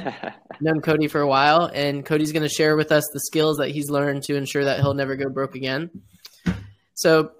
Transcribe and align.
Known 0.60 0.80
Cody 0.80 1.08
for 1.08 1.20
a 1.20 1.26
while, 1.26 1.70
and 1.72 2.04
Cody's 2.04 2.32
going 2.32 2.42
to 2.42 2.48
share 2.48 2.76
with 2.76 2.92
us 2.92 3.04
the 3.12 3.20
skills 3.20 3.58
that 3.58 3.70
he's 3.70 3.90
learned 3.90 4.22
to 4.24 4.36
ensure 4.36 4.64
that 4.64 4.80
he'll 4.80 4.94
never 4.94 5.16
go 5.16 5.28
broke 5.28 5.54
again. 5.54 5.90
So, 6.94 7.32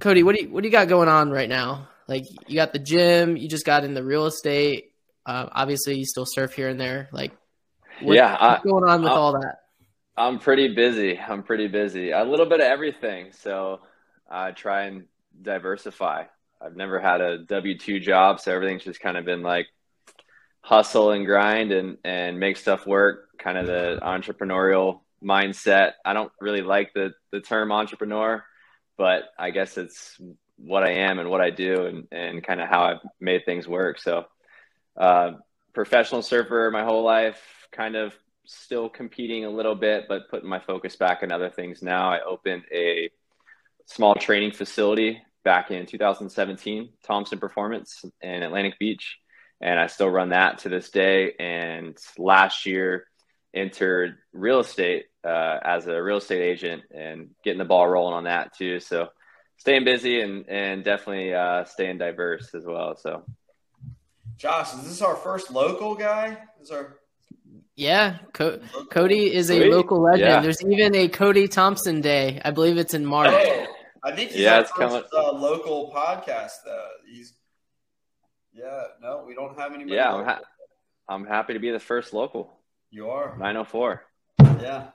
Cody, 0.00 0.22
what 0.22 0.36
do 0.36 0.42
you 0.42 0.50
what 0.50 0.62
do 0.62 0.68
you 0.68 0.72
got 0.72 0.88
going 0.88 1.08
on 1.08 1.30
right 1.30 1.48
now? 1.48 1.88
Like, 2.06 2.24
you 2.46 2.56
got 2.56 2.72
the 2.72 2.78
gym, 2.78 3.36
you 3.36 3.48
just 3.48 3.66
got 3.66 3.84
in 3.84 3.94
the 3.94 4.04
real 4.04 4.26
estate. 4.26 4.92
Uh, 5.26 5.48
obviously, 5.52 5.96
you 5.98 6.04
still 6.04 6.26
surf 6.26 6.52
here 6.54 6.68
and 6.68 6.80
there. 6.80 7.08
Like, 7.12 7.32
what, 8.00 8.16
yeah, 8.16 8.32
what's 8.32 8.60
I, 8.60 8.68
going 8.68 8.84
on 8.84 9.02
with 9.02 9.12
I'm, 9.12 9.18
all 9.18 9.32
that? 9.32 9.56
I'm 10.16 10.38
pretty 10.38 10.74
busy. 10.74 11.18
I'm 11.18 11.42
pretty 11.42 11.68
busy. 11.68 12.10
A 12.10 12.24
little 12.24 12.46
bit 12.46 12.60
of 12.60 12.66
everything. 12.66 13.32
So, 13.32 13.80
I 14.30 14.52
try 14.52 14.84
and 14.84 15.04
diversify. 15.42 16.24
I've 16.60 16.76
never 16.76 16.98
had 16.98 17.20
a 17.20 17.38
W 17.38 17.78
two 17.78 18.00
job, 18.00 18.40
so 18.40 18.52
everything's 18.52 18.84
just 18.84 19.00
kind 19.00 19.16
of 19.16 19.24
been 19.24 19.42
like 19.42 19.66
hustle 20.60 21.12
and 21.12 21.26
grind 21.26 21.72
and 21.72 21.98
and 22.04 22.38
make 22.38 22.56
stuff 22.56 22.86
work. 22.86 23.28
Kind 23.38 23.58
of 23.58 23.66
the 23.66 23.98
entrepreneurial 24.02 25.00
mindset. 25.22 25.92
I 26.04 26.12
don't 26.12 26.32
really 26.40 26.62
like 26.62 26.92
the 26.94 27.12
the 27.32 27.40
term 27.40 27.72
entrepreneur, 27.72 28.44
but 28.96 29.24
I 29.38 29.50
guess 29.50 29.76
it's 29.78 30.20
what 30.56 30.82
I 30.82 30.90
am 30.90 31.18
and 31.18 31.30
what 31.30 31.40
I 31.40 31.50
do 31.50 31.86
and 31.86 32.08
and 32.12 32.44
kind 32.44 32.60
of 32.60 32.68
how 32.68 32.84
I've 32.84 33.00
made 33.20 33.44
things 33.44 33.68
work. 33.68 33.98
So, 33.98 34.26
uh, 34.96 35.32
professional 35.72 36.22
surfer 36.22 36.70
my 36.72 36.84
whole 36.84 37.04
life, 37.04 37.40
kind 37.72 37.96
of 37.96 38.14
still 38.44 38.88
competing 38.88 39.44
a 39.44 39.50
little 39.50 39.74
bit, 39.74 40.06
but 40.08 40.28
putting 40.30 40.48
my 40.48 40.58
focus 40.58 40.96
back 40.96 41.22
on 41.22 41.30
other 41.30 41.50
things 41.50 41.82
now. 41.82 42.10
I 42.10 42.20
opened 42.22 42.64
a 42.72 43.10
small 43.84 44.14
training 44.14 44.52
facility 44.52 45.20
back 45.44 45.70
in 45.70 45.86
2017, 45.86 46.90
Thompson 47.04 47.38
Performance 47.38 48.04
in 48.20 48.42
Atlantic 48.42 48.78
Beach. 48.78 49.18
And 49.60 49.78
I 49.78 49.88
still 49.88 50.08
run 50.08 50.30
that 50.30 50.58
to 50.58 50.68
this 50.68 50.90
day. 50.90 51.32
And 51.38 51.96
last 52.16 52.66
year, 52.66 53.06
entered 53.54 54.18
real 54.32 54.60
estate 54.60 55.06
uh, 55.24 55.58
as 55.62 55.86
a 55.86 56.02
real 56.02 56.18
estate 56.18 56.42
agent 56.42 56.82
and 56.94 57.30
getting 57.44 57.58
the 57.58 57.64
ball 57.64 57.88
rolling 57.88 58.14
on 58.14 58.24
that 58.24 58.56
too. 58.56 58.80
So 58.80 59.08
staying 59.56 59.84
busy 59.84 60.20
and, 60.20 60.48
and 60.48 60.84
definitely 60.84 61.34
uh, 61.34 61.64
staying 61.64 61.98
diverse 61.98 62.54
as 62.54 62.64
well. 62.64 62.96
So, 62.96 63.24
Josh, 64.36 64.74
is 64.74 64.84
this 64.84 65.02
our 65.02 65.16
first 65.16 65.50
local 65.50 65.94
guy? 65.94 66.38
Is 66.60 66.70
our 66.70 66.98
yeah, 67.74 68.18
Co- 68.32 68.58
Cody 68.90 69.32
is 69.32 69.52
a 69.52 69.70
local 69.70 70.02
legend. 70.02 70.28
Yeah. 70.28 70.40
There's 70.40 70.64
even 70.64 70.96
a 70.96 71.06
Cody 71.06 71.46
Thompson 71.46 72.00
Day. 72.00 72.40
I 72.44 72.50
believe 72.50 72.76
it's 72.76 72.92
in 72.92 73.06
March. 73.06 73.30
Oh, 73.32 73.66
I 74.02 74.16
think 74.16 74.32
he's 74.32 74.40
yeah, 74.40 74.60
it's 74.60 74.70
first, 74.72 74.90
coming. 74.90 75.04
Uh, 75.16 75.32
local 75.32 75.92
podcast. 75.94 76.66
Uh, 76.68 76.88
he's 77.08 77.34
yeah. 78.58 78.82
No, 79.00 79.24
we 79.26 79.34
don't 79.34 79.58
have 79.58 79.72
any. 79.72 79.90
Yeah, 79.92 80.12
I'm, 80.12 80.24
ha- 80.24 80.40
I'm 81.08 81.24
happy 81.24 81.54
to 81.54 81.58
be 81.58 81.70
the 81.70 81.78
first 81.78 82.12
local. 82.12 82.58
You 82.90 83.10
are 83.10 83.36
904. 83.38 84.02
Yeah. 84.60 84.88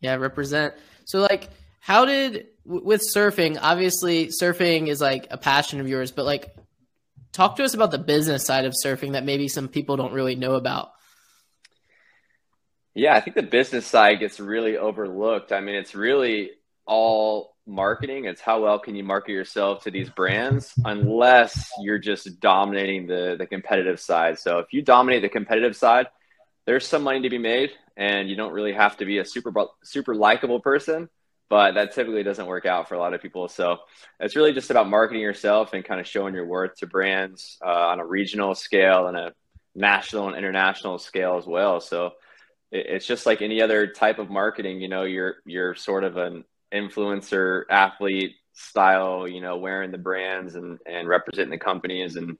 Yeah, 0.00 0.14
represent. 0.14 0.74
So 1.04 1.20
like, 1.20 1.48
how 1.80 2.04
did 2.04 2.46
with 2.64 3.02
surfing? 3.14 3.58
Obviously, 3.60 4.28
surfing 4.28 4.88
is 4.88 5.00
like 5.00 5.26
a 5.30 5.38
passion 5.38 5.80
of 5.80 5.88
yours, 5.88 6.12
but 6.12 6.24
like, 6.24 6.54
talk 7.32 7.56
to 7.56 7.64
us 7.64 7.74
about 7.74 7.90
the 7.90 7.98
business 7.98 8.44
side 8.46 8.64
of 8.64 8.74
surfing 8.84 9.12
that 9.12 9.24
maybe 9.24 9.48
some 9.48 9.68
people 9.68 9.96
don't 9.96 10.12
really 10.12 10.36
know 10.36 10.54
about. 10.54 10.92
Yeah, 12.94 13.14
I 13.14 13.20
think 13.20 13.36
the 13.36 13.42
business 13.42 13.86
side 13.86 14.20
gets 14.20 14.40
really 14.40 14.76
overlooked. 14.76 15.52
I 15.52 15.60
mean, 15.60 15.76
it's 15.76 15.94
really 15.94 16.50
all 16.86 17.54
marketing. 17.70 18.24
It's 18.26 18.40
how 18.40 18.62
well 18.62 18.78
can 18.78 18.94
you 18.94 19.04
market 19.04 19.32
yourself 19.32 19.84
to 19.84 19.90
these 19.90 20.10
brands 20.10 20.74
unless 20.84 21.70
you're 21.80 21.98
just 21.98 22.40
dominating 22.40 23.06
the 23.06 23.36
the 23.38 23.46
competitive 23.46 24.00
side. 24.00 24.38
So 24.38 24.58
if 24.58 24.72
you 24.72 24.82
dominate 24.82 25.22
the 25.22 25.28
competitive 25.28 25.76
side, 25.76 26.06
there's 26.66 26.86
some 26.86 27.02
money 27.02 27.22
to 27.22 27.30
be 27.30 27.38
made 27.38 27.70
and 27.96 28.28
you 28.28 28.36
don't 28.36 28.52
really 28.52 28.72
have 28.72 28.96
to 28.98 29.04
be 29.04 29.18
a 29.18 29.24
super 29.24 29.52
super 29.82 30.14
likable 30.14 30.60
person, 30.60 31.08
but 31.48 31.74
that 31.74 31.94
typically 31.94 32.22
doesn't 32.22 32.46
work 32.46 32.66
out 32.66 32.88
for 32.88 32.94
a 32.94 32.98
lot 32.98 33.14
of 33.14 33.22
people. 33.22 33.48
So 33.48 33.78
it's 34.18 34.36
really 34.36 34.52
just 34.52 34.70
about 34.70 34.88
marketing 34.88 35.22
yourself 35.22 35.72
and 35.72 35.84
kind 35.84 36.00
of 36.00 36.06
showing 36.06 36.34
your 36.34 36.46
worth 36.46 36.76
to 36.76 36.86
brands 36.86 37.58
uh, 37.64 37.88
on 37.88 38.00
a 38.00 38.06
regional 38.06 38.54
scale 38.54 39.06
and 39.06 39.16
a 39.16 39.32
national 39.74 40.28
and 40.28 40.36
international 40.36 40.98
scale 40.98 41.36
as 41.38 41.46
well. 41.46 41.80
So 41.80 42.12
it's 42.72 43.06
just 43.06 43.26
like 43.26 43.42
any 43.42 43.62
other 43.62 43.86
type 43.88 44.18
of 44.18 44.30
marketing, 44.30 44.80
you 44.80 44.88
know, 44.88 45.02
you're 45.02 45.36
you're 45.44 45.74
sort 45.74 46.04
of 46.04 46.16
an 46.16 46.44
influencer 46.72 47.64
athlete 47.70 48.36
style, 48.52 49.26
you 49.26 49.40
know, 49.40 49.56
wearing 49.56 49.90
the 49.90 49.98
brands 49.98 50.54
and, 50.54 50.78
and 50.86 51.08
representing 51.08 51.50
the 51.50 51.58
companies 51.58 52.16
and, 52.16 52.36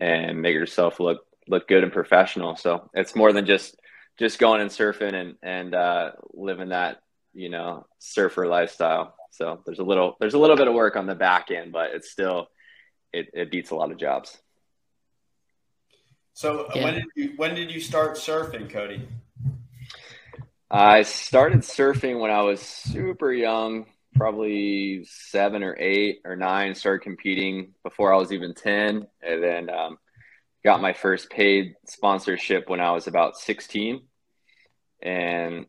and 0.00 0.40
make 0.40 0.54
yourself 0.54 1.00
look, 1.00 1.24
look 1.48 1.66
good 1.68 1.82
and 1.82 1.92
professional. 1.92 2.56
So 2.56 2.90
it's 2.94 3.14
more 3.14 3.32
than 3.32 3.46
just, 3.46 3.76
just 4.18 4.38
going 4.38 4.60
and 4.60 4.70
surfing 4.70 5.14
and, 5.14 5.34
and, 5.42 5.74
uh, 5.74 6.12
living 6.32 6.68
that, 6.68 7.02
you 7.32 7.48
know, 7.48 7.86
surfer 7.98 8.46
lifestyle. 8.46 9.14
So 9.30 9.62
there's 9.66 9.80
a 9.80 9.84
little, 9.84 10.16
there's 10.20 10.34
a 10.34 10.38
little 10.38 10.56
bit 10.56 10.68
of 10.68 10.74
work 10.74 10.96
on 10.96 11.06
the 11.06 11.14
back 11.14 11.50
end, 11.50 11.72
but 11.72 11.90
it's 11.94 12.10
still, 12.10 12.46
it, 13.12 13.28
it 13.34 13.50
beats 13.50 13.70
a 13.70 13.74
lot 13.74 13.90
of 13.90 13.98
jobs. 13.98 14.36
So 16.34 16.68
yeah. 16.74 16.84
when 16.84 16.94
did 16.94 17.04
you, 17.16 17.32
when 17.36 17.54
did 17.54 17.70
you 17.70 17.80
start 17.80 18.16
surfing, 18.16 18.68
Cody? 18.68 19.08
I 20.76 21.02
started 21.02 21.60
surfing 21.60 22.18
when 22.18 22.32
I 22.32 22.42
was 22.42 22.60
super 22.60 23.32
young, 23.32 23.86
probably 24.16 25.04
seven 25.04 25.62
or 25.62 25.76
eight 25.78 26.22
or 26.24 26.34
nine. 26.34 26.74
Started 26.74 27.04
competing 27.04 27.74
before 27.84 28.12
I 28.12 28.16
was 28.16 28.32
even 28.32 28.54
10. 28.54 29.06
And 29.22 29.42
then 29.42 29.70
um, 29.70 29.98
got 30.64 30.82
my 30.82 30.92
first 30.92 31.30
paid 31.30 31.76
sponsorship 31.86 32.68
when 32.68 32.80
I 32.80 32.90
was 32.90 33.06
about 33.06 33.36
16. 33.36 34.02
And 35.00 35.66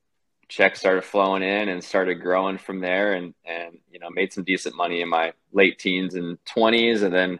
checks 0.50 0.80
started 0.80 1.04
flowing 1.04 1.44
in 1.44 1.70
and 1.70 1.84
started 1.84 2.16
growing 2.16 2.58
from 2.58 2.80
there 2.80 3.14
and 3.14 3.34
and 3.46 3.78
you 3.92 4.00
know 4.00 4.10
made 4.12 4.32
some 4.32 4.44
decent 4.44 4.76
money 4.76 5.02
in 5.02 5.10
my 5.10 5.34
late 5.52 5.80
teens 5.80 6.14
and 6.14 6.38
20s 6.46 7.02
and 7.02 7.12
then 7.12 7.40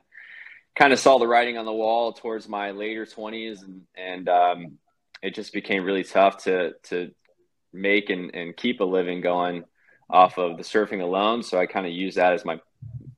kind 0.76 0.92
of 0.92 0.98
saw 0.98 1.20
the 1.20 1.28
writing 1.28 1.56
on 1.56 1.66
the 1.66 1.72
wall 1.72 2.14
towards 2.14 2.50
my 2.50 2.72
later 2.72 3.06
20s 3.06 3.64
and 3.64 3.82
and 3.96 4.28
um, 4.28 4.80
it 5.22 5.36
just 5.36 5.54
became 5.54 5.84
really 5.84 6.04
tough 6.04 6.44
to 6.44 6.74
to 6.82 7.12
make 7.76 8.10
and, 8.10 8.34
and 8.34 8.56
keep 8.56 8.80
a 8.80 8.84
living 8.84 9.22
going 9.22 9.64
off 10.10 10.38
of 10.38 10.58
the 10.58 10.64
surfing 10.64 11.02
alone. 11.02 11.44
So 11.44 11.60
I 11.60 11.66
kind 11.66 11.86
of 11.86 11.92
use 11.92 12.16
that 12.16 12.34
as 12.34 12.46
my 12.46 12.60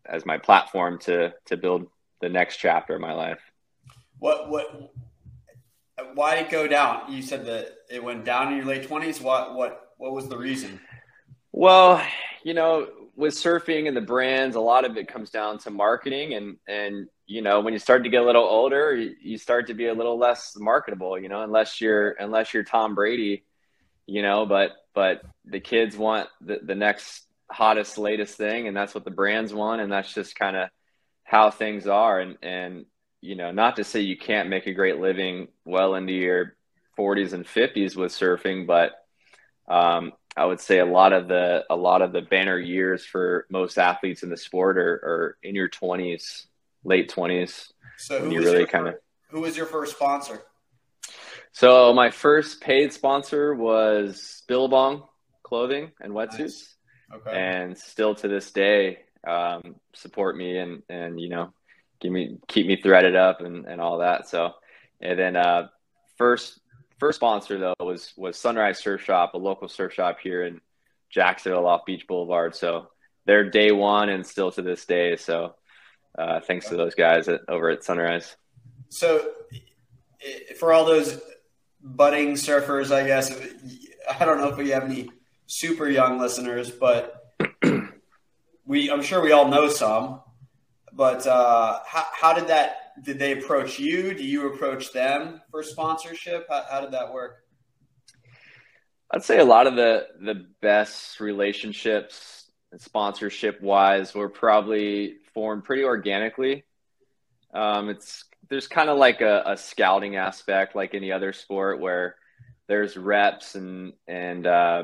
as 0.06 0.26
my 0.26 0.38
platform 0.38 1.00
to 1.00 1.34
to 1.46 1.58
build 1.58 1.88
the 2.22 2.30
next 2.30 2.58
chapter 2.58 2.96
of 2.96 3.02
my 3.02 3.14
life. 3.14 3.42
What 4.20 4.50
what 4.50 4.92
why 6.14 6.36
did 6.36 6.46
it 6.46 6.52
go 6.52 6.68
down? 6.68 7.12
You 7.12 7.22
said 7.22 7.46
that 7.46 7.76
it 7.90 8.04
went 8.04 8.26
down 8.26 8.52
in 8.52 8.58
your 8.58 8.66
late 8.66 8.88
twenties. 8.88 9.22
What 9.22 9.56
what 9.56 9.94
what 9.98 10.14
was 10.14 10.28
the 10.30 10.38
reason? 10.38 10.80
Well, 11.52 12.02
you 12.44 12.54
know, 12.54 12.88
with 13.16 13.34
surfing 13.34 13.88
and 13.88 13.98
the 13.98 14.02
brands, 14.02 14.56
a 14.56 14.60
lot 14.60 14.86
of 14.86 14.96
it 14.98 15.08
comes 15.08 15.30
down 15.30 15.58
to 15.60 15.72
marketing 15.72 16.36
and 16.36 16.58
and 16.68 17.08
you 17.26 17.42
know 17.42 17.60
when 17.60 17.74
you 17.74 17.80
start 17.80 18.04
to 18.04 18.10
get 18.10 18.22
a 18.22 18.26
little 18.26 18.44
older, 18.44 18.96
you, 18.96 19.16
you 19.22 19.38
start 19.38 19.68
to 19.68 19.74
be 19.74 19.88
a 19.88 19.94
little 19.94 20.18
less 20.18 20.56
marketable. 20.58 21.20
You 21.20 21.30
know, 21.30 21.42
unless 21.44 21.82
you're 21.82 22.12
unless 22.12 22.54
you're 22.54 22.64
Tom 22.64 22.96
Brady 22.96 23.44
you 24.08 24.22
know, 24.22 24.46
but 24.46 24.72
but 24.96 25.22
the 25.46 25.60
kids 25.60 25.96
want 25.96 26.30
the, 26.42 26.60
the 26.64 26.76
next 26.76 27.28
hottest, 27.52 27.98
latest 27.98 28.36
thing, 28.36 28.68
and 28.68 28.76
that's 28.76 28.96
what 28.96 29.06
the 29.06 29.12
brands 29.12 29.54
want, 29.54 29.82
and 29.82 29.92
that's 29.92 30.14
just 30.14 30.36
kind 30.36 30.56
of 30.56 30.70
how 31.24 31.52
things 31.52 31.86
are. 31.86 32.20
And 32.20 32.38
and 32.42 32.86
you 33.22 33.36
know, 33.36 33.52
not 33.52 33.76
to 33.76 33.84
say 33.84 34.00
you 34.00 34.18
can't 34.18 34.50
make 34.50 34.66
a 34.66 34.74
great 34.74 34.98
living 35.00 35.50
well 35.66 35.96
into 35.96 36.14
your 36.14 36.56
40s 36.98 37.34
and 37.34 37.46
50s 37.46 37.96
with 37.96 38.12
surfing, 38.12 38.66
but 38.66 38.94
um, 39.68 40.14
I 40.36 40.46
would 40.46 40.60
say 40.60 40.80
a 40.80 40.86
lot 40.86 41.14
of 41.14 41.28
the 41.28 41.66
a 41.70 41.76
lot 41.76 42.02
of 42.02 42.14
the 42.14 42.22
banner 42.22 42.58
years 42.58 43.06
for 43.06 43.46
most 43.50 43.78
athletes 43.78 44.24
in 44.24 44.30
the 44.30 44.38
sport 44.38 44.78
are, 44.78 44.94
are 44.94 45.38
in 45.44 45.56
your 45.56 45.70
20s, 45.70 46.46
late 46.84 47.12
20s. 47.12 47.72
So 47.98 48.20
who 48.20 48.32
you 48.32 48.40
really 48.40 48.66
kind 48.66 48.88
of 48.88 48.96
who 49.30 49.42
was 49.42 49.58
your 49.58 49.66
first 49.66 49.96
sponsor? 49.96 50.44
So 51.58 51.92
my 51.92 52.12
first 52.12 52.62
paid 52.62 52.94
sponsor 52.94 53.56
was 53.56 54.44
Billabong 54.48 55.02
Clothing 55.42 55.92
and 56.00 56.14
Wetsuits, 56.14 56.40
nice. 56.40 56.76
okay. 57.16 57.32
and 57.32 57.76
still 57.76 58.14
to 58.14 58.28
this 58.28 58.52
day 58.52 59.00
um, 59.28 59.74
support 59.96 60.38
me 60.38 60.60
and 60.60 60.84
and 60.88 61.20
you 61.20 61.30
know 61.30 61.52
give 62.00 62.12
me 62.12 62.38
keep 62.48 62.68
me 62.68 62.80
threaded 62.80 63.16
up 63.16 63.42
and, 63.42 63.66
and 63.66 63.82
all 63.82 63.98
that. 63.98 64.30
So 64.30 64.52
and 65.02 65.18
then 65.18 65.36
uh, 65.36 65.70
first 66.16 66.60
first 67.00 67.16
sponsor 67.16 67.58
though 67.58 67.74
was 67.80 68.14
was 68.18 68.38
Sunrise 68.38 68.78
Surf 68.78 69.02
Shop, 69.02 69.34
a 69.34 69.40
local 69.40 69.68
surf 69.68 69.94
shop 69.94 70.20
here 70.22 70.44
in 70.44 70.62
Jacksonville 71.10 71.66
off 71.66 71.88
Beach 71.88 72.06
Boulevard. 72.06 72.56
So 72.56 72.90
they're 73.26 73.50
day 73.50 73.72
one 73.72 74.10
and 74.10 74.24
still 74.24 74.52
to 74.52 74.62
this 74.62 74.86
day. 74.86 75.16
So 75.16 75.56
uh, 76.20 76.40
thanks 76.40 76.70
to 76.70 76.76
those 76.76 76.94
guys 76.94 77.28
at, 77.28 77.42
over 77.48 77.72
at 77.72 77.84
Sunrise. 77.84 78.36
So 78.90 79.32
for 80.60 80.72
all 80.72 80.86
those 80.86 81.20
budding 81.82 82.34
surfers, 82.34 82.92
I 82.92 83.06
guess. 83.06 83.32
I 84.10 84.26
don't 84.26 84.40
know 84.40 84.50
if 84.50 84.58
we 84.58 84.70
have 84.70 84.84
any 84.84 85.10
super 85.46 85.90
young 85.90 86.20
listeners, 86.20 86.72
but 86.72 87.34
we 88.66 88.92
I'm 88.92 89.02
sure 89.02 89.22
we 89.22 89.32
all 89.32 89.48
know 89.48 89.70
some. 89.70 90.22
But 90.94 91.28
uh, 91.28 91.80
how, 91.86 92.06
how 92.12 92.34
did 92.34 92.48
that 92.48 93.04
did 93.04 93.20
they 93.20 93.34
approach 93.34 93.80
you? 93.80 94.14
Do 94.14 94.24
you 94.24 94.54
approach 94.54 94.92
them 94.92 95.42
for 95.52 95.62
sponsorship? 95.64 96.48
How, 96.50 96.66
how 96.70 96.82
did 96.82 96.92
that 96.92 97.14
work? 97.14 97.44
I'd 99.12 99.24
say 99.24 99.40
a 99.40 99.46
lot 99.46 99.68
of 99.68 99.76
the 99.76 100.08
the 100.20 100.48
best 100.62 101.20
relationships 101.20 102.50
sponsorship 102.78 103.62
wise 103.62 104.14
were 104.14 104.30
probably 104.30 105.16
formed 105.34 105.64
pretty 105.64 105.84
organically. 105.84 106.66
Um, 107.54 107.90
it's 107.90 108.26
there's 108.50 108.68
kind 108.68 108.90
of 108.90 108.98
like 108.98 109.22
a, 109.22 109.44
a, 109.46 109.58
scouting 109.58 110.16
aspect, 110.16 110.76
like 110.76 110.94
any 110.94 111.12
other 111.12 111.34
sport, 111.34 111.80
where 111.80 112.16
there's 112.68 112.98
reps 112.98 113.56
and 113.56 113.94
and 114.08 114.46
uh, 114.46 114.84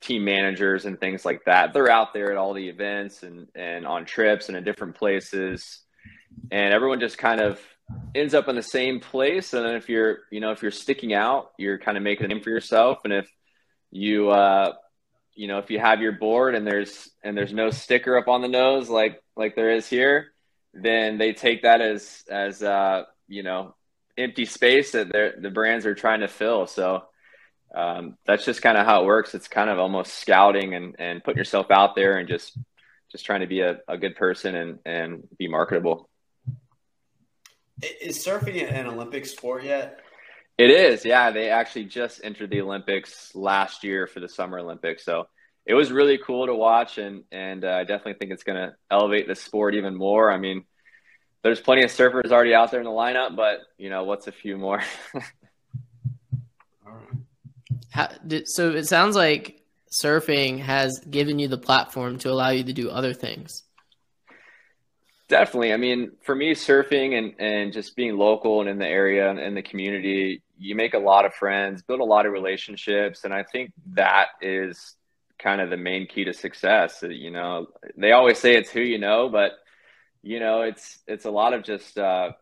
team 0.00 0.24
managers 0.24 0.84
and 0.84 0.98
things 0.98 1.24
like 1.24 1.44
that. 1.46 1.72
They're 1.72 1.90
out 1.90 2.12
there 2.14 2.30
at 2.30 2.36
all 2.36 2.54
the 2.54 2.68
events 2.68 3.22
and 3.22 3.48
and 3.54 3.86
on 3.86 4.04
trips 4.04 4.48
and 4.48 4.56
in 4.56 4.64
different 4.64 4.96
places, 4.96 5.82
and 6.50 6.72
everyone 6.74 7.00
just 7.00 7.18
kind 7.18 7.40
of 7.40 7.60
ends 8.14 8.34
up 8.34 8.48
in 8.48 8.56
the 8.56 8.62
same 8.62 9.00
place. 9.00 9.52
And 9.54 9.64
then 9.64 9.76
if 9.76 9.88
you're 9.88 10.20
you 10.30 10.40
know 10.40 10.52
if 10.52 10.62
you're 10.62 10.70
sticking 10.70 11.12
out, 11.12 11.50
you're 11.58 11.78
kind 11.78 11.96
of 11.96 12.02
making 12.02 12.26
a 12.26 12.28
name 12.28 12.42
for 12.42 12.50
yourself. 12.50 12.98
And 13.04 13.12
if 13.12 13.30
you 13.90 14.30
uh, 14.30 14.72
you 15.34 15.48
know 15.48 15.58
if 15.58 15.70
you 15.70 15.78
have 15.78 16.00
your 16.00 16.12
board 16.12 16.54
and 16.54 16.66
there's 16.66 17.10
and 17.22 17.36
there's 17.36 17.52
no 17.52 17.70
sticker 17.70 18.16
up 18.16 18.28
on 18.28 18.42
the 18.42 18.48
nose 18.48 18.88
like 18.88 19.22
like 19.36 19.54
there 19.54 19.70
is 19.70 19.88
here, 19.88 20.32
then 20.72 21.18
they 21.18 21.32
take 21.32 21.62
that 21.62 21.80
as 21.80 22.24
as 22.30 22.62
uh, 22.62 23.04
you 23.28 23.42
know 23.42 23.74
empty 24.16 24.44
space 24.44 24.92
that 24.92 25.10
the 25.40 25.50
brands 25.50 25.86
are 25.86 25.94
trying 25.94 26.20
to 26.20 26.28
fill. 26.28 26.66
So 26.66 27.04
um, 27.74 28.16
that's 28.26 28.44
just 28.44 28.62
kind 28.62 28.76
of 28.76 28.86
how 28.86 29.02
it 29.02 29.06
works. 29.06 29.34
It's 29.34 29.48
kind 29.48 29.70
of 29.70 29.78
almost 29.78 30.14
scouting 30.14 30.74
and, 30.74 30.96
and 30.98 31.22
putting 31.22 31.38
yourself 31.38 31.70
out 31.70 31.94
there 31.94 32.18
and 32.18 32.28
just 32.28 32.56
just 33.10 33.24
trying 33.24 33.40
to 33.40 33.46
be 33.46 33.60
a, 33.60 33.78
a 33.88 33.98
good 33.98 34.14
person 34.14 34.54
and, 34.54 34.78
and 34.84 35.28
be 35.36 35.48
marketable. 35.48 36.08
Is 38.00 38.24
surfing 38.24 38.70
an 38.70 38.86
Olympic 38.86 39.26
sport 39.26 39.64
yet? 39.64 40.00
It 40.58 40.70
is, 40.70 41.04
yeah. 41.04 41.30
They 41.30 41.48
actually 41.48 41.86
just 41.86 42.20
entered 42.22 42.50
the 42.50 42.60
Olympics 42.60 43.34
last 43.34 43.82
year 43.82 44.06
for 44.06 44.20
the 44.20 44.28
Summer 44.28 44.58
Olympics, 44.58 45.04
so 45.04 45.26
it 45.66 45.74
was 45.74 45.92
really 45.92 46.18
cool 46.18 46.46
to 46.46 46.54
watch, 46.54 46.98
and 46.98 47.24
and 47.30 47.64
uh, 47.64 47.72
I 47.72 47.84
definitely 47.84 48.14
think 48.14 48.32
it's 48.32 48.44
going 48.44 48.58
to 48.58 48.74
elevate 48.90 49.28
the 49.28 49.34
sport 49.34 49.74
even 49.74 49.94
more. 49.94 50.32
I 50.32 50.38
mean, 50.38 50.64
there's 51.42 51.60
plenty 51.60 51.82
of 51.82 51.90
surfers 51.90 52.30
already 52.32 52.54
out 52.54 52.70
there 52.70 52.80
in 52.80 52.86
the 52.86 52.90
lineup, 52.90 53.36
but 53.36 53.60
you 53.78 53.90
know, 53.90 54.04
what's 54.04 54.26
a 54.26 54.32
few 54.32 54.56
more? 54.56 54.82
How, 57.90 58.08
did, 58.24 58.48
so 58.48 58.70
it 58.70 58.86
sounds 58.86 59.16
like 59.16 59.62
surfing 59.90 60.60
has 60.60 61.00
given 61.10 61.38
you 61.38 61.48
the 61.48 61.58
platform 61.58 62.18
to 62.18 62.30
allow 62.30 62.50
you 62.50 62.62
to 62.64 62.72
do 62.72 62.88
other 62.90 63.12
things. 63.12 63.64
Definitely. 65.28 65.72
I 65.72 65.76
mean, 65.76 66.12
for 66.22 66.34
me, 66.34 66.54
surfing 66.54 67.16
and, 67.16 67.34
and 67.38 67.72
just 67.72 67.96
being 67.96 68.16
local 68.16 68.60
and 68.60 68.68
in 68.68 68.78
the 68.78 68.86
area 68.86 69.30
and 69.30 69.38
in 69.38 69.54
the 69.54 69.62
community, 69.62 70.42
you 70.58 70.74
make 70.74 70.94
a 70.94 70.98
lot 70.98 71.24
of 71.24 71.34
friends, 71.34 71.82
build 71.82 72.00
a 72.00 72.04
lot 72.04 72.26
of 72.26 72.32
relationships. 72.32 73.24
And 73.24 73.32
I 73.32 73.44
think 73.44 73.72
that 73.92 74.28
is 74.40 74.96
kind 75.42 75.60
of 75.60 75.70
the 75.70 75.76
main 75.76 76.06
key 76.06 76.24
to 76.24 76.32
success. 76.32 77.02
You 77.02 77.30
know, 77.30 77.68
they 77.96 78.12
always 78.12 78.38
say 78.38 78.56
it's 78.56 78.70
who 78.70 78.80
you 78.80 78.98
know, 78.98 79.28
but 79.28 79.52
you 80.22 80.38
know, 80.38 80.62
it's, 80.62 80.98
it's 81.06 81.24
a 81.24 81.30
lot 81.30 81.54
of 81.54 81.64
just, 81.64 81.98
uh, 81.98 82.32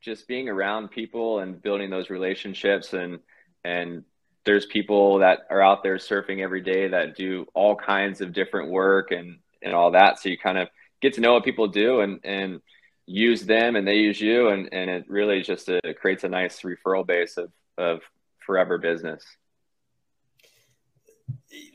just 0.00 0.26
being 0.26 0.48
around 0.48 0.90
people 0.90 1.38
and 1.38 1.60
building 1.60 1.90
those 1.90 2.10
relationships 2.10 2.92
and, 2.92 3.20
and 3.64 4.04
there's 4.44 4.66
people 4.66 5.18
that 5.18 5.40
are 5.50 5.62
out 5.62 5.82
there 5.82 5.96
surfing 5.96 6.40
every 6.40 6.60
day 6.60 6.88
that 6.88 7.16
do 7.16 7.46
all 7.54 7.76
kinds 7.76 8.20
of 8.20 8.32
different 8.32 8.70
work 8.70 9.10
and 9.10 9.38
and 9.62 9.74
all 9.74 9.92
that. 9.92 10.18
So 10.18 10.28
you 10.28 10.38
kind 10.38 10.58
of 10.58 10.68
get 11.00 11.14
to 11.14 11.20
know 11.20 11.34
what 11.34 11.44
people 11.44 11.68
do 11.68 12.00
and 12.00 12.20
and 12.24 12.60
use 13.06 13.42
them 13.42 13.76
and 13.76 13.86
they 13.86 13.96
use 13.96 14.20
you. 14.20 14.48
And 14.48 14.68
and 14.72 14.90
it 14.90 15.04
really 15.08 15.42
just 15.42 15.68
uh, 15.68 15.80
creates 16.00 16.24
a 16.24 16.28
nice 16.28 16.60
referral 16.62 17.06
base 17.06 17.36
of 17.36 17.52
of 17.78 18.00
forever 18.44 18.78
business 18.78 19.24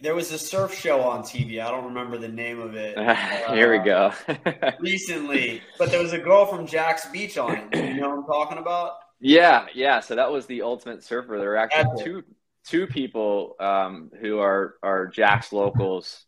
there 0.01 0.15
was 0.15 0.31
a 0.31 0.37
surf 0.37 0.73
show 0.73 1.01
on 1.01 1.21
TV. 1.21 1.61
I 1.61 1.69
don't 1.71 1.85
remember 1.85 2.17
the 2.17 2.27
name 2.27 2.59
of 2.59 2.75
it. 2.75 2.97
Here 3.49 3.71
we 3.71 3.79
go. 3.79 4.11
recently, 4.79 5.61
but 5.77 5.91
there 5.91 6.01
was 6.01 6.13
a 6.13 6.19
girl 6.19 6.45
from 6.45 6.67
Jax 6.67 7.07
Beach 7.07 7.37
on 7.37 7.55
it. 7.55 7.75
You 7.75 8.01
know 8.01 8.09
what 8.09 8.19
I'm 8.19 8.25
talking 8.25 8.57
about? 8.57 8.93
Yeah, 9.19 9.65
yeah. 9.73 9.99
So 9.99 10.15
that 10.15 10.31
was 10.31 10.45
the 10.45 10.61
Ultimate 10.61 11.03
Surfer. 11.03 11.37
There 11.37 11.49
were 11.49 11.57
actually 11.57 12.03
two 12.03 12.23
two 12.65 12.87
people 12.87 13.55
um, 13.59 14.11
who 14.19 14.39
are 14.39 14.75
are 14.83 15.07
Jax 15.07 15.51
locals, 15.51 16.25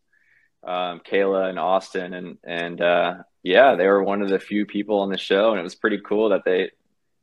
um, 0.66 1.00
Kayla 1.00 1.48
and 1.50 1.58
Austin, 1.58 2.14
and 2.14 2.38
and 2.44 2.80
uh, 2.80 3.14
yeah, 3.42 3.76
they 3.76 3.86
were 3.86 4.02
one 4.02 4.22
of 4.22 4.28
the 4.28 4.38
few 4.38 4.66
people 4.66 5.00
on 5.00 5.10
the 5.10 5.18
show, 5.18 5.50
and 5.50 5.60
it 5.60 5.64
was 5.64 5.74
pretty 5.74 6.00
cool 6.04 6.30
that 6.30 6.42
they, 6.44 6.70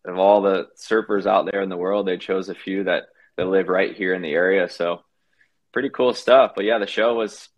of 0.05 0.17
all 0.17 0.41
the 0.41 0.67
surfers 0.77 1.25
out 1.25 1.49
there 1.51 1.61
in 1.61 1.69
the 1.69 1.77
world, 1.77 2.07
they 2.07 2.17
chose 2.17 2.49
a 2.49 2.55
few 2.55 2.85
that 2.85 3.03
that 3.37 3.47
live 3.47 3.67
right 3.67 3.95
here 3.95 4.13
in 4.13 4.21
the 4.21 4.31
area. 4.31 4.69
So 4.69 5.01
pretty 5.71 5.89
cool 5.89 6.13
stuff. 6.13 6.53
But 6.55 6.65
yeah, 6.65 6.79
the 6.79 6.87
show 6.87 7.15
was, 7.15 7.49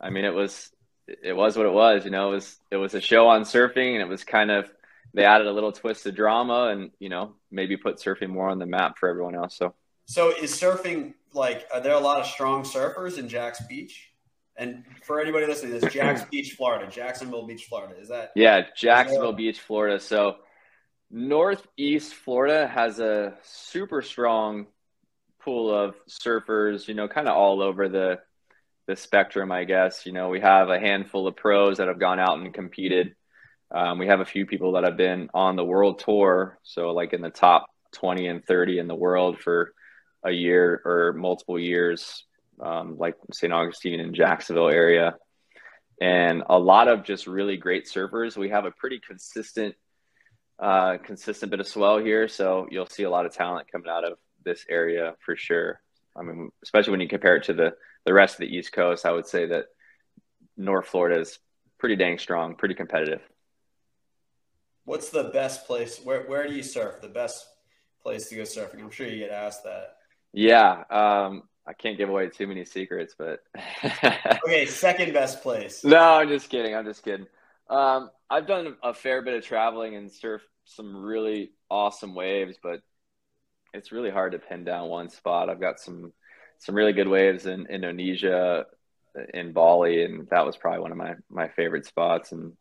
I 0.00 0.10
mean, 0.10 0.24
it 0.24 0.34
was 0.34 0.70
it 1.06 1.34
was 1.34 1.56
what 1.56 1.66
it 1.66 1.72
was. 1.72 2.04
You 2.04 2.10
know, 2.10 2.30
it 2.30 2.34
was 2.34 2.58
it 2.70 2.76
was 2.76 2.94
a 2.94 3.00
show 3.00 3.28
on 3.28 3.42
surfing, 3.42 3.94
and 3.94 4.02
it 4.02 4.08
was 4.08 4.24
kind 4.24 4.50
of 4.50 4.66
they 5.12 5.24
added 5.24 5.46
a 5.46 5.52
little 5.52 5.72
twist 5.72 6.06
of 6.06 6.14
drama, 6.14 6.68
and 6.68 6.90
you 6.98 7.08
know, 7.08 7.34
maybe 7.50 7.76
put 7.76 7.96
surfing 7.96 8.30
more 8.30 8.48
on 8.48 8.58
the 8.58 8.66
map 8.66 8.98
for 8.98 9.08
everyone 9.08 9.34
else. 9.34 9.56
So 9.56 9.74
so 10.06 10.30
is 10.30 10.52
surfing 10.52 11.14
like? 11.32 11.66
Are 11.72 11.80
there 11.80 11.94
a 11.94 12.00
lot 12.00 12.20
of 12.20 12.26
strong 12.26 12.62
surfers 12.62 13.18
in 13.18 13.28
Jax 13.28 13.60
Beach? 13.66 14.10
And 14.56 14.84
for 15.02 15.20
anybody 15.20 15.46
listening, 15.46 15.78
this 15.78 15.92
Jax 15.92 16.22
Beach, 16.30 16.52
Florida, 16.52 16.88
Jacksonville 16.90 17.46
Beach, 17.46 17.64
Florida. 17.64 17.98
Is 18.00 18.08
that? 18.08 18.30
Yeah, 18.36 18.62
Jacksonville 18.76 19.32
that... 19.32 19.36
Beach, 19.36 19.60
Florida. 19.60 19.98
So 19.98 20.36
Northeast 21.10 22.14
Florida 22.14 22.66
has 22.66 23.00
a 23.00 23.34
super 23.42 24.02
strong 24.02 24.66
pool 25.44 25.74
of 25.74 25.94
surfers. 26.08 26.88
You 26.88 26.94
know, 26.94 27.08
kind 27.08 27.28
of 27.28 27.36
all 27.36 27.62
over 27.62 27.88
the 27.88 28.20
the 28.86 28.96
spectrum, 28.96 29.50
I 29.50 29.64
guess. 29.64 30.06
You 30.06 30.12
know, 30.12 30.28
we 30.28 30.40
have 30.40 30.68
a 30.68 30.78
handful 30.78 31.26
of 31.26 31.36
pros 31.36 31.78
that 31.78 31.88
have 31.88 31.98
gone 31.98 32.18
out 32.18 32.38
and 32.38 32.52
competed. 32.52 33.14
Um, 33.74 33.98
we 33.98 34.06
have 34.06 34.20
a 34.20 34.26
few 34.26 34.46
people 34.46 34.72
that 34.72 34.84
have 34.84 34.96
been 34.96 35.30
on 35.34 35.56
the 35.56 35.64
world 35.64 35.98
tour, 35.98 36.58
so 36.62 36.90
like 36.90 37.12
in 37.12 37.22
the 37.22 37.30
top 37.30 37.66
20 37.92 38.26
and 38.26 38.44
30 38.44 38.78
in 38.78 38.86
the 38.86 38.94
world 38.94 39.38
for 39.38 39.72
a 40.22 40.30
year 40.30 40.80
or 40.84 41.12
multiple 41.14 41.58
years, 41.58 42.24
um, 42.60 42.96
like 42.98 43.14
St. 43.32 43.52
Augustine 43.52 44.00
and 44.00 44.14
Jacksonville 44.14 44.68
area, 44.68 45.16
and 46.00 46.42
a 46.48 46.58
lot 46.58 46.88
of 46.88 47.04
just 47.04 47.26
really 47.26 47.56
great 47.56 47.86
surfers. 47.86 48.36
We 48.36 48.50
have 48.50 48.64
a 48.64 48.70
pretty 48.70 49.00
consistent, 49.06 49.74
uh, 50.58 50.98
consistent 51.02 51.50
bit 51.50 51.60
of 51.60 51.66
swell 51.66 51.98
here, 51.98 52.28
so 52.28 52.66
you'll 52.70 52.86
see 52.86 53.02
a 53.04 53.10
lot 53.10 53.26
of 53.26 53.32
talent 53.32 53.70
coming 53.72 53.88
out 53.88 54.04
of 54.04 54.18
this 54.44 54.64
area 54.68 55.14
for 55.24 55.36
sure. 55.36 55.80
I 56.16 56.22
mean, 56.22 56.50
especially 56.62 56.92
when 56.92 57.00
you 57.00 57.08
compare 57.08 57.36
it 57.36 57.44
to 57.44 57.54
the 57.54 57.74
the 58.04 58.12
rest 58.12 58.34
of 58.34 58.40
the 58.40 58.54
East 58.54 58.72
Coast, 58.72 59.06
I 59.06 59.12
would 59.12 59.26
say 59.26 59.46
that 59.46 59.66
North 60.56 60.86
Florida 60.86 61.20
is 61.20 61.38
pretty 61.78 61.96
dang 61.96 62.18
strong, 62.18 62.54
pretty 62.54 62.74
competitive. 62.74 63.20
What's 64.84 65.08
the 65.08 65.24
best 65.24 65.66
place? 65.66 66.00
Where 66.04 66.22
where 66.24 66.46
do 66.46 66.54
you 66.54 66.62
surf? 66.62 67.00
The 67.00 67.08
best 67.08 67.46
place 68.02 68.28
to 68.28 68.36
go 68.36 68.42
surfing? 68.42 68.80
I'm 68.80 68.90
sure 68.90 69.06
you 69.06 69.18
get 69.18 69.30
asked 69.30 69.64
that. 69.64 69.96
Yeah, 70.32 70.84
um, 70.90 71.44
I 71.66 71.72
can't 71.72 71.96
give 71.96 72.10
away 72.10 72.28
too 72.28 72.46
many 72.46 72.64
secrets, 72.64 73.14
but 73.16 73.40
okay, 74.44 74.66
second 74.66 75.12
best 75.12 75.42
place. 75.42 75.84
No, 75.84 75.98
I'm 75.98 76.28
just 76.28 76.50
kidding. 76.50 76.74
I'm 76.74 76.84
just 76.84 77.02
kidding. 77.02 77.26
Um, 77.70 78.10
I've 78.28 78.46
done 78.46 78.76
a 78.82 78.92
fair 78.92 79.22
bit 79.22 79.34
of 79.34 79.44
traveling 79.44 79.96
and 79.96 80.10
surfed 80.10 80.40
some 80.64 80.96
really 80.96 81.52
awesome 81.70 82.14
waves, 82.14 82.58
but 82.62 82.80
it's 83.74 83.92
really 83.92 84.10
hard 84.10 84.32
to 84.32 84.38
pin 84.38 84.64
down 84.64 84.88
one 84.88 85.10
spot. 85.10 85.50
I've 85.50 85.60
got 85.60 85.80
some 85.80 86.12
some 86.58 86.74
really 86.74 86.92
good 86.92 87.08
waves 87.08 87.46
in 87.46 87.66
Indonesia, 87.66 88.64
in 89.34 89.52
Bali, 89.52 90.04
and 90.04 90.28
that 90.30 90.46
was 90.46 90.56
probably 90.56 90.80
one 90.80 90.92
of 90.92 90.96
my 90.96 91.14
my 91.28 91.48
favorite 91.48 91.84
spots. 91.84 92.32
And 92.32 92.52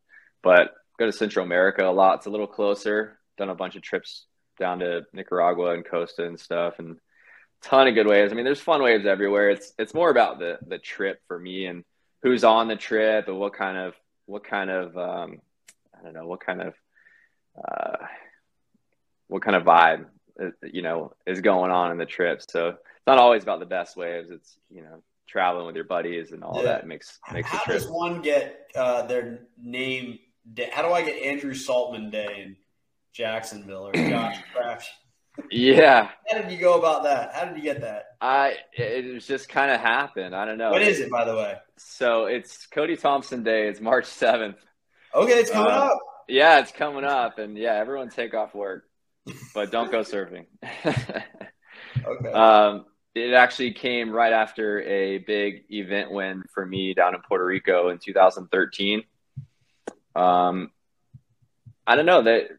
but 0.42 0.74
go 1.00 1.06
to 1.06 1.12
Central 1.12 1.46
America 1.46 1.88
a 1.88 1.92
lot. 1.92 2.18
It's 2.18 2.26
a 2.26 2.32
little 2.32 2.48
closer. 2.48 3.20
Done 3.38 3.50
a 3.50 3.56
bunch 3.56 3.76
of 3.76 3.84
trips 3.84 4.26
down 4.60 4.80
to 4.80 5.04
Nicaragua 5.14 5.74
and 5.74 5.88
Costa 5.88 6.26
and 6.26 6.40
stuff, 6.40 6.80
and 6.80 6.98
ton 7.62 7.88
of 7.88 7.96
good 7.96 8.08
waves. 8.08 8.32
I 8.32 8.36
mean, 8.36 8.46
there's 8.46 8.60
fun 8.60 8.82
waves 8.82 9.06
everywhere. 9.06 9.52
It's 9.52 9.74
it's 9.78 9.94
more 9.94 10.10
about 10.10 10.40
the 10.40 10.58
the 10.68 10.80
trip 10.80 11.22
for 11.28 11.40
me 11.40 11.68
and 11.68 11.84
who's 12.24 12.44
on 12.44 12.68
the 12.68 12.76
trip 12.76 13.28
and 13.28 13.40
what 13.40 13.54
kind 13.54 13.78
of 13.78 13.94
what 14.26 14.44
kind 14.44 14.70
of 14.70 14.98
um, 14.98 15.42
I 15.98 16.04
don't 16.04 16.14
know 16.14 16.28
what 16.28 16.40
kind 16.40 16.62
of 16.62 16.74
uh, 17.58 18.06
what 19.28 19.44
kind 19.44 19.56
of 19.56 19.64
vibe 19.64 20.06
you 20.64 20.82
know 20.82 21.14
is 21.26 21.42
going 21.42 21.72
on 21.72 21.92
in 21.92 21.98
the 21.98 22.06
trip. 22.06 22.42
So 22.48 22.70
it's 22.70 23.08
not 23.08 23.18
always 23.18 23.44
about 23.44 23.60
the 23.60 23.66
best 23.66 23.98
waves. 23.98 24.30
It's 24.30 24.58
you 24.70 24.82
know 24.84 25.04
traveling 25.28 25.66
with 25.66 25.76
your 25.76 25.86
buddies 25.86 26.32
and 26.32 26.44
all 26.44 26.58
yeah. 26.58 26.74
that 26.74 26.88
makes 26.88 27.20
makes 27.32 27.50
how 27.50 27.58
the 27.60 27.64
trip. 27.66 27.80
does 27.80 27.90
one 27.90 28.22
get 28.22 28.68
uh, 28.76 29.06
their 29.06 29.48
name? 29.58 30.20
How 30.72 30.82
do 30.82 30.90
I 30.94 31.04
get 31.04 31.22
Andrew 31.22 31.54
Saltman 31.54 32.12
Day 32.12 32.44
in 32.44 32.56
Jacksonville 33.14 33.88
or 33.88 33.94
Josh 33.94 34.38
Craft? 34.54 34.90
Yeah. 35.50 36.10
How 36.30 36.42
did 36.42 36.52
you 36.52 36.60
go 36.60 36.78
about 36.78 37.04
that? 37.04 37.34
How 37.34 37.46
did 37.46 37.58
you 37.58 37.64
get 37.64 37.82
that? 37.82 38.18
I 38.22 38.58
it 38.74 39.20
just 39.20 39.50
kind 39.50 39.72
of 39.72 39.80
happened. 39.80 40.36
I 40.36 40.46
don't 40.46 40.58
know. 40.58 40.72
What 40.72 40.82
is 40.82 41.00
it, 41.00 41.10
by 41.10 41.26
the 41.26 41.36
way? 41.36 41.56
So 41.78 42.26
it's 42.26 42.68
Cody 42.68 42.96
Thompson 42.96 43.44
Day. 43.44 43.68
It's 43.68 43.82
March 43.82 44.06
seventh. 44.06 44.58
Okay, 45.16 45.34
it's 45.34 45.52
coming 45.52 45.72
uh, 45.72 45.78
up. 45.78 46.00
Yeah, 46.28 46.60
it's 46.60 46.72
coming 46.72 47.04
up, 47.04 47.38
and 47.40 47.58
yeah, 47.58 47.74
everyone 47.74 48.10
take 48.10 48.34
off 48.34 48.56
work, 48.56 48.86
but 49.54 49.72
don't 49.72 49.92
go 49.92 50.02
surfing. 50.02 50.46
Okay. 52.06 52.32
um, 52.32 52.86
it 53.16 53.34
actually 53.34 53.72
came 53.72 54.12
right 54.12 54.34
after 54.34 54.82
a 54.82 55.20
big 55.20 55.66
event 55.70 56.12
win 56.12 56.44
for 56.54 56.66
me 56.66 56.94
down 56.94 57.14
in 57.14 57.22
Puerto 57.22 57.46
Rico 57.46 57.90
in 57.90 58.00
2013. 58.00 59.04
Um, 60.16 60.72
I 61.86 61.96
don't 61.96 62.06
know 62.06 62.24
that 62.24 62.50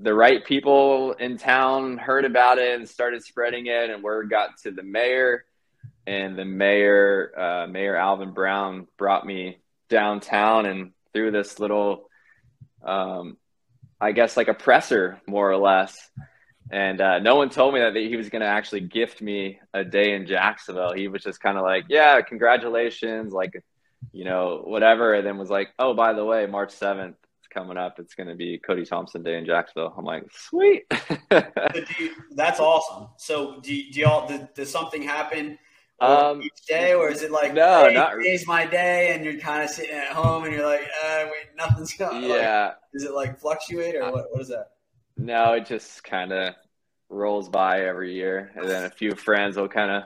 the 0.00 0.14
right 0.14 0.44
people 0.44 1.12
in 1.12 1.36
town 1.36 1.98
heard 1.98 2.24
about 2.24 2.58
it 2.58 2.78
and 2.78 2.88
started 2.88 3.22
spreading 3.22 3.66
it, 3.66 3.90
and 3.90 4.02
word 4.02 4.30
got 4.30 4.56
to 4.62 4.70
the 4.70 4.82
mayor, 4.82 5.44
and 6.06 6.36
the 6.36 6.44
mayor, 6.44 7.32
uh, 7.38 7.66
Mayor 7.66 7.96
Alvin 7.96 8.32
Brown, 8.32 8.88
brought 8.96 9.26
me 9.26 9.58
downtown 9.88 10.66
and 10.66 10.92
through 11.12 11.30
this 11.30 11.58
little, 11.58 12.08
um, 12.82 13.36
I 14.04 14.12
guess 14.12 14.36
like 14.36 14.48
a 14.48 14.54
presser 14.54 15.18
more 15.26 15.50
or 15.50 15.56
less. 15.56 16.10
And 16.70 17.00
uh, 17.00 17.18
no 17.20 17.36
one 17.36 17.48
told 17.50 17.72
me 17.74 17.80
that 17.80 17.94
he 17.96 18.16
was 18.16 18.28
going 18.28 18.40
to 18.40 18.48
actually 18.48 18.80
gift 18.80 19.22
me 19.22 19.60
a 19.72 19.84
day 19.84 20.14
in 20.14 20.26
Jacksonville. 20.26 20.92
He 20.92 21.08
was 21.08 21.22
just 21.22 21.40
kind 21.40 21.56
of 21.56 21.62
like, 21.64 21.84
"Yeah, 21.88 22.20
congratulations," 22.22 23.32
like, 23.32 23.52
you 24.12 24.24
know, 24.24 24.62
whatever. 24.64 25.14
And 25.14 25.26
then 25.26 25.38
was 25.38 25.50
like, 25.50 25.68
"Oh, 25.78 25.94
by 25.94 26.12
the 26.12 26.24
way, 26.24 26.46
March 26.46 26.72
seventh 26.72 27.16
is 27.42 27.48
coming 27.48 27.76
up. 27.76 27.98
It's 27.98 28.14
going 28.14 28.28
to 28.28 28.34
be 28.34 28.58
Cody 28.58 28.84
Thompson 28.84 29.22
Day 29.22 29.36
in 29.38 29.46
Jacksonville." 29.46 29.94
I'm 29.96 30.04
like, 30.04 30.24
"Sweet." 30.32 30.84
You- 31.98 32.14
that's 32.32 32.60
awesome. 32.60 33.08
So 33.16 33.60
do, 33.60 33.90
do 33.90 34.00
y'all 34.00 34.26
does, 34.28 34.40
does 34.54 34.70
something 34.70 35.02
happen 35.02 35.58
Um, 36.00 36.42
each 36.42 36.66
day, 36.68 36.92
or 36.92 37.08
is 37.08 37.22
it 37.22 37.30
like 37.30 37.54
no, 37.54 37.86
hey, 37.88 37.94
not- 37.94 38.14
today's 38.14 38.46
my 38.46 38.66
day, 38.66 39.12
and 39.14 39.24
you're 39.24 39.38
kind 39.38 39.62
of 39.62 39.70
sitting 39.70 39.94
at 39.94 40.08
home 40.08 40.44
and 40.44 40.52
you're 40.52 40.66
like, 40.66 40.82
uh, 41.04 41.24
wait, 41.26 41.46
nothing's 41.56 41.94
going. 41.96 42.22
Like, 42.22 42.40
yeah, 42.40 42.72
is 42.92 43.04
it 43.04 43.12
like 43.12 43.38
fluctuate 43.38 43.94
or 43.94 44.10
what? 44.10 44.26
What 44.30 44.40
is 44.42 44.48
that? 44.48 44.70
no, 45.16 45.52
it 45.52 45.64
just 45.66 46.02
kind 46.02 46.32
of 46.32 46.54
rolls 47.08 47.48
by 47.48 47.82
every 47.82 48.12
year, 48.12 48.50
and 48.56 48.68
then 48.68 48.84
a 48.84 48.90
few 48.90 49.12
friends 49.14 49.56
will 49.56 49.68
kind 49.68 49.90
of 49.90 50.02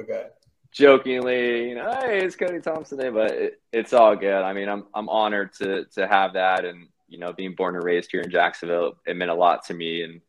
Okay. 0.00 0.26
jokingly, 0.72 1.68
you 1.68 1.74
know, 1.74 1.90
hey, 2.00 2.24
it's 2.24 2.36
Cody 2.36 2.60
Thompson 2.60 2.98
Day, 2.98 3.08
but 3.10 3.30
it, 3.32 3.60
it's 3.72 3.92
all 3.92 4.16
good. 4.16 4.42
I 4.42 4.52
mean, 4.52 4.68
I'm 4.68 4.86
I'm 4.94 5.08
honored 5.08 5.52
to 5.54 5.84
to 5.94 6.06
have 6.08 6.32
that, 6.34 6.64
and 6.64 6.88
you 7.08 7.18
know, 7.18 7.32
being 7.32 7.54
born 7.54 7.74
and 7.76 7.84
raised 7.84 8.10
here 8.10 8.22
in 8.22 8.30
Jacksonville, 8.30 8.94
it 9.06 9.16
meant 9.16 9.30
a 9.30 9.34
lot 9.34 9.66
to 9.66 9.74
me, 9.74 10.02
and 10.02 10.20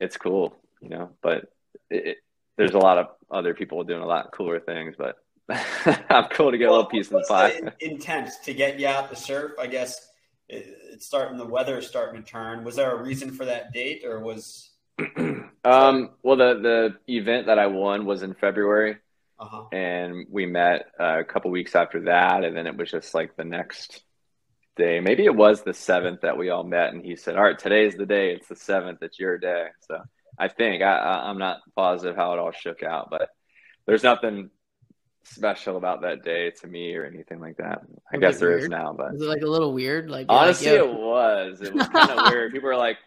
it's 0.00 0.16
cool, 0.16 0.56
you 0.80 0.88
know. 0.88 1.10
But 1.22 1.52
it, 1.90 2.16
there's 2.56 2.74
a 2.74 2.78
lot 2.78 2.98
of 2.98 3.06
other 3.30 3.54
people 3.54 3.82
doing 3.84 4.02
a 4.02 4.06
lot 4.06 4.32
cooler 4.32 4.60
things, 4.60 4.94
but 4.96 5.16
I'm 6.10 6.28
cool 6.30 6.50
to 6.50 6.58
get 6.58 6.68
a 6.68 6.70
little 6.70 6.86
piece 6.86 7.06
of 7.06 7.12
the 7.12 7.26
pie. 7.28 7.60
intent 7.80 8.30
to 8.44 8.54
get 8.54 8.78
you 8.78 8.86
out 8.86 9.10
to 9.10 9.16
surf? 9.16 9.52
I 9.58 9.66
guess 9.66 10.08
it, 10.48 10.66
it's 10.92 11.06
starting. 11.06 11.38
The 11.38 11.46
weather 11.46 11.78
is 11.78 11.86
starting 11.86 12.22
to 12.22 12.28
turn. 12.30 12.64
Was 12.64 12.76
there 12.76 12.92
a 12.92 13.02
reason 13.02 13.30
for 13.32 13.44
that 13.46 13.72
date, 13.72 14.04
or 14.04 14.20
was? 14.20 14.70
um, 15.16 16.10
well, 16.22 16.36
the 16.36 16.98
the 17.06 17.16
event 17.16 17.46
that 17.46 17.58
I 17.58 17.66
won 17.66 18.04
was 18.06 18.22
in 18.22 18.34
February. 18.34 18.96
Uh 19.38 19.46
huh. 19.46 19.64
and 19.72 20.26
we 20.30 20.46
met 20.46 20.86
uh, 21.00 21.18
a 21.18 21.24
couple 21.24 21.50
weeks 21.50 21.74
after 21.74 22.02
that 22.02 22.44
and 22.44 22.56
then 22.56 22.68
it 22.68 22.76
was 22.76 22.88
just 22.88 23.12
like 23.12 23.34
the 23.34 23.44
next 23.44 24.04
day 24.76 25.00
maybe 25.00 25.24
it 25.24 25.34
was 25.34 25.62
the 25.62 25.74
seventh 25.74 26.20
that 26.20 26.38
we 26.38 26.48
all 26.50 26.62
met 26.62 26.92
and 26.92 27.04
he 27.04 27.16
said 27.16 27.34
all 27.34 27.42
right 27.42 27.58
today's 27.58 27.96
the 27.96 28.06
day 28.06 28.32
it's 28.34 28.46
the 28.46 28.54
seventh 28.54 29.02
it's 29.02 29.18
your 29.18 29.38
day 29.38 29.66
so 29.88 29.98
i 30.38 30.48
think. 30.48 30.82
I, 30.82 30.96
I, 30.96 31.28
i'm 31.30 31.38
not 31.38 31.60
positive 31.76 32.16
how 32.16 32.32
it 32.32 32.38
all 32.38 32.52
shook 32.52 32.82
out 32.82 33.08
but 33.10 33.28
there's 33.86 34.02
nothing 34.02 34.50
special 35.24 35.76
about 35.76 36.02
that 36.02 36.22
day 36.24 36.50
to 36.50 36.66
me 36.66 36.94
or 36.96 37.04
anything 37.04 37.38
like 37.38 37.56
that. 37.58 37.80
I 38.12 38.16
Was 38.16 38.20
guess 38.20 38.36
it 38.36 38.40
there 38.40 38.56
is 38.58 38.62
weird? 38.62 38.70
now 38.72 38.92
but 38.92 39.12
Was 39.12 39.22
it 39.22 39.26
like 39.28 39.42
a 39.42 39.46
little 39.46 39.72
weird? 39.72 40.10
Like 40.10 40.26
you're 40.28 40.36
like, 40.36 40.44
honestly 40.46 40.66
it 40.68 40.92
was. 40.92 41.60
It 41.60 41.72
was 41.72 41.86
kind 41.88 42.10
of 42.10 42.26
weird. 42.32 42.52
People 42.52 42.68
were 42.68 42.76
like 42.76 42.98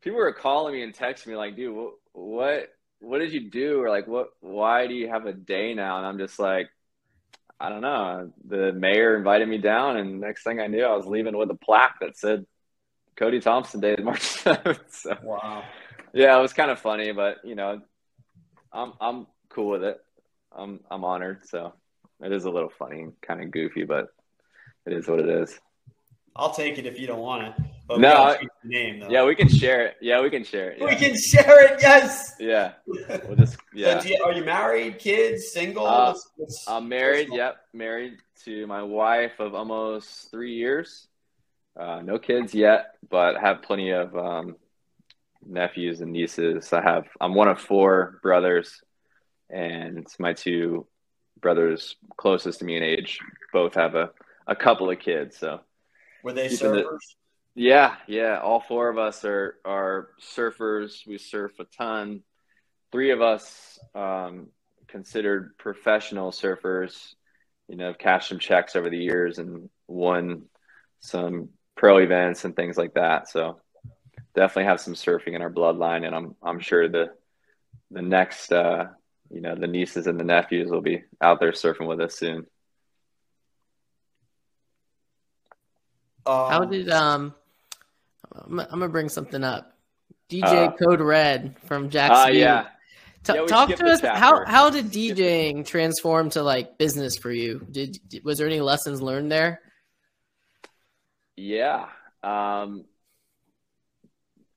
people 0.00 0.18
were 0.18 0.32
calling 0.32 0.74
me 0.74 0.82
and 0.82 0.94
texting 0.94 1.28
me 1.28 1.36
like 1.36 1.56
dude 1.56 1.74
what 1.76 1.92
what 2.12 2.68
what 3.00 3.18
did 3.18 3.32
you 3.32 3.50
do? 3.50 3.82
Or 3.82 3.90
like 3.90 4.06
what 4.06 4.28
why 4.40 4.86
do 4.86 4.94
you 4.94 5.08
have 5.08 5.26
a 5.26 5.32
day 5.34 5.74
now? 5.74 5.98
And 5.98 6.06
i'm 6.06 6.18
just 6.18 6.38
like 6.38 6.68
i 7.58 7.68
don't 7.68 7.82
know. 7.82 8.32
The 8.48 8.72
mayor 8.72 9.16
invited 9.16 9.46
me 9.48 9.58
down 9.58 9.98
and 9.98 10.18
next 10.20 10.44
thing 10.44 10.60
i 10.60 10.66
knew 10.66 10.82
i 10.82 10.96
was 10.96 11.06
leaving 11.06 11.36
with 11.36 11.50
a 11.50 11.54
plaque 11.54 12.00
that 12.00 12.16
said 12.16 12.46
cody 13.16 13.38
thompson 13.40 13.80
day 13.80 13.96
march 14.02 14.20
7th 14.44 14.80
so 14.90 15.14
Wow. 15.22 15.62
Yeah 16.12 16.36
it 16.36 16.40
was 16.42 16.52
kind 16.52 16.70
of 16.70 16.78
funny 16.78 17.12
but 17.12 17.38
you 17.44 17.54
know 17.54 17.80
i'm 18.72 18.92
i'm 19.00 19.26
cool 19.48 19.68
with 19.70 19.84
it 19.84 20.00
i'm 20.52 20.80
i'm 20.90 21.04
honored 21.04 21.46
so 21.46 21.72
it 22.22 22.32
is 22.32 22.44
a 22.44 22.50
little 22.50 22.70
funny 22.78 23.00
and 23.02 23.12
kind 23.20 23.42
of 23.42 23.50
goofy 23.50 23.84
but 23.84 24.08
it 24.86 24.92
is 24.92 25.08
what 25.08 25.18
it 25.20 25.28
is 25.28 25.58
I'll 26.36 26.54
take 26.54 26.78
it 26.78 26.86
if 26.86 26.98
you 26.98 27.08
don't 27.08 27.18
want 27.18 27.42
it. 27.48 27.52
But 27.88 27.98
No, 27.98 28.36
name 28.62 29.00
though. 29.00 29.08
yeah 29.10 29.24
we 29.24 29.34
can 29.34 29.48
share 29.48 29.84
it 29.86 29.96
yeah 30.00 30.20
we 30.22 30.30
can 30.30 30.44
share 30.44 30.70
it 30.70 30.80
we 30.80 30.94
can 30.94 31.18
share 31.18 31.64
it. 31.74 31.80
Yes. 31.82 32.36
yeah. 32.38 32.72
we'll 32.86 33.34
just 33.36 33.56
yeah 33.74 33.98
So 33.98 34.08
you- 34.08 34.22
are 34.24 34.32
you 34.32 34.44
married? 34.44 35.00
Kids? 35.00 35.48
Single? 35.52 35.86
Uh, 35.86 36.14
I'm 36.68 36.88
married. 36.88 37.28
Yep, 37.32 37.56
married 37.74 38.18
to 38.44 38.64
my 38.68 38.80
wife 38.82 39.40
of 39.40 39.54
almost 39.56 40.30
three 40.30 40.54
years. 40.54 41.08
Uh, 41.78 42.00
no 42.02 42.16
kids 42.18 42.54
yet, 42.54 42.94
but 43.10 43.36
have 43.40 43.60
plenty 43.62 43.90
of 43.90 44.16
um, 44.16 44.56
nephews 45.46 46.00
and 46.00 46.12
nieces. 46.12 46.72
I 46.72 46.82
have. 46.82 47.06
I'm 47.20 47.34
one 47.34 47.48
of 47.48 47.60
four 47.60 48.18
brothers, 48.22 48.80
and 49.48 50.06
my 50.18 50.32
two 50.32 50.86
brothers 51.40 51.96
closest 52.16 52.58
to 52.58 52.64
me 52.64 52.76
in 52.76 52.82
age 52.82 53.18
both 53.52 53.74
have 53.74 53.94
a, 53.94 54.10
a 54.46 54.54
couple 54.54 54.90
of 54.90 54.98
kids. 54.98 55.38
So 55.38 55.60
Were 56.22 56.32
they 56.32 56.48
keeping 56.48 56.72
the- 56.72 56.82
surfers? 56.82 57.14
yeah, 57.54 57.96
yeah. 58.06 58.38
All 58.40 58.60
four 58.60 58.88
of 58.88 58.98
us 58.98 59.24
are 59.24 59.56
are 59.64 60.08
surfers. 60.20 61.06
We 61.06 61.18
surf 61.18 61.52
a 61.58 61.64
ton. 61.64 62.22
Three 62.92 63.10
of 63.12 63.22
us 63.22 63.78
um, 63.94 64.48
considered 64.88 65.56
professional 65.58 66.30
surfers. 66.32 67.14
You 67.68 67.76
know, 67.76 67.86
have 67.88 67.98
cashed 67.98 68.28
some 68.28 68.40
checks 68.40 68.74
over 68.74 68.90
the 68.90 68.98
years 68.98 69.38
and 69.38 69.70
won 69.86 70.42
some 70.98 71.50
pro 71.76 71.98
events 71.98 72.44
and 72.44 72.54
things 72.56 72.76
like 72.76 72.94
that. 72.94 73.28
So 73.28 73.60
definitely 74.34 74.64
have 74.64 74.80
some 74.80 74.94
surfing 74.94 75.34
in 75.34 75.42
our 75.42 75.50
bloodline, 75.50 76.06
and 76.06 76.14
I'm 76.14 76.34
I'm 76.42 76.60
sure 76.60 76.88
the 76.88 77.12
the 77.90 78.02
next 78.02 78.52
uh, 78.52 78.86
you 79.30 79.40
know 79.40 79.54
the 79.54 79.66
nieces 79.66 80.06
and 80.06 80.18
the 80.18 80.24
nephews 80.24 80.70
will 80.70 80.80
be 80.82 81.02
out 81.20 81.40
there 81.40 81.52
surfing 81.52 81.86
with 81.88 82.00
us 82.00 82.16
soon. 82.16 82.46
how 86.26 86.60
Um, 86.62 86.70
did 86.70 86.88
um? 86.90 87.34
I'm, 88.32 88.60
I'm 88.60 88.68
gonna 88.70 88.88
bring 88.88 89.08
something 89.08 89.42
up. 89.42 89.76
DJ 90.30 90.68
Uh, 90.68 90.72
Code 90.76 91.00
Red 91.00 91.56
from 91.66 91.86
Ah, 91.86 91.88
Jackson. 91.88 92.36
yeah. 92.36 92.66
T- 93.24 93.34
Yeah, 93.34 93.46
talk 93.46 93.68
to 93.74 93.84
us. 93.86 94.00
How 94.00 94.44
how 94.46 94.70
did 94.70 94.86
DJing 94.86 95.66
transform 95.66 96.30
to 96.30 96.42
like 96.42 96.78
business 96.78 97.16
for 97.16 97.30
you? 97.30 97.66
Did 97.70 97.98
was 98.24 98.38
there 98.38 98.46
any 98.46 98.60
lessons 98.60 99.02
learned 99.02 99.30
there? 99.32 99.60
Yeah. 101.36 101.88
Um, 102.22 102.82
d- 102.82 102.89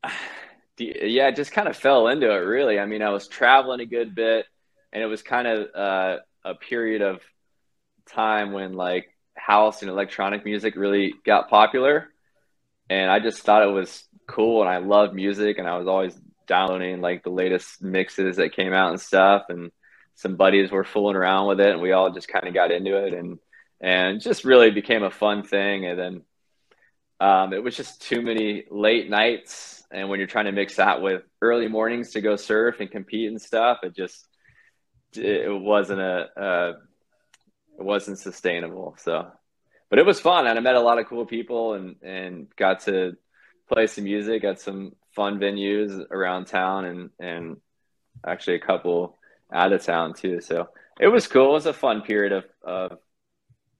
yeah, 0.78 1.28
it 1.28 1.36
just 1.36 1.52
kind 1.52 1.68
of 1.68 1.78
fell 1.78 2.08
into 2.08 2.32
it, 2.32 2.40
really. 2.40 2.80
I 2.80 2.86
mean, 2.86 3.02
I 3.02 3.10
was 3.10 3.28
traveling 3.28 3.80
a 3.80 3.86
good 3.86 4.16
bit, 4.16 4.46
and 4.92 5.04
it 5.04 5.08
was 5.08 5.22
kind 5.22 5.48
of 5.48 5.76
uh, 5.76 6.18
a 6.44 6.56
period 6.56 7.02
of 7.02 7.22
time 8.08 8.52
when 8.52 8.74
like 8.74 9.08
house 9.36 9.82
and 9.82 9.90
electronic 9.90 10.46
music 10.46 10.76
really 10.76 11.14
got 11.26 11.50
popular. 11.50 12.10
And 12.90 13.10
I 13.10 13.20
just 13.20 13.40
thought 13.40 13.64
it 13.64 13.72
was 13.72 14.04
cool, 14.28 14.62
and 14.62 14.70
I 14.70 14.78
loved 14.78 15.14
music, 15.14 15.58
and 15.58 15.68
I 15.68 15.78
was 15.78 15.88
always 15.88 16.20
downloading 16.46 17.02
like 17.02 17.24
the 17.24 17.30
latest 17.30 17.82
mixes 17.82 18.38
that 18.38 18.56
came 18.56 18.74
out 18.74 18.92
and 18.92 19.00
stuff. 19.00 19.46
And 19.50 19.72
some 20.16 20.36
buddies 20.36 20.72
were 20.72 20.84
fooling 20.84 21.16
around 21.16 21.48
with 21.48 21.60
it, 21.60 21.72
and 21.72 21.82
we 21.82 21.92
all 21.92 22.12
just 22.12 22.28
kind 22.28 22.48
of 22.48 22.54
got 22.54 22.72
into 22.72 22.98
it, 23.06 23.14
and 23.14 23.40
and 23.82 24.22
just 24.22 24.46
really 24.46 24.72
became 24.72 25.04
a 25.04 25.12
fun 25.12 25.44
thing. 25.44 25.86
And 25.86 26.00
then 26.00 26.22
um, 27.20 27.54
it 27.54 27.64
was 27.64 27.76
just 27.76 28.02
too 28.02 28.22
many 28.22 28.66
late 28.70 29.10
nights, 29.10 29.83
and 29.94 30.10
when 30.10 30.20
you're 30.20 30.28
trying 30.28 30.46
to 30.46 30.52
mix 30.52 30.76
that 30.76 31.02
with 31.02 31.24
early 31.42 31.68
mornings 31.68 32.12
to 32.12 32.22
go 32.22 32.36
surf 32.36 32.80
and 32.80 32.92
compete 32.92 33.30
and 33.30 33.42
stuff, 33.42 33.80
it 33.84 33.96
just 33.96 34.28
it 35.16 35.50
wasn't 35.50 36.02
a 36.02 36.28
uh, 36.40 36.74
it 37.80 37.84
wasn't 37.84 38.20
sustainable. 38.20 38.96
So, 39.00 39.32
but 39.90 40.00
it 40.00 40.06
was 40.06 40.20
fun, 40.20 40.48
and 40.48 40.58
I 40.58 40.62
met 40.62 40.76
a 40.76 40.82
lot 40.82 41.00
of 41.00 41.08
cool 41.08 41.26
people, 41.26 41.74
and 41.74 41.96
and 42.02 42.48
got 42.56 42.82
to 42.82 43.16
play 43.72 43.88
some 43.88 44.04
music 44.04 44.44
at 44.44 44.60
some 44.60 44.94
fun 45.16 45.40
venues 45.40 46.04
around 46.12 46.46
town, 46.46 46.86
and 46.86 47.10
and 47.20 47.58
actually 48.26 48.56
a 48.56 48.60
couple 48.60 49.18
out 49.54 49.74
of 49.74 49.84
town 49.84 50.14
too. 50.14 50.42
So 50.42 50.70
it 51.00 51.08
was 51.08 51.28
cool. 51.28 51.52
It 51.52 51.54
was 51.54 51.66
a 51.68 51.74
fun 51.74 52.02
period 52.02 52.34
of 52.34 52.46
of 52.64 52.98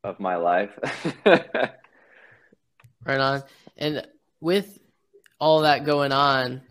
of 0.04 0.20
my 0.20 0.36
life. 0.36 0.78
Right 3.06 3.20
on. 3.20 3.44
And 3.78 4.08
with 4.40 4.80
all 5.44 5.64
that 5.64 5.84
going 5.84 6.14
on, 6.14 6.62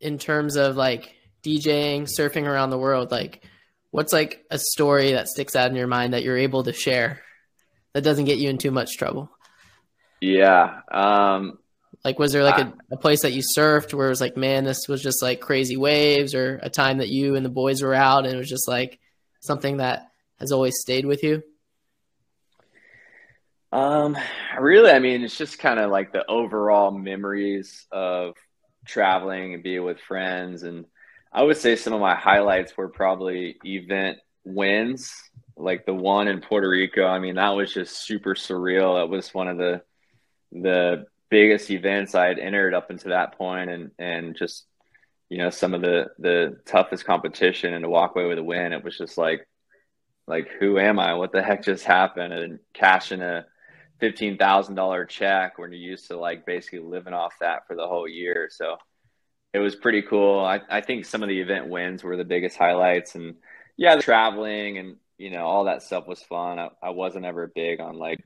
in 0.00 0.16
terms 0.16 0.56
of 0.56 0.76
like 0.76 1.14
DJing, 1.42 2.08
surfing 2.08 2.46
around 2.46 2.70
the 2.70 2.78
world, 2.78 3.10
like 3.10 3.42
what's 3.90 4.14
like 4.14 4.44
a 4.50 4.58
story 4.58 5.12
that 5.12 5.28
sticks 5.28 5.54
out 5.54 5.68
in 5.70 5.76
your 5.76 5.86
mind 5.86 6.14
that 6.14 6.22
you're 6.22 6.38
able 6.38 6.62
to 6.64 6.72
share 6.72 7.20
that 7.92 8.02
doesn't 8.02 8.24
get 8.24 8.38
you 8.38 8.48
in 8.48 8.56
too 8.56 8.70
much 8.70 8.96
trouble? 8.96 9.30
Yeah. 10.22 10.80
Um, 10.90 11.58
like, 12.02 12.18
was 12.18 12.32
there 12.32 12.44
like 12.44 12.64
a, 12.64 12.72
a 12.90 12.96
place 12.96 13.22
that 13.22 13.32
you 13.32 13.42
surfed 13.56 13.92
where 13.92 14.06
it 14.06 14.10
was 14.16 14.22
like, 14.22 14.38
man, 14.38 14.64
this 14.64 14.88
was 14.88 15.02
just 15.02 15.22
like 15.22 15.40
crazy 15.40 15.76
waves, 15.76 16.34
or 16.34 16.58
a 16.62 16.70
time 16.70 16.98
that 16.98 17.10
you 17.10 17.34
and 17.34 17.44
the 17.44 17.50
boys 17.50 17.82
were 17.82 17.94
out 17.94 18.24
and 18.24 18.34
it 18.34 18.38
was 18.38 18.48
just 18.48 18.66
like 18.66 18.98
something 19.40 19.76
that 19.76 20.08
has 20.40 20.50
always 20.50 20.80
stayed 20.80 21.04
with 21.04 21.22
you? 21.22 21.42
Um, 23.74 24.16
really, 24.60 24.92
I 24.92 25.00
mean, 25.00 25.24
it's 25.24 25.36
just 25.36 25.58
kind 25.58 25.80
of 25.80 25.90
like 25.90 26.12
the 26.12 26.24
overall 26.30 26.92
memories 26.92 27.86
of 27.90 28.36
traveling 28.86 29.52
and 29.52 29.64
being 29.64 29.82
with 29.82 29.98
friends. 29.98 30.62
And 30.62 30.84
I 31.32 31.42
would 31.42 31.56
say 31.56 31.74
some 31.74 31.92
of 31.92 32.00
my 32.00 32.14
highlights 32.14 32.76
were 32.76 32.88
probably 32.88 33.56
event 33.64 34.18
wins, 34.44 35.12
like 35.56 35.86
the 35.86 35.94
one 35.94 36.28
in 36.28 36.40
Puerto 36.40 36.68
Rico. 36.68 37.04
I 37.04 37.18
mean, 37.18 37.34
that 37.34 37.48
was 37.56 37.74
just 37.74 38.06
super 38.06 38.36
surreal. 38.36 39.00
That 39.00 39.08
was 39.08 39.34
one 39.34 39.48
of 39.48 39.58
the 39.58 39.82
the 40.52 41.06
biggest 41.28 41.68
events 41.72 42.14
I 42.14 42.28
had 42.28 42.38
entered 42.38 42.74
up 42.74 42.90
until 42.90 43.10
that 43.10 43.36
point, 43.36 43.70
and 43.70 43.90
and 43.98 44.36
just 44.36 44.66
you 45.28 45.38
know 45.38 45.50
some 45.50 45.74
of 45.74 45.80
the 45.80 46.10
the 46.20 46.60
toughest 46.64 47.06
competition, 47.06 47.74
and 47.74 47.82
to 47.82 47.88
walk 47.88 48.14
away 48.14 48.26
with 48.26 48.38
a 48.38 48.44
win, 48.44 48.72
it 48.72 48.84
was 48.84 48.96
just 48.96 49.18
like 49.18 49.48
like 50.28 50.48
who 50.60 50.78
am 50.78 51.00
I? 51.00 51.14
What 51.14 51.32
the 51.32 51.42
heck 51.42 51.64
just 51.64 51.84
happened? 51.84 52.32
And 52.32 52.60
cashing 52.72 53.20
a 53.20 53.46
fifteen 54.00 54.36
thousand 54.36 54.74
dollar 54.74 55.04
check 55.04 55.58
when 55.58 55.70
you're 55.70 55.80
used 55.80 56.08
to 56.08 56.16
like 56.16 56.46
basically 56.46 56.80
living 56.80 57.14
off 57.14 57.34
that 57.40 57.66
for 57.66 57.76
the 57.76 57.86
whole 57.86 58.08
year. 58.08 58.48
So 58.50 58.76
it 59.52 59.58
was 59.58 59.76
pretty 59.76 60.02
cool. 60.02 60.40
I, 60.40 60.60
I 60.68 60.80
think 60.80 61.04
some 61.04 61.22
of 61.22 61.28
the 61.28 61.40
event 61.40 61.68
wins 61.68 62.02
were 62.02 62.16
the 62.16 62.24
biggest 62.24 62.56
highlights, 62.56 63.14
and 63.14 63.36
yeah, 63.76 63.96
the 63.96 64.02
traveling 64.02 64.78
and 64.78 64.96
you 65.16 65.30
know 65.30 65.44
all 65.44 65.64
that 65.64 65.82
stuff 65.82 66.06
was 66.06 66.22
fun. 66.22 66.58
I, 66.58 66.68
I 66.82 66.90
wasn't 66.90 67.24
ever 67.24 67.50
big 67.54 67.80
on 67.80 67.98
like 67.98 68.18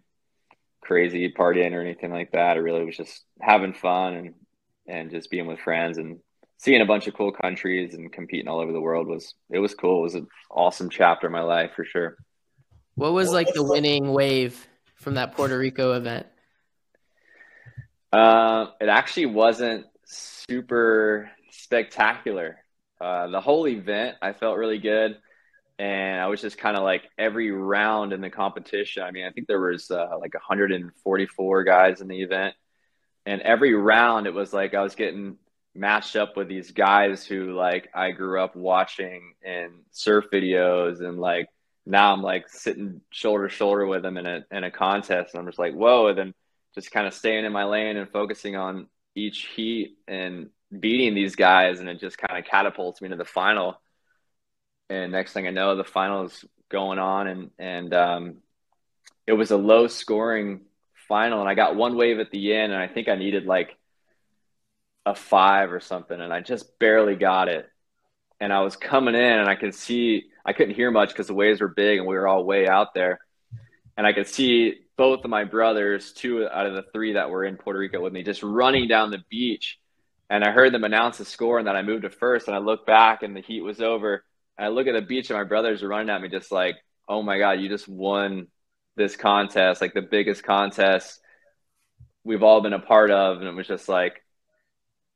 crazy 0.81 1.31
partying 1.31 1.73
or 1.73 1.81
anything 1.81 2.11
like 2.11 2.33
that. 2.33 2.57
I 2.57 2.61
really 2.61 2.85
was 2.85 2.97
just 2.97 3.25
having 3.41 3.75
fun 3.75 4.15
and 4.15 4.35
and 4.87 5.11
just 5.11 5.31
being 5.31 5.47
with 5.47 5.61
friends 5.61 5.99
and 5.99 6.19
seeing 6.57 6.81
a 6.81 6.87
bunch 6.87 7.07
of 7.07 7.15
cool 7.15 7.31
countries 7.31 7.95
and 7.95 8.13
competing 8.13 8.49
all 8.49 8.59
over 8.59 8.73
the 8.73 8.81
world 8.81 9.07
was 9.07 9.35
it 9.51 9.59
was 9.59 9.75
cool. 9.75 10.01
It 10.01 10.03
was 10.03 10.15
an 10.15 10.29
awesome 10.51 10.89
chapter 10.91 11.27
of 11.27 11.33
my 11.33 11.43
life 11.43 11.73
for 11.77 11.85
sure. 11.85 12.17
What 12.95 13.13
was 13.13 13.33
like 13.33 13.53
the 13.53 13.63
winning 13.63 14.13
wave 14.13 14.67
from 15.09 15.15
that 15.15 15.35
Puerto 15.35 15.57
Rico 15.57 15.95
event? 15.95 16.27
Uh, 18.13 18.67
it 18.79 18.91
actually 18.91 19.25
wasn't 19.25 19.87
super 20.05 21.31
spectacular. 21.51 22.59
Uh, 23.01 23.29
the 23.29 23.41
whole 23.41 23.67
event, 23.67 24.19
I 24.21 24.35
felt 24.35 24.59
really 24.59 24.79
good, 24.79 25.17
and 25.79 26.21
I 26.21 26.27
was 26.27 26.43
just 26.43 26.59
kind 26.59 26.77
of 26.77 26.83
like 26.83 27.05
every 27.17 27.51
round 27.51 28.13
in 28.13 28.21
the 28.21 28.29
competition. 28.29 29.03
I 29.03 29.13
mean, 29.13 29.25
I 29.25 29.31
think 29.31 29.47
there 29.47 29.59
was 29.59 29.91
uh, 29.91 30.19
like 30.21 30.35
144 30.35 31.65
guys 31.65 32.03
in 32.03 32.09
the 32.09 32.21
event, 32.21 32.55
and 33.25 33.41
every 33.41 33.73
round 33.73 34.27
it 34.27 34.35
was 34.35 34.53
like 34.53 34.75
I 34.75 34.83
was 34.83 34.95
getting 34.95 35.39
matched 35.75 36.17
up 36.17 36.37
with 36.37 36.49
these 36.49 36.73
guys 36.73 37.25
who 37.25 37.57
like 37.57 37.89
I 37.95 38.11
grew 38.11 38.43
up 38.43 38.55
watching 38.55 39.33
in 39.43 39.71
surf 39.91 40.27
videos 40.31 41.01
and 41.01 41.19
like 41.19 41.47
now 41.89 42.13
I'm 42.13 42.23
like 42.23 42.49
sitting 42.51 43.01
shoulder 43.11 43.49
to 43.49 43.55
shoulder 43.55 43.87
with 43.87 44.03
them 44.03 44.19
in 44.19 44.27
a 44.27 44.45
in 44.51 44.63
a 44.63 44.71
contest, 44.71 45.35
and 45.35 45.41
I'm 45.41 45.47
just 45.47 45.59
like, 45.59 45.75
whoa! 45.75 46.09
And 46.09 46.19
then 46.19 46.35
just 46.75 46.91
kind 46.91 47.07
of 47.07 47.15
staying 47.15 47.45
in 47.45 47.53
my 47.53 47.65
lane 47.65 47.97
and 47.97 48.11
focusing 48.11 48.57
on 48.57 48.89
each 49.15 49.47
heat 49.57 49.97
and 50.07 50.51
beating 50.79 51.15
these 51.15 51.35
guys, 51.35 51.81
and 51.81 51.89
it 51.89 51.99
just 51.99 52.19
kind 52.19 52.39
of 52.39 52.45
catapults 52.45 53.01
me 53.01 53.09
to 53.09 53.17
the 53.17 53.25
final. 53.25 53.81
And 54.91 55.13
next 55.13 55.33
thing 55.33 55.47
I 55.47 55.51
know, 55.51 55.77
the 55.77 55.85
final 55.85 56.25
is 56.25 56.45
going 56.69 56.99
on, 56.99 57.27
and 57.27 57.51
and 57.59 57.95
um, 57.95 58.37
it 59.27 59.33
was 59.33 59.51
a 59.51 59.57
low 59.57 59.87
scoring 59.87 60.61
final, 61.09 61.41
and 61.41 61.49
I 61.49 61.55
got 61.55 61.75
one 61.75 61.97
wave 61.97 62.19
at 62.19 62.31
the 62.31 62.55
end, 62.55 62.73
and 62.73 62.83
I 62.83 62.89
think 62.89 63.09
I 63.09 63.15
needed 63.15 63.47
like 63.47 63.77
a 65.07 65.15
five 65.15 65.73
or 65.73 65.81
something, 65.81 66.21
and 66.21 66.35
I 66.35 66.43
just 66.43 66.79
barely 66.79 67.17
got 67.17 67.49
it. 67.49 67.67
And 68.41 68.53
I 68.53 68.61
was 68.61 68.77
coming 68.77 69.15
in, 69.15 69.39
and 69.39 69.49
I 69.49 69.55
could 69.55 69.75
see 69.75 70.27
I 70.45 70.53
couldn't 70.53 70.75
hear 70.75 70.91
much 70.91 71.11
because 71.11 71.27
the 71.27 71.35
waves 71.35 71.61
were 71.61 71.69
big 71.69 71.99
and 71.99 72.07
we 72.07 72.15
were 72.15 72.29
all 72.29 72.45
way 72.45 72.67
out 72.67 72.95
there. 72.95 73.21
And 73.97 74.07
I 74.07 74.13
could 74.13 74.29
see 74.29 74.77
both 74.97 75.25
of 75.25 75.31
my 75.31 75.45
brothers, 75.45 76.13
two 76.13 76.49
out 76.49 76.67
of 76.67 76.75
the 76.75 76.85
three 76.93 77.15
that 77.15 77.31
were 77.31 77.45
in 77.45 77.57
Puerto 77.57 77.79
Rico 77.79 78.01
with 78.01 78.13
me, 78.13 78.23
just 78.23 78.43
running 78.43 78.89
down 78.89 79.11
the 79.11 79.23
beach. 79.29 79.79
And 80.31 80.45
I 80.45 80.51
heard 80.51 80.73
them 80.73 80.85
announce 80.85 81.19
the 81.19 81.25
score 81.25 81.59
and 81.59 81.67
then 81.67 81.77
I 81.77 81.83
moved 81.83 82.03
to 82.03 82.11
first 82.11 82.49
and 82.49 82.57
I 82.57 82.61
looked 82.61 82.87
back 82.87 83.23
and 83.23 83.37
the 83.37 83.41
heat 83.41 83.63
was 83.63 83.81
over. 83.81 84.25
And 84.57 84.67
I 84.67 84.69
look 84.69 84.87
at 84.87 84.93
the 84.93 85.03
beach 85.03 85.31
and 85.31 85.39
my 85.39 85.45
brothers 85.45 85.83
are 85.83 85.89
running 85.89 86.11
at 86.11 86.21
me 86.21 86.29
just 86.29 86.53
like, 86.53 86.77
oh 87.09 87.23
my 87.23 87.39
God, 87.39 87.61
you 87.61 87.69
just 87.69 87.89
won 87.89 88.49
this 88.97 89.17
contest, 89.17 89.81
like 89.81 89.95
the 89.95 90.03
biggest 90.03 90.43
contest 90.43 91.21
we've 92.25 92.43
all 92.43 92.61
been 92.61 92.73
a 92.73 92.79
part 92.79 93.11
of. 93.11 93.39
And 93.39 93.47
it 93.47 93.55
was 93.55 93.67
just 93.67 93.89
like, 93.89 94.23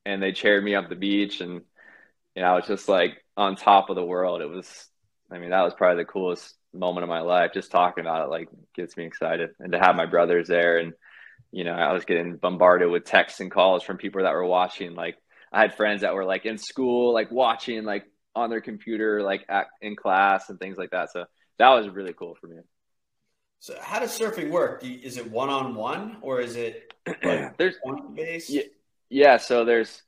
and 0.05 0.23
they 0.23 0.33
cheered 0.33 0.65
me 0.65 0.75
up 0.75 0.89
the 0.89 0.97
beach 0.97 1.41
and 1.41 1.63
you 2.35 2.43
know, 2.43 2.49
I 2.49 2.55
was 2.57 2.67
just 2.67 2.89
like 2.89 3.23
on 3.37 3.57
top 3.57 3.91
of 3.91 3.97
the 3.97 4.05
world. 4.05 4.41
It 4.41 4.49
was 4.49 4.89
I 5.33 5.39
mean, 5.39 5.51
that 5.51 5.63
was 5.63 5.75
probably 5.75 6.03
the 6.03 6.11
coolest 6.11 6.55
moment 6.73 7.05
of 7.05 7.09
my 7.09 7.21
life. 7.21 7.53
Just 7.55 7.71
talking 7.71 8.03
about 8.03 8.25
it 8.25 8.31
like 8.31 8.49
gets 8.75 8.97
me 8.97 9.05
excited, 9.05 9.51
and 9.59 9.73
to 9.73 9.79
have 9.79 9.97
my 9.97 10.07
brothers 10.07 10.49
there, 10.49 10.79
and 10.79 10.93
you 11.51 11.65
know, 11.65 11.73
I 11.73 11.93
was 11.93 12.05
getting 12.05 12.37
bombarded 12.37 12.91
with 12.91 13.05
texts 13.05 13.41
and 13.41 13.51
calls 13.51 13.83
from 13.83 13.99
people 13.99 14.23
that 14.23 14.33
were 14.33 14.47
watching. 14.47 14.95
Like, 14.95 15.17
I 15.53 15.61
had 15.61 15.75
friends 15.75 16.01
that 16.01 16.15
were 16.15 16.25
like 16.25 16.47
in 16.47 16.59
school, 16.59 17.13
like 17.13 17.31
watching, 17.31 17.85
like 17.85 18.05
on 18.35 18.51
their 18.51 18.63
computer, 18.63 19.23
like 19.23 19.45
at, 19.49 19.67
in 19.81 19.97
class 19.97 20.49
and 20.49 20.59
things 20.59 20.79
like 20.79 20.91
that. 20.91 21.13
So 21.13 21.27
that 21.59 21.69
was 21.69 21.89
really 21.89 22.15
cool 22.15 22.37
for 22.41 22.47
me. 22.47 22.57
So, 23.61 23.77
how 23.81 24.01
does 24.01 24.19
surfing 24.19 24.51
work? 24.51 24.83
Is 24.83 25.19
it 25.19 25.31
one 25.31 25.49
on 25.49 25.75
one 25.75 26.17
or 26.23 26.41
is 26.41 26.57
it 26.57 26.93
like 27.23 27.57
there's 27.59 27.77
point 27.85 28.17
based? 28.17 28.51
Yeah, 28.51 28.63
yeah. 29.09 29.37
So 29.37 29.65
there's 29.65 30.03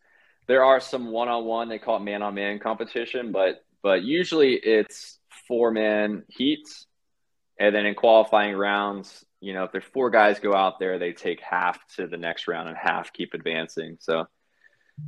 there 0.47 0.65
are 0.65 0.81
some 0.81 1.11
one 1.11 1.29
on 1.29 1.45
one. 1.45 1.69
They 1.69 1.79
call 1.79 1.97
it 1.97 2.01
man 2.03 2.23
on 2.23 2.35
man 2.35 2.59
competition, 2.59 3.33
but 3.33 3.64
but 3.85 4.03
usually 4.03 4.55
it's 4.55 5.19
four 5.47 5.71
man 5.71 6.25
heats. 6.29 6.87
And 7.61 7.73
then 7.73 7.85
in 7.85 7.95
qualifying 7.95 8.57
rounds, 8.57 9.25
you 9.41 9.53
know, 9.53 9.65
if 9.65 9.73
there's 9.73 9.85
four 9.85 10.09
guys 10.09 10.41
go 10.41 10.55
out 10.55 10.81
there, 10.81 10.99
they 10.99 11.13
take 11.13 11.41
half 11.41 11.79
to 11.97 12.07
the 12.07 12.17
next 12.17 12.49
round 12.49 12.67
and 12.67 12.77
half 12.79 13.13
keep 13.13 13.35
advancing. 13.35 13.99
So 14.01 14.25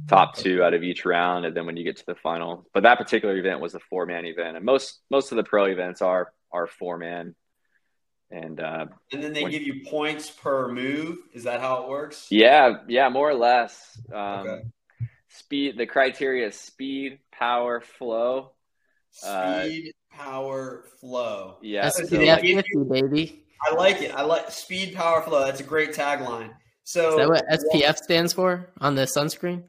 top 0.08 0.36
two 0.36 0.62
out 0.62 0.74
of 0.74 0.82
each 0.82 1.06
round. 1.06 1.46
And 1.46 1.56
then 1.56 1.64
when 1.64 1.78
you 1.78 1.84
get 1.84 1.96
to 1.96 2.06
the 2.06 2.14
final, 2.16 2.68
but 2.74 2.82
that 2.82 2.98
particular 2.98 3.36
event 3.38 3.60
was 3.60 3.74
a 3.74 3.80
four 3.80 4.04
man 4.04 4.26
event. 4.26 4.58
And 4.58 4.64
most, 4.64 5.00
most 5.10 5.32
of 5.32 5.36
the 5.36 5.44
pro 5.44 5.64
events 5.64 6.02
are, 6.02 6.30
are 6.52 6.66
four 6.66 6.98
man. 6.98 7.34
And, 8.30 8.60
uh, 8.60 8.86
and 9.10 9.22
then 9.22 9.32
they 9.32 9.44
when, 9.44 9.52
give 9.52 9.62
you 9.62 9.86
points 9.86 10.30
per 10.30 10.68
move. 10.68 11.16
Is 11.32 11.44
that 11.44 11.60
how 11.60 11.84
it 11.84 11.88
works? 11.88 12.26
Yeah. 12.30 12.80
Yeah. 12.88 13.08
More 13.08 13.30
or 13.30 13.34
less. 13.34 13.98
Um, 14.12 14.20
okay. 14.20 14.62
Speed, 15.30 15.78
the 15.78 15.86
criteria 15.86 16.46
is 16.46 16.58
speed, 16.58 17.18
power, 17.32 17.80
flow, 17.80 18.52
speed, 19.16 19.92
uh, 20.12 20.16
power, 20.16 20.84
flow. 21.00 21.56
Yeah, 21.62 21.82
that's 21.82 22.08
so 22.08 22.16
like, 22.16 22.42
50, 22.42 22.62
baby. 22.88 23.44
I 23.66 23.74
like 23.74 24.02
it. 24.02 24.14
I 24.14 24.22
like 24.22 24.50
speed, 24.50 24.94
power, 24.94 25.22
flow. 25.22 25.44
That's 25.44 25.60
a 25.60 25.64
great 25.64 25.92
tagline. 25.92 26.50
So 26.84 27.10
is 27.10 27.16
that 27.16 27.28
what 27.28 27.44
SPF 27.48 27.96
stands 27.96 28.32
for 28.32 28.70
on 28.80 28.94
the 28.94 29.02
sunscreen? 29.02 29.64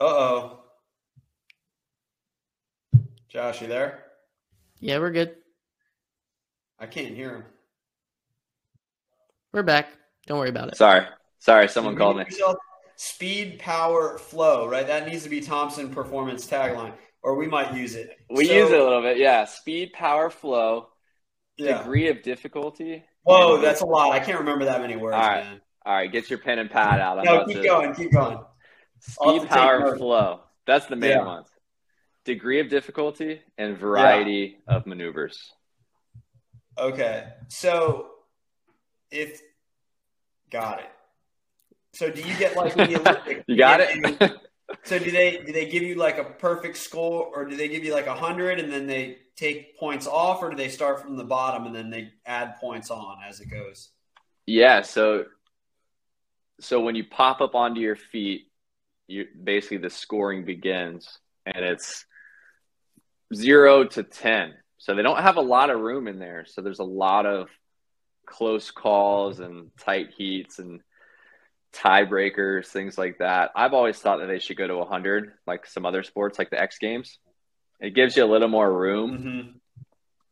Uh 0.00 0.04
oh. 0.04 0.60
Josh, 3.28 3.60
you 3.60 3.66
there? 3.66 4.04
Yeah, 4.80 4.98
we're 4.98 5.10
good. 5.10 5.36
I 6.78 6.86
can't 6.86 7.14
hear 7.14 7.34
him. 7.36 7.44
We're 9.52 9.62
back. 9.62 9.88
Don't 10.26 10.38
worry 10.38 10.48
about 10.48 10.68
it. 10.68 10.76
Sorry. 10.76 11.06
Sorry, 11.38 11.68
someone 11.68 11.96
called 11.96 12.16
me. 12.16 12.24
Yourself, 12.24 12.56
speed, 13.00 13.58
power, 13.58 14.18
flow, 14.18 14.68
right? 14.68 14.86
That 14.86 15.08
needs 15.08 15.22
to 15.22 15.30
be 15.30 15.40
Thompson 15.40 15.88
performance 15.88 16.46
tagline, 16.46 16.92
or 17.22 17.34
we 17.34 17.46
might 17.46 17.74
use 17.74 17.94
it. 17.94 18.10
We 18.28 18.44
so, 18.44 18.52
use 18.52 18.70
it 18.70 18.78
a 18.78 18.84
little 18.84 19.00
bit, 19.00 19.16
yeah. 19.16 19.46
Speed, 19.46 19.94
power, 19.94 20.28
flow, 20.28 20.88
yeah. 21.56 21.78
degree 21.78 22.10
of 22.10 22.22
difficulty. 22.22 23.02
Whoa, 23.22 23.58
that's 23.58 23.80
a 23.80 23.86
lot. 23.86 24.12
I 24.12 24.20
can't 24.20 24.40
remember 24.40 24.66
that 24.66 24.82
many 24.82 24.96
words, 24.96 25.14
All 25.14 25.22
right. 25.22 25.44
man. 25.44 25.60
All 25.86 25.94
right, 25.94 26.12
get 26.12 26.28
your 26.28 26.40
pen 26.40 26.58
and 26.58 26.70
pad 26.70 27.00
out. 27.00 27.24
no, 27.24 27.46
keep 27.46 27.64
going, 27.64 27.94
keep 27.94 28.12
going. 28.12 28.38
Speed, 29.00 29.48
power, 29.48 29.96
flow. 29.96 30.40
That's 30.66 30.84
the 30.84 30.96
main 30.96 31.12
yeah. 31.12 31.24
ones. 31.24 31.48
Degree 32.26 32.60
of 32.60 32.68
difficulty 32.68 33.40
and 33.56 33.78
variety 33.78 34.58
yeah. 34.68 34.76
of 34.76 34.86
maneuvers. 34.86 35.52
Okay, 36.76 37.28
so 37.48 38.08
if 39.10 39.40
got 40.50 40.80
it. 40.80 40.90
So 41.94 42.10
do 42.10 42.20
you 42.22 42.36
get 42.38 42.56
like 42.56 42.76
in 42.76 42.90
the 42.90 43.00
Olympics? 43.00 43.44
you 43.46 43.56
got 43.56 43.80
it. 43.82 44.32
so 44.84 44.98
do 44.98 45.10
they 45.10 45.42
do 45.44 45.52
they 45.52 45.68
give 45.68 45.82
you 45.82 45.96
like 45.96 46.18
a 46.18 46.24
perfect 46.24 46.76
score, 46.76 47.30
or 47.34 47.44
do 47.44 47.56
they 47.56 47.68
give 47.68 47.84
you 47.84 47.92
like 47.92 48.06
a 48.06 48.14
hundred 48.14 48.60
and 48.60 48.72
then 48.72 48.86
they 48.86 49.18
take 49.36 49.78
points 49.78 50.06
off, 50.06 50.42
or 50.42 50.50
do 50.50 50.56
they 50.56 50.68
start 50.68 51.02
from 51.02 51.16
the 51.16 51.24
bottom 51.24 51.66
and 51.66 51.74
then 51.74 51.90
they 51.90 52.10
add 52.26 52.56
points 52.60 52.90
on 52.90 53.18
as 53.26 53.40
it 53.40 53.50
goes? 53.50 53.90
Yeah. 54.46 54.82
So 54.82 55.24
so 56.60 56.80
when 56.80 56.94
you 56.94 57.04
pop 57.04 57.40
up 57.40 57.54
onto 57.54 57.80
your 57.80 57.96
feet, 57.96 58.50
you 59.06 59.26
basically 59.42 59.78
the 59.78 59.90
scoring 59.90 60.44
begins, 60.44 61.18
and 61.46 61.64
it's 61.64 62.04
zero 63.34 63.84
to 63.84 64.02
ten. 64.02 64.54
So 64.78 64.94
they 64.94 65.02
don't 65.02 65.20
have 65.20 65.36
a 65.36 65.42
lot 65.42 65.70
of 65.70 65.80
room 65.80 66.08
in 66.08 66.18
there. 66.18 66.46
So 66.46 66.62
there's 66.62 66.78
a 66.78 66.84
lot 66.84 67.26
of 67.26 67.48
close 68.26 68.70
calls 68.70 69.40
and 69.40 69.70
tight 69.78 70.10
heats 70.16 70.58
and 70.58 70.80
tiebreakers, 71.74 72.66
things 72.66 72.98
like 72.98 73.18
that. 73.18 73.50
I've 73.54 73.74
always 73.74 73.98
thought 73.98 74.18
that 74.20 74.26
they 74.26 74.38
should 74.38 74.56
go 74.56 74.66
to 74.66 74.76
100, 74.78 75.32
like 75.46 75.66
some 75.66 75.86
other 75.86 76.02
sports, 76.02 76.38
like 76.38 76.50
the 76.50 76.60
X 76.60 76.78
Games. 76.78 77.18
It 77.80 77.94
gives 77.94 78.16
you 78.16 78.24
a 78.24 78.26
little 78.26 78.48
more 78.48 78.72
room. 78.72 79.18
Mm-hmm. 79.18 79.50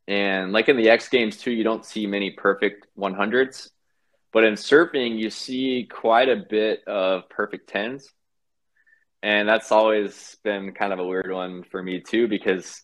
And 0.09 0.53
like 0.53 0.69
in 0.69 0.77
the 0.77 0.91
X 0.91 1.09
Games 1.09 1.37
too, 1.37 1.53
you 1.53 1.65
don't 1.65 1.85
see 1.85 2.07
many 2.07 2.31
perfect 2.31 2.87
100s, 2.99 3.71
but 4.33 4.45
in 4.45 4.55
surfing, 4.55 5.19
you 5.19 5.31
see 5.31 5.87
quite 5.91 6.29
a 6.29 6.37
bit 6.37 6.83
of 6.87 7.29
perfect 7.29 7.71
10s. 7.73 8.05
And 9.23 9.49
that's 9.49 9.73
always 9.73 10.37
been 10.45 10.73
kind 10.73 10.93
of 10.93 10.99
a 10.99 11.07
weird 11.07 11.31
one 11.31 11.65
for 11.65 11.83
me 11.83 12.01
too, 12.01 12.29
because 12.29 12.83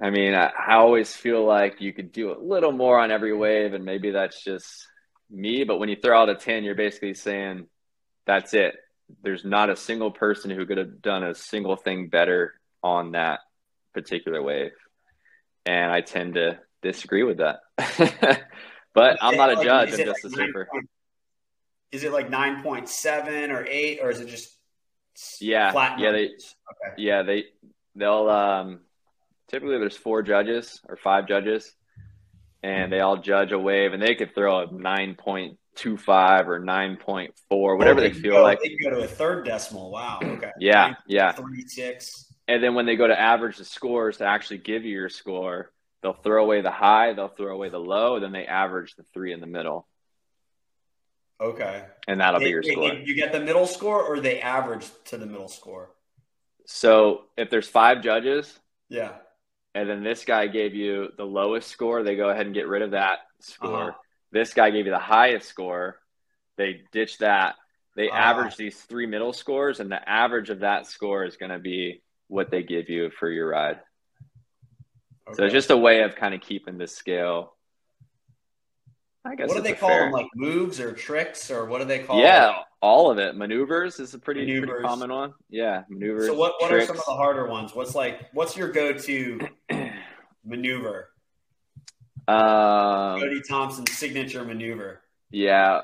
I 0.00 0.10
mean, 0.10 0.34
I, 0.34 0.46
I 0.48 0.74
always 0.74 1.14
feel 1.14 1.44
like 1.44 1.80
you 1.80 1.92
could 1.92 2.12
do 2.12 2.32
a 2.32 2.38
little 2.38 2.72
more 2.72 2.98
on 2.98 3.10
every 3.10 3.34
wave, 3.34 3.72
and 3.72 3.84
maybe 3.84 4.10
that's 4.10 4.42
just 4.42 4.86
me. 5.30 5.64
But 5.64 5.78
when 5.78 5.88
you 5.88 5.96
throw 5.96 6.20
out 6.20 6.28
a 6.28 6.34
10, 6.34 6.64
you're 6.64 6.74
basically 6.74 7.14
saying 7.14 7.66
that's 8.26 8.54
it. 8.54 8.76
There's 9.22 9.44
not 9.44 9.70
a 9.70 9.76
single 9.76 10.10
person 10.10 10.50
who 10.50 10.66
could 10.66 10.78
have 10.78 11.00
done 11.00 11.22
a 11.22 11.34
single 11.34 11.76
thing 11.76 12.08
better 12.08 12.54
on 12.82 13.12
that 13.12 13.40
particular 13.94 14.42
wave. 14.42 14.72
And 15.64 15.90
I 15.90 16.00
tend 16.00 16.34
to 16.34 16.58
disagree 16.82 17.22
with 17.22 17.38
that. 17.38 17.60
but 18.94 19.18
I'm 19.20 19.36
not 19.36 19.52
a 19.58 19.64
judge, 19.64 19.92
I'm 19.92 20.04
just 20.04 20.24
a 20.24 20.30
surfer. 20.30 20.68
Is 21.92 22.04
it 22.04 22.12
like 22.12 22.30
9.7 22.30 23.50
or 23.50 23.64
8 23.64 24.00
or 24.02 24.10
is 24.10 24.20
it 24.20 24.28
just 24.28 24.52
yeah, 25.40 25.72
yeah, 25.98 26.12
they, 26.12 26.24
okay. 26.26 26.94
yeah, 26.98 27.22
they, 27.22 27.44
they'll, 27.94 28.28
um, 28.28 28.80
typically 29.48 29.78
there's 29.78 29.96
four 29.96 30.22
judges 30.22 30.80
or 30.86 30.96
five 30.96 31.26
judges 31.26 31.72
and 32.66 32.92
they 32.92 32.98
all 32.98 33.16
judge 33.16 33.52
a 33.52 33.58
wave 33.58 33.92
and 33.92 34.02
they 34.02 34.16
could 34.16 34.34
throw 34.34 34.62
a 34.62 34.68
9.25 34.68 35.56
or 36.46 36.60
9.4 36.60 37.30
whatever 37.78 38.00
oh, 38.00 38.02
they, 38.02 38.10
they 38.10 38.20
feel 38.20 38.34
go, 38.34 38.42
like. 38.42 38.58
They 38.60 38.70
can 38.70 38.78
go 38.82 38.90
to 38.90 39.04
a 39.04 39.06
third 39.06 39.44
decimal. 39.44 39.90
Wow. 39.92 40.18
Okay. 40.22 40.50
Yeah 40.58 40.86
9, 40.86 40.96
yeah. 41.06 41.32
36 41.32 42.32
and 42.48 42.62
then 42.62 42.74
when 42.74 42.86
they 42.86 42.96
go 42.96 43.06
to 43.06 43.18
average 43.18 43.58
the 43.58 43.64
scores 43.64 44.16
to 44.18 44.24
actually 44.24 44.58
give 44.58 44.84
you 44.84 44.92
your 44.92 45.08
score 45.08 45.70
they'll 46.02 46.12
throw 46.12 46.42
away 46.42 46.60
the 46.60 46.70
high 46.70 47.12
they'll 47.12 47.28
throw 47.28 47.54
away 47.54 47.68
the 47.68 47.78
low 47.78 48.18
then 48.18 48.32
they 48.32 48.46
average 48.46 48.96
the 48.96 49.04
three 49.14 49.32
in 49.32 49.40
the 49.40 49.46
middle. 49.46 49.86
Okay. 51.40 51.84
And 52.08 52.20
that'll 52.20 52.40
they, 52.40 52.46
be 52.46 52.50
your 52.50 52.62
they, 52.62 52.72
score. 52.72 52.94
you 52.94 53.14
get 53.14 53.30
the 53.30 53.40
middle 53.40 53.66
score 53.66 54.02
or 54.02 54.18
they 54.20 54.40
average 54.40 54.86
to 55.04 55.18
the 55.18 55.26
middle 55.26 55.48
score? 55.48 55.90
So 56.64 57.26
if 57.36 57.48
there's 57.48 57.68
five 57.68 58.02
judges 58.02 58.58
yeah 58.88 59.12
and 59.76 59.90
then 59.90 60.02
this 60.02 60.24
guy 60.24 60.46
gave 60.46 60.74
you 60.74 61.08
the 61.18 61.24
lowest 61.26 61.68
score, 61.68 62.02
they 62.02 62.16
go 62.16 62.30
ahead 62.30 62.46
and 62.46 62.54
get 62.54 62.66
rid 62.66 62.80
of 62.80 62.92
that 62.92 63.18
score. 63.40 63.90
Uh-huh. 63.90 63.98
This 64.32 64.54
guy 64.54 64.70
gave 64.70 64.86
you 64.86 64.90
the 64.90 64.98
highest 64.98 65.46
score, 65.46 66.00
they 66.56 66.80
ditch 66.92 67.18
that. 67.18 67.56
They 67.94 68.08
uh-huh. 68.08 68.18
average 68.18 68.56
these 68.56 68.80
three 68.80 69.04
middle 69.06 69.34
scores, 69.34 69.78
and 69.78 69.92
the 69.92 70.08
average 70.08 70.48
of 70.48 70.60
that 70.60 70.86
score 70.86 71.24
is 71.24 71.36
going 71.36 71.50
to 71.50 71.58
be 71.58 72.02
what 72.28 72.50
they 72.50 72.62
give 72.62 72.88
you 72.88 73.10
for 73.10 73.30
your 73.30 73.50
ride. 73.50 73.80
Okay. 75.28 75.36
So 75.36 75.44
it's 75.44 75.52
just 75.52 75.70
a 75.70 75.76
way 75.76 76.02
of 76.02 76.16
kind 76.16 76.34
of 76.34 76.40
keeping 76.40 76.78
the 76.78 76.86
scale. 76.86 77.55
I 79.26 79.34
guess 79.34 79.48
what 79.48 79.56
do 79.56 79.62
they 79.62 79.72
call 79.72 79.88
fair... 79.88 80.04
them? 80.04 80.12
Like 80.12 80.28
moves 80.34 80.80
or 80.80 80.92
tricks, 80.92 81.50
or 81.50 81.66
what 81.66 81.78
do 81.80 81.84
they 81.84 82.00
call? 82.00 82.20
Yeah, 82.20 82.46
them? 82.46 82.54
all 82.80 83.10
of 83.10 83.18
it. 83.18 83.36
Maneuvers 83.36 83.98
is 83.98 84.14
a 84.14 84.18
pretty, 84.18 84.44
pretty 84.60 84.82
common 84.82 85.10
one. 85.10 85.34
Yeah, 85.50 85.82
maneuvers. 85.88 86.26
So 86.26 86.34
what, 86.34 86.54
what 86.60 86.72
are 86.72 86.80
some 86.84 86.96
of 86.96 87.04
the 87.04 87.12
harder 87.12 87.48
ones? 87.48 87.74
What's 87.74 87.94
like 87.94 88.28
what's 88.32 88.56
your 88.56 88.70
go 88.70 88.92
to 88.92 89.40
maneuver? 90.44 91.10
Um, 92.28 93.20
Cody 93.20 93.40
Thompson's 93.48 93.92
signature 93.92 94.44
maneuver. 94.44 95.00
Yeah. 95.30 95.82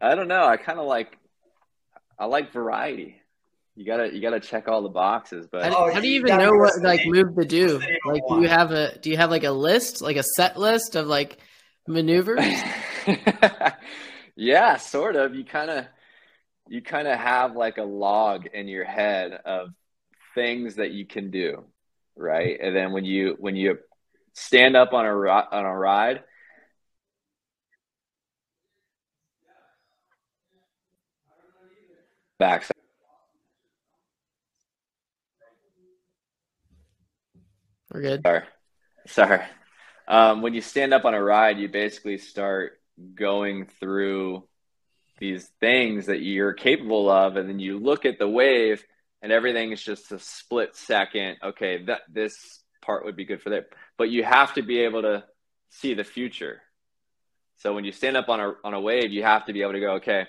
I 0.00 0.14
don't 0.14 0.28
know. 0.28 0.44
I 0.44 0.56
kind 0.56 0.78
of 0.78 0.86
like 0.86 1.18
I 2.18 2.26
like 2.26 2.52
variety. 2.52 3.16
You 3.76 3.86
gotta 3.86 4.12
you 4.12 4.20
gotta 4.20 4.40
check 4.40 4.68
all 4.68 4.82
the 4.82 4.90
boxes, 4.90 5.46
but 5.50 5.64
how, 5.64 5.86
oh, 5.86 5.92
how 5.92 6.00
do 6.00 6.08
you 6.08 6.20
even 6.20 6.36
know 6.36 6.52
what 6.52 6.82
like 6.82 7.00
move 7.06 7.34
to 7.36 7.44
do? 7.44 7.80
Like, 8.04 8.22
do 8.28 8.42
you 8.42 8.48
have 8.48 8.72
a 8.72 8.98
do 8.98 9.08
you 9.10 9.16
have 9.16 9.30
like 9.30 9.44
a 9.44 9.50
list, 9.50 10.02
like 10.02 10.16
a 10.16 10.22
set 10.22 10.58
list 10.58 10.96
of 10.96 11.06
like 11.06 11.38
maneuvers? 11.86 12.44
Yeah, 14.36 14.76
sort 14.78 15.16
of. 15.16 15.34
You 15.34 15.44
kind 15.44 15.70
of 15.70 15.86
you 16.68 16.82
kind 16.82 17.08
of 17.08 17.18
have 17.18 17.56
like 17.56 17.78
a 17.78 17.82
log 17.84 18.46
in 18.46 18.68
your 18.68 18.84
head 18.84 19.32
of 19.44 19.70
things 20.34 20.76
that 20.76 20.92
you 20.92 21.06
can 21.06 21.30
do, 21.30 21.64
right? 22.16 22.58
And 22.60 22.74
then 22.74 22.92
when 22.92 23.04
you 23.04 23.36
when 23.38 23.56
you 23.56 23.78
stand 24.34 24.76
up 24.76 24.92
on 24.94 25.06
a 25.06 25.10
on 25.10 25.64
a 25.66 25.76
ride, 25.78 26.24
back. 32.38 32.64
We're 37.92 38.00
good. 38.02 38.22
Sorry. 38.24 38.42
Sorry. 39.06 39.40
Um, 40.10 40.42
when 40.42 40.54
you 40.54 40.60
stand 40.60 40.92
up 40.92 41.04
on 41.04 41.14
a 41.14 41.22
ride, 41.22 41.60
you 41.60 41.68
basically 41.68 42.18
start 42.18 42.80
going 43.14 43.66
through 43.78 44.42
these 45.20 45.48
things 45.60 46.06
that 46.06 46.20
you're 46.20 46.52
capable 46.52 47.08
of 47.08 47.36
and 47.36 47.48
then 47.48 47.60
you 47.60 47.78
look 47.78 48.04
at 48.04 48.18
the 48.18 48.28
wave 48.28 48.84
and 49.22 49.30
everything 49.30 49.70
is 49.70 49.80
just 49.80 50.10
a 50.10 50.18
split 50.18 50.74
second. 50.74 51.36
Okay 51.44 51.84
that 51.84 52.00
this 52.12 52.60
part 52.82 53.04
would 53.04 53.14
be 53.14 53.24
good 53.24 53.40
for 53.40 53.50
that. 53.50 53.68
But 53.98 54.10
you 54.10 54.24
have 54.24 54.54
to 54.54 54.62
be 54.62 54.80
able 54.80 55.02
to 55.02 55.24
see 55.68 55.94
the 55.94 56.02
future. 56.02 56.60
So 57.58 57.72
when 57.72 57.84
you 57.84 57.92
stand 57.92 58.16
up 58.16 58.28
on 58.28 58.40
a 58.40 58.54
on 58.64 58.74
a 58.74 58.80
wave 58.80 59.12
you 59.12 59.22
have 59.22 59.46
to 59.46 59.52
be 59.52 59.62
able 59.62 59.74
to 59.74 59.80
go 59.80 59.92
okay 59.92 60.26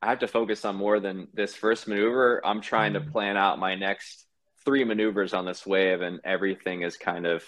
i 0.00 0.08
have 0.08 0.20
to 0.20 0.28
focus 0.28 0.64
on 0.64 0.76
more 0.76 0.98
than 0.98 1.28
this 1.34 1.54
first 1.54 1.86
maneuver. 1.88 2.40
I'm 2.42 2.62
trying 2.62 2.94
to 2.94 3.00
plan 3.00 3.36
out 3.36 3.58
my 3.58 3.74
next 3.74 4.24
three 4.64 4.84
maneuvers 4.84 5.34
on 5.34 5.44
this 5.44 5.66
wave 5.66 6.00
and 6.00 6.20
everything 6.24 6.82
is 6.82 6.96
kind 6.96 7.26
of 7.26 7.44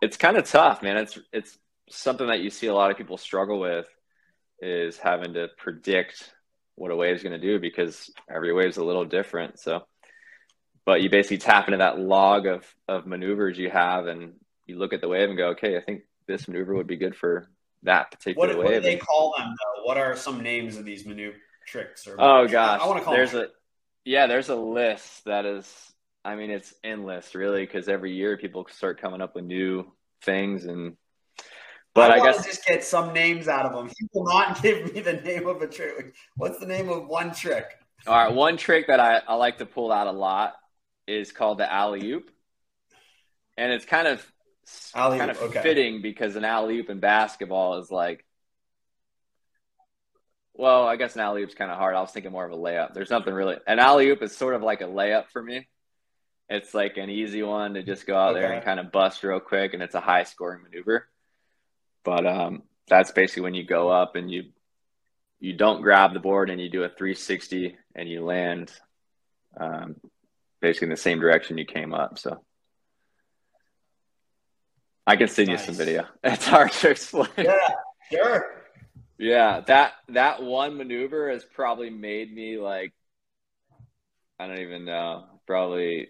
it's 0.00 0.16
kind 0.16 0.36
of 0.36 0.44
tough 0.44 0.82
man 0.82 0.96
it's 0.96 1.18
it's 1.32 1.58
something 1.90 2.26
that 2.26 2.40
you 2.40 2.50
see 2.50 2.66
a 2.66 2.74
lot 2.74 2.90
of 2.90 2.96
people 2.96 3.16
struggle 3.16 3.58
with 3.58 3.86
is 4.60 4.98
having 4.98 5.34
to 5.34 5.48
predict 5.56 6.32
what 6.74 6.90
a 6.90 6.96
wave 6.96 7.16
is 7.16 7.22
going 7.22 7.38
to 7.38 7.46
do 7.46 7.58
because 7.58 8.10
every 8.32 8.52
wave 8.52 8.70
is 8.70 8.76
a 8.76 8.84
little 8.84 9.04
different. 9.04 9.58
So, 9.58 9.86
but 10.84 11.02
you 11.02 11.10
basically 11.10 11.38
tap 11.38 11.68
into 11.68 11.78
that 11.78 11.98
log 11.98 12.46
of 12.46 12.64
of 12.86 13.06
maneuvers 13.06 13.58
you 13.58 13.70
have, 13.70 14.06
and 14.06 14.34
you 14.66 14.78
look 14.78 14.92
at 14.92 15.00
the 15.00 15.08
wave 15.08 15.28
and 15.28 15.38
go, 15.38 15.48
okay, 15.48 15.76
I 15.76 15.80
think 15.80 16.02
this 16.26 16.48
maneuver 16.48 16.74
would 16.74 16.86
be 16.86 16.96
good 16.96 17.16
for 17.16 17.50
that 17.82 18.10
particular 18.10 18.48
what, 18.48 18.58
wave. 18.58 18.66
What 18.66 18.74
do 18.74 18.80
they 18.80 18.96
call 18.96 19.34
them? 19.36 19.48
Though? 19.48 19.84
What 19.84 19.98
are 19.98 20.16
some 20.16 20.42
names 20.42 20.76
of 20.76 20.84
these 20.84 21.04
maneuver 21.04 21.36
tricks? 21.66 22.06
Or 22.06 22.16
oh 22.18 22.46
gosh, 22.46 22.80
I, 22.80 22.84
I 22.84 22.86
want 22.86 22.98
to 22.98 23.04
call 23.04 23.14
there's 23.14 23.32
them. 23.32 23.42
a 23.42 23.48
yeah, 24.04 24.26
there's 24.26 24.48
a 24.48 24.56
list 24.56 25.24
that 25.24 25.44
is. 25.44 25.66
I 26.28 26.36
mean, 26.36 26.50
it's 26.50 26.74
endless, 26.84 27.34
really, 27.34 27.64
because 27.64 27.88
every 27.88 28.12
year 28.12 28.36
people 28.36 28.66
start 28.70 29.00
coming 29.00 29.22
up 29.22 29.34
with 29.34 29.44
new 29.44 29.90
things 30.22 30.66
and 30.66 30.96
but 31.94 32.10
I, 32.10 32.20
I 32.20 32.22
guess 32.22 32.44
just 32.44 32.66
get 32.66 32.84
some 32.84 33.14
names 33.14 33.48
out 33.48 33.64
of 33.64 33.72
them. 33.72 33.88
He 33.88 34.06
will 34.12 34.26
not 34.26 34.62
give 34.62 34.92
me 34.92 35.00
the 35.00 35.14
name 35.14 35.46
of 35.46 35.62
a 35.62 35.66
trick. 35.66 36.14
What's 36.36 36.60
the 36.60 36.66
name 36.66 36.90
of 36.90 37.08
one 37.08 37.32
trick? 37.32 37.64
All 38.06 38.14
right, 38.14 38.32
one 38.32 38.58
trick 38.58 38.88
that 38.88 39.00
I, 39.00 39.22
I 39.26 39.34
like 39.36 39.58
to 39.58 39.66
pull 39.66 39.90
out 39.90 40.06
a 40.06 40.12
lot 40.12 40.54
is 41.06 41.32
called 41.32 41.58
the 41.58 41.72
alley 41.72 42.06
oop, 42.12 42.30
and 43.56 43.72
it's 43.72 43.86
kind 43.86 44.06
of 44.06 44.24
alley-oop, 44.94 45.18
kind 45.18 45.30
of 45.30 45.42
okay. 45.44 45.62
fitting 45.62 46.02
because 46.02 46.36
an 46.36 46.44
alley 46.44 46.78
oop 46.78 46.90
in 46.90 47.00
basketball 47.00 47.78
is 47.78 47.90
like, 47.90 48.24
well, 50.52 50.86
I 50.86 50.96
guess 50.96 51.14
an 51.14 51.22
alley 51.22 51.42
oop's 51.42 51.54
kind 51.54 51.70
of 51.70 51.78
hard. 51.78 51.96
I 51.96 52.00
was 52.02 52.10
thinking 52.10 52.32
more 52.32 52.44
of 52.44 52.52
a 52.52 52.56
layup. 52.56 52.92
There's 52.92 53.10
nothing 53.10 53.32
really. 53.32 53.56
An 53.66 53.78
alley 53.78 54.10
oop 54.10 54.22
is 54.22 54.36
sort 54.36 54.54
of 54.54 54.62
like 54.62 54.82
a 54.82 54.84
layup 54.84 55.30
for 55.32 55.42
me. 55.42 55.66
It's 56.50 56.72
like 56.72 56.96
an 56.96 57.10
easy 57.10 57.42
one 57.42 57.74
to 57.74 57.82
just 57.82 58.06
go 58.06 58.16
out 58.16 58.32
okay. 58.32 58.40
there 58.40 58.52
and 58.52 58.64
kind 58.64 58.80
of 58.80 58.90
bust 58.90 59.22
real 59.22 59.40
quick, 59.40 59.74
and 59.74 59.82
it's 59.82 59.94
a 59.94 60.00
high 60.00 60.24
scoring 60.24 60.62
maneuver. 60.62 61.06
But 62.04 62.26
um, 62.26 62.62
that's 62.88 63.12
basically 63.12 63.42
when 63.42 63.54
you 63.54 63.64
go 63.64 63.90
up 63.90 64.16
and 64.16 64.30
you 64.30 64.44
you 65.40 65.52
don't 65.52 65.82
grab 65.82 66.14
the 66.14 66.20
board 66.20 66.50
and 66.50 66.60
you 66.60 66.68
do 66.68 66.82
a 66.82 66.88
360 66.88 67.76
and 67.94 68.08
you 68.08 68.24
land 68.24 68.72
um, 69.60 69.96
basically 70.60 70.86
in 70.86 70.90
the 70.90 70.96
same 70.96 71.20
direction 71.20 71.58
you 71.58 71.64
came 71.64 71.94
up. 71.94 72.18
So 72.18 72.42
I 75.06 75.16
can 75.16 75.28
send 75.28 75.48
nice. 75.48 75.60
you 75.60 75.66
some 75.66 75.74
video. 75.74 76.06
It's 76.24 76.46
hard 76.46 76.72
to 76.72 76.90
explain. 76.90 77.28
Yeah, 77.36 77.68
sure. 78.10 78.46
Yeah, 79.18 79.60
that 79.66 79.92
that 80.10 80.42
one 80.42 80.76
maneuver 80.76 81.30
has 81.30 81.44
probably 81.44 81.90
made 81.90 82.32
me 82.32 82.58
like 82.58 82.92
I 84.38 84.46
don't 84.46 84.60
even 84.60 84.84
know, 84.84 85.24
probably 85.46 86.08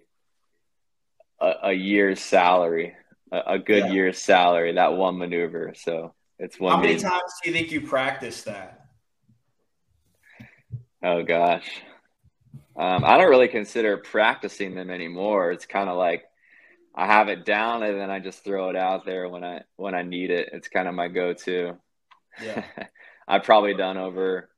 a, 1.41 1.53
a 1.65 1.73
year's 1.73 2.21
salary 2.21 2.95
a, 3.33 3.55
a 3.55 3.59
good 3.59 3.85
yeah. 3.87 3.93
year's 3.93 4.19
salary 4.19 4.73
that 4.73 4.97
one 4.97 5.19
maneuver. 5.19 5.75
So 5.77 6.15
it's 6.39 6.59
one. 6.59 6.77
How 6.77 6.81
many 6.81 6.99
times 6.99 7.33
do 7.43 7.51
you 7.51 7.57
think 7.57 7.71
you 7.71 7.81
practice 7.81 8.43
that? 8.43 8.87
Oh 11.03 11.23
gosh, 11.23 11.69
um, 12.77 13.05
I 13.05 13.17
don't 13.17 13.31
really 13.31 13.49
consider 13.49 13.97
practicing 13.97 14.75
them 14.75 14.91
anymore. 14.91 15.53
It's 15.53 15.67
kind 15.67 15.89
of 15.89 15.97
like 15.97 16.25
I 16.95 17.07
have 17.07 17.29
it 17.29 17.45
down 17.45 17.83
and 17.83 17.99
then 17.99 18.11
I 18.11 18.19
just 18.19 18.45
throw 18.45 18.71
it 18.71 18.77
out 18.77 19.05
there 19.05 19.29
when 19.29 19.45
I 19.45 19.63
when 19.77 19.95
I 19.95 20.03
need 20.03 20.31
it. 20.31 20.51
It's 20.53 20.69
kind 20.69 20.89
of 20.89 20.95
my 20.95 21.09
go-to. 21.09 21.77
Yeah. 22.43 22.65
I've 23.29 23.45
probably 23.45 23.75
done 23.75 23.97
over 23.97 24.49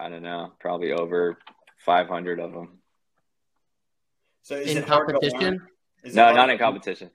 I 0.00 0.08
don't 0.08 0.22
know, 0.22 0.52
probably 0.60 0.92
over 0.92 1.38
500 1.78 2.38
of 2.38 2.52
them. 2.52 2.78
So 4.42 4.54
is 4.54 4.70
In 4.70 4.78
it 4.78 4.88
hard 4.88 5.08
to 5.08 5.14
competition? 5.14 5.60
Is 6.04 6.14
No, 6.14 6.32
not 6.34 6.50
in 6.50 6.58
competition. 6.58 7.10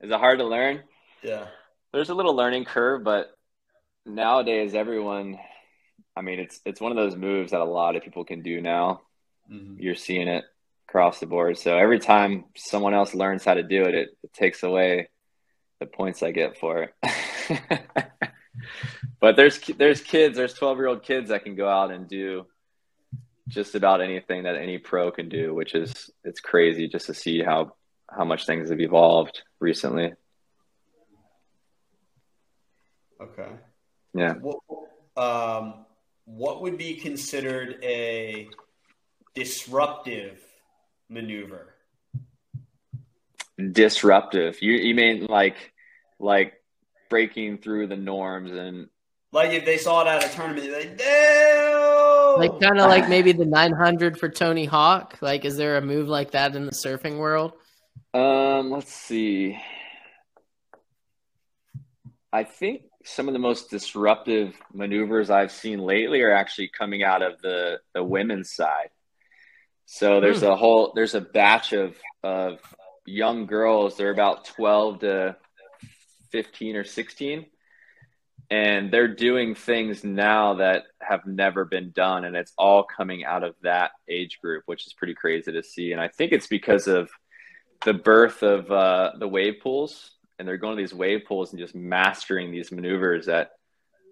Is 0.00 0.10
it 0.10 0.18
hard 0.18 0.38
to 0.38 0.44
learn? 0.44 0.82
Yeah. 1.22 1.46
There's 1.92 2.10
a 2.10 2.14
little 2.14 2.34
learning 2.34 2.64
curve, 2.64 3.04
but 3.04 3.36
nowadays 4.04 4.74
everyone 4.74 5.38
I 6.16 6.22
mean 6.22 6.40
it's 6.40 6.60
it's 6.66 6.80
one 6.80 6.90
of 6.92 6.96
those 6.96 7.16
moves 7.16 7.52
that 7.52 7.60
a 7.60 7.64
lot 7.64 7.96
of 7.96 8.02
people 8.02 8.24
can 8.24 8.42
do 8.42 8.60
now. 8.60 9.02
Mhm. 9.50 9.76
You're 9.78 9.94
seeing 9.94 10.28
it 10.28 10.44
across 10.88 11.20
the 11.20 11.26
board. 11.26 11.56
So 11.58 11.76
every 11.76 11.98
time 11.98 12.44
someone 12.56 12.94
else 12.94 13.14
learns 13.14 13.44
how 13.44 13.54
to 13.54 13.62
do 13.62 13.84
it, 13.84 13.94
it, 13.94 14.08
it 14.22 14.32
takes 14.32 14.62
away 14.62 15.08
the 15.80 15.86
points 15.86 16.22
I 16.22 16.32
get 16.32 16.58
for 16.58 16.82
it. 16.84 17.82
but 19.20 19.36
there's 19.36 19.58
there's 19.78 20.00
kids, 20.00 20.36
there's 20.36 20.54
12 20.54 20.78
year 20.78 20.86
old 20.88 21.02
kids 21.02 21.30
that 21.30 21.44
can 21.44 21.54
go 21.54 21.68
out 21.68 21.90
and 21.90 22.08
do 22.08 22.46
just 23.48 23.74
about 23.74 24.00
anything 24.00 24.44
that 24.44 24.56
any 24.56 24.78
pro 24.78 25.10
can 25.10 25.28
do, 25.28 25.54
which 25.54 25.74
is 25.74 26.10
it's 26.24 26.40
crazy 26.40 26.88
just 26.88 27.06
to 27.06 27.14
see 27.14 27.42
how 27.42 27.74
how 28.16 28.24
much 28.24 28.46
things 28.46 28.70
have 28.70 28.80
evolved 28.80 29.42
recently. 29.60 30.12
Okay. 33.20 33.48
Yeah. 34.14 34.34
What, 34.34 34.58
um, 35.16 35.86
what 36.24 36.62
would 36.62 36.76
be 36.76 36.94
considered 36.94 37.78
a 37.82 38.48
disruptive 39.34 40.40
maneuver? 41.08 41.74
Disruptive. 43.72 44.60
You 44.60 44.72
you 44.72 44.94
mean 44.94 45.26
like 45.26 45.72
like 46.18 46.54
breaking 47.08 47.58
through 47.58 47.86
the 47.86 47.96
norms 47.96 48.50
and 48.52 48.88
Like 49.32 49.52
if 49.52 49.64
they 49.64 49.76
saw 49.78 50.02
it 50.02 50.08
at 50.08 50.24
a 50.24 50.34
tournament, 50.34 50.66
they're 50.66 50.80
like, 50.80 50.98
no. 50.98 52.36
Like 52.38 52.60
kind 52.60 52.80
of 52.80 52.88
like 52.88 53.08
maybe 53.08 53.32
the 53.32 53.44
900 53.44 54.18
for 54.18 54.28
Tony 54.28 54.64
Hawk. 54.64 55.18
Like, 55.20 55.44
is 55.44 55.56
there 55.56 55.76
a 55.76 55.82
move 55.82 56.08
like 56.08 56.30
that 56.30 56.56
in 56.56 56.64
the 56.64 56.72
surfing 56.72 57.18
world? 57.18 57.52
Um, 58.14 58.70
let's 58.70 58.92
see. 58.92 59.58
I 62.32 62.44
think 62.44 62.82
some 63.04 63.28
of 63.28 63.32
the 63.32 63.38
most 63.38 63.70
disruptive 63.70 64.54
maneuvers 64.72 65.30
I've 65.30 65.52
seen 65.52 65.78
lately 65.78 66.22
are 66.22 66.32
actually 66.32 66.68
coming 66.68 67.02
out 67.02 67.22
of 67.22 67.40
the 67.42 67.80
the 67.94 68.02
women's 68.02 68.52
side. 68.52 68.90
So 69.86 70.20
there's 70.20 70.42
a 70.42 70.56
whole 70.56 70.92
there's 70.94 71.14
a 71.14 71.20
batch 71.20 71.72
of 71.72 71.96
of 72.22 72.60
young 73.04 73.46
girls. 73.46 73.96
They're 73.96 74.12
about 74.12 74.44
12 74.44 75.00
to 75.00 75.36
15 76.30 76.76
or 76.76 76.84
16 76.84 77.46
and 78.50 78.90
they're 78.90 79.14
doing 79.14 79.54
things 79.54 80.04
now 80.04 80.54
that 80.54 80.84
have 81.00 81.26
never 81.26 81.64
been 81.64 81.90
done 81.90 82.24
and 82.24 82.36
it's 82.36 82.52
all 82.58 82.84
coming 82.84 83.24
out 83.24 83.42
of 83.42 83.54
that 83.62 83.92
age 84.08 84.38
group 84.42 84.62
which 84.66 84.86
is 84.86 84.92
pretty 84.92 85.14
crazy 85.14 85.52
to 85.52 85.62
see 85.62 85.92
and 85.92 86.00
i 86.00 86.08
think 86.08 86.32
it's 86.32 86.46
because 86.46 86.86
of 86.86 87.10
the 87.84 87.94
birth 87.94 88.42
of 88.42 88.70
uh, 88.70 89.12
the 89.18 89.28
wave 89.28 89.56
pools 89.62 90.12
and 90.38 90.48
they're 90.48 90.56
going 90.56 90.76
to 90.76 90.82
these 90.82 90.94
wave 90.94 91.22
pools 91.26 91.52
and 91.52 91.60
just 91.60 91.74
mastering 91.74 92.50
these 92.50 92.72
maneuvers 92.72 93.26
that 93.26 93.52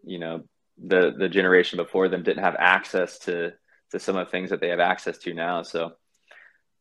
you 0.04 0.18
know 0.18 0.44
the 0.82 1.12
the 1.16 1.28
generation 1.28 1.76
before 1.76 2.08
them 2.08 2.22
didn't 2.22 2.42
have 2.44 2.56
access 2.58 3.18
to 3.18 3.52
to 3.90 3.98
some 3.98 4.16
of 4.16 4.26
the 4.26 4.30
things 4.30 4.50
that 4.50 4.60
they 4.60 4.68
have 4.68 4.80
access 4.80 5.18
to 5.18 5.34
now. 5.34 5.62
So 5.62 5.92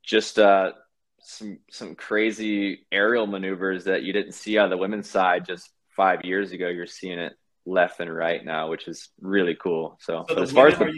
just 0.04 0.40
uh 0.40 0.74
some 1.22 1.60
some 1.70 1.96
crazy 1.96 2.86
aerial 2.92 3.28
maneuvers 3.28 3.86
that 3.86 4.04
you 4.04 4.14
didn't 4.14 4.34
see 4.34 4.58
on 4.58 4.70
the 4.70 4.78
women's 4.78 5.10
side 5.10 5.46
just 5.46 5.70
five 5.96 6.24
years 6.24 6.52
ago. 6.52 6.68
You're 6.68 6.86
seeing 6.86 7.20
it 7.20 7.34
left 7.66 8.00
and 8.00 8.14
right 8.14 8.44
now 8.44 8.70
which 8.70 8.88
is 8.88 9.10
really 9.20 9.56
cool. 9.56 9.98
So, 10.00 10.26
So 10.30 10.44
as 10.44 10.52
far 10.52 10.68
as 10.68 10.78
the 10.78 10.94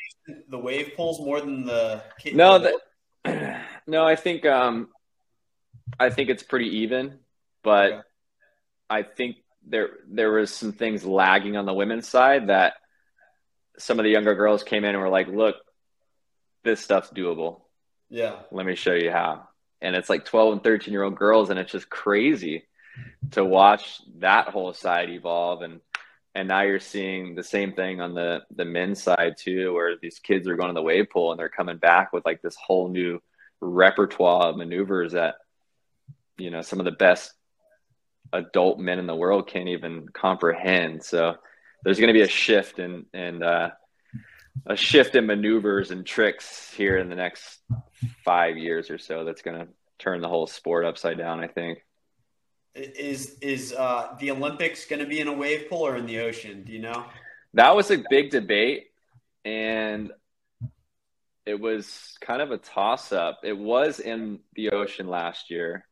the 0.50 0.60
wave 0.60 0.92
pools 0.96 1.20
more 1.20 1.40
than 1.40 1.66
the 1.66 2.04
no, 2.34 2.60
the- 2.60 3.62
no, 3.88 4.06
I 4.06 4.16
think 4.16 4.46
um, 4.46 4.90
I 6.02 6.10
think 6.10 6.30
it's 6.30 6.44
pretty 6.44 6.80
even, 6.80 7.20
but 7.64 7.92
Okay. 7.92 8.02
I 8.90 9.04
think 9.04 9.38
there 9.68 9.90
there 10.10 10.32
was 10.32 10.52
some 10.54 10.74
things 10.74 11.06
lagging 11.06 11.56
on 11.56 11.66
the 11.66 11.74
women's 11.74 12.08
side 12.08 12.48
that 12.48 12.74
some 13.78 14.00
of 14.00 14.04
the 14.04 14.10
younger 14.12 14.36
girls 14.36 14.64
came 14.64 14.84
in 14.84 14.96
and 14.96 15.00
were 15.02 15.10
like, 15.10 15.28
"Look, 15.28 15.56
this 16.64 16.82
stuff's 16.82 17.12
doable. 17.12 17.62
yeah. 18.10 18.42
Let 18.52 18.66
me 18.66 18.76
show 18.76 18.94
you 18.94 19.12
how." 19.12 19.48
And 19.82 19.96
it's 19.96 20.10
like 20.10 20.26
12 20.26 20.54
and 20.54 20.64
13 20.64 20.92
year 20.94 21.04
old 21.04 21.16
girls, 21.16 21.50
and 21.50 21.60
it's 21.60 21.72
just 21.72 21.90
crazy 21.90 22.68
to 23.32 23.44
watch 23.46 24.02
that 24.20 24.50
whole 24.50 24.74
side 24.74 25.10
evolve 25.10 25.62
and 25.62 25.80
and 26.36 26.48
now 26.48 26.62
you're 26.62 26.80
seeing 26.80 27.36
the 27.36 27.44
same 27.44 27.74
thing 27.74 28.02
on 28.02 28.14
the 28.14 28.42
the 28.56 28.66
men's 28.66 29.02
side 29.02 29.36
too 29.38 29.74
where 29.74 29.96
these 30.02 30.20
kids 30.20 30.48
are 30.48 30.58
going 30.58 30.68
to 30.70 30.74
the 30.74 30.82
wave 30.82 31.10
pool 31.10 31.32
and 31.32 31.40
they're 31.40 31.50
coming 31.50 31.78
back 31.78 32.12
with 32.12 32.26
like 32.26 32.42
this 32.42 32.56
whole 32.58 32.90
new 32.90 33.22
repertoire 33.62 34.48
of 34.50 34.58
maneuvers 34.58 35.14
that 35.14 35.36
you 36.42 36.50
know 36.50 36.62
some 36.62 36.80
of 36.80 36.86
the 36.86 36.92
best 36.92 37.34
adult 38.34 38.80
men 38.80 39.00
in 39.00 39.08
the 39.08 39.16
world 39.16 39.48
can't 39.48 39.70
even 39.70 40.08
comprehend 40.14 41.04
so 41.04 41.36
there's 41.84 42.00
going 42.00 42.08
to 42.08 42.14
be 42.14 42.22
a 42.22 42.28
shift 42.28 42.80
in 42.80 43.06
and 43.14 43.44
uh 43.44 43.70
a 44.66 44.76
shift 44.76 45.16
in 45.16 45.26
maneuvers 45.26 45.92
and 45.92 46.06
tricks 46.06 46.74
here 46.74 46.98
in 46.98 47.10
the 47.10 47.16
next 47.16 47.60
five 48.26 48.58
years 48.58 48.90
or 48.90 48.98
so 48.98 49.24
that's 49.24 49.42
going 49.42 49.58
to 49.58 49.68
turn 49.98 50.22
the 50.22 50.28
whole 50.28 50.48
sport 50.48 50.86
upside 50.86 51.18
down 51.18 51.40
i 51.40 51.48
think 51.48 51.80
Is 52.74 53.38
is 53.42 53.74
uh, 53.74 54.16
the 54.20 54.32
Olympics 54.32 54.86
going 54.86 55.02
to 55.02 55.06
be 55.06 55.20
in 55.20 55.28
a 55.28 55.34
wave 55.34 55.68
pool 55.70 55.86
or 55.86 55.98
in 55.98 56.06
the 56.06 56.20
ocean? 56.22 56.64
Do 56.64 56.72
you 56.72 56.80
know? 56.80 57.04
That 57.54 57.76
was 57.76 57.92
a 57.92 58.02
big 58.10 58.30
debate, 58.32 58.88
and 59.44 60.10
it 61.46 61.60
was 61.60 62.16
kind 62.22 62.42
of 62.42 62.52
a 62.52 62.58
toss 62.58 63.12
up. 63.12 63.42
It 63.44 63.58
was 63.58 64.00
in 64.00 64.40
the 64.56 64.70
ocean 64.72 65.08
last 65.10 65.50
year, 65.52 65.86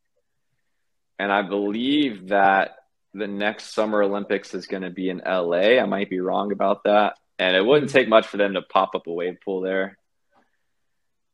and 1.19 1.31
I 1.31 1.41
believe 1.41 2.29
that 2.29 2.77
the 3.13 3.27
next 3.27 3.73
Summer 3.73 4.01
Olympics 4.01 4.53
is 4.53 4.67
going 4.67 4.83
to 4.83 4.89
be 4.89 5.09
in 5.09 5.21
LA. 5.25 5.79
I 5.79 5.85
might 5.85 6.09
be 6.09 6.21
wrong 6.21 6.53
about 6.53 6.85
that. 6.85 7.15
And 7.37 7.55
it 7.55 7.65
wouldn't 7.65 7.91
take 7.91 8.07
much 8.07 8.27
for 8.27 8.37
them 8.37 8.53
to 8.53 8.61
pop 8.61 8.95
up 8.95 9.07
a 9.07 9.13
wave 9.13 9.37
pool 9.43 9.61
there. 9.61 9.97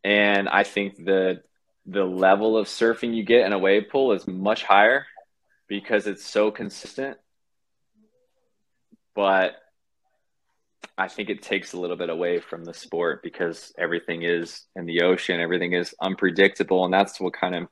And 0.03 0.49
I 0.49 0.63
think 0.63 0.97
the 0.97 1.41
the 1.87 2.03
level 2.03 2.57
of 2.57 2.65
surfing 2.65 3.15
you 3.15 3.23
get 3.23 3.45
in 3.45 3.53
a 3.53 3.59
wave 3.59 3.89
pool 3.91 4.11
is 4.13 4.27
much 4.27 4.63
higher 4.63 5.05
because 5.67 6.07
it's 6.07 6.25
so 6.25 6.49
consistent. 6.49 7.17
But 9.13 9.53
I 10.97 11.07
think 11.07 11.29
it 11.29 11.43
takes 11.43 11.73
a 11.73 11.79
little 11.79 11.95
bit 11.95 12.09
away 12.09 12.39
from 12.39 12.65
the 12.65 12.73
sport 12.73 13.21
because 13.21 13.71
everything 13.77 14.23
is 14.23 14.65
in 14.75 14.85
the 14.85 15.01
ocean, 15.01 15.39
everything 15.39 15.73
is 15.73 15.93
unpredictable, 16.01 16.85
and 16.85 16.93
that's 16.93 17.19
what 17.19 17.33
kind 17.33 17.55
of 17.55 17.67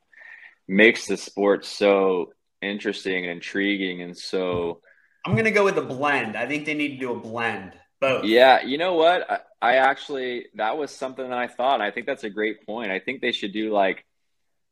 makes 0.67 1.07
the 1.07 1.17
sport 1.17 1.65
so 1.65 2.31
interesting 2.61 3.23
and 3.23 3.31
intriguing 3.33 4.01
and 4.01 4.17
so 4.17 4.81
I'm 5.25 5.33
going 5.33 5.45
to 5.45 5.51
go 5.51 5.63
with 5.65 5.75
the 5.75 5.81
blend. 5.81 6.35
I 6.37 6.45
think 6.47 6.65
they 6.65 6.73
need 6.73 6.93
to 6.93 6.97
do 6.97 7.11
a 7.13 7.19
blend. 7.19 7.73
Both. 8.01 8.25
yeah 8.25 8.61
you 8.65 8.77
know 8.77 8.95
what 8.95 9.29
I, 9.31 9.39
I 9.61 9.75
actually 9.77 10.47
that 10.55 10.77
was 10.77 10.91
something 10.91 11.29
that 11.29 11.37
i 11.37 11.47
thought 11.47 11.79
i 11.79 11.89
think 11.89 12.05
that's 12.05 12.25
a 12.25 12.29
great 12.29 12.65
point 12.65 12.91
i 12.91 12.99
think 12.99 13.21
they 13.21 13.31
should 13.31 13.53
do 13.53 13.71
like 13.71 14.03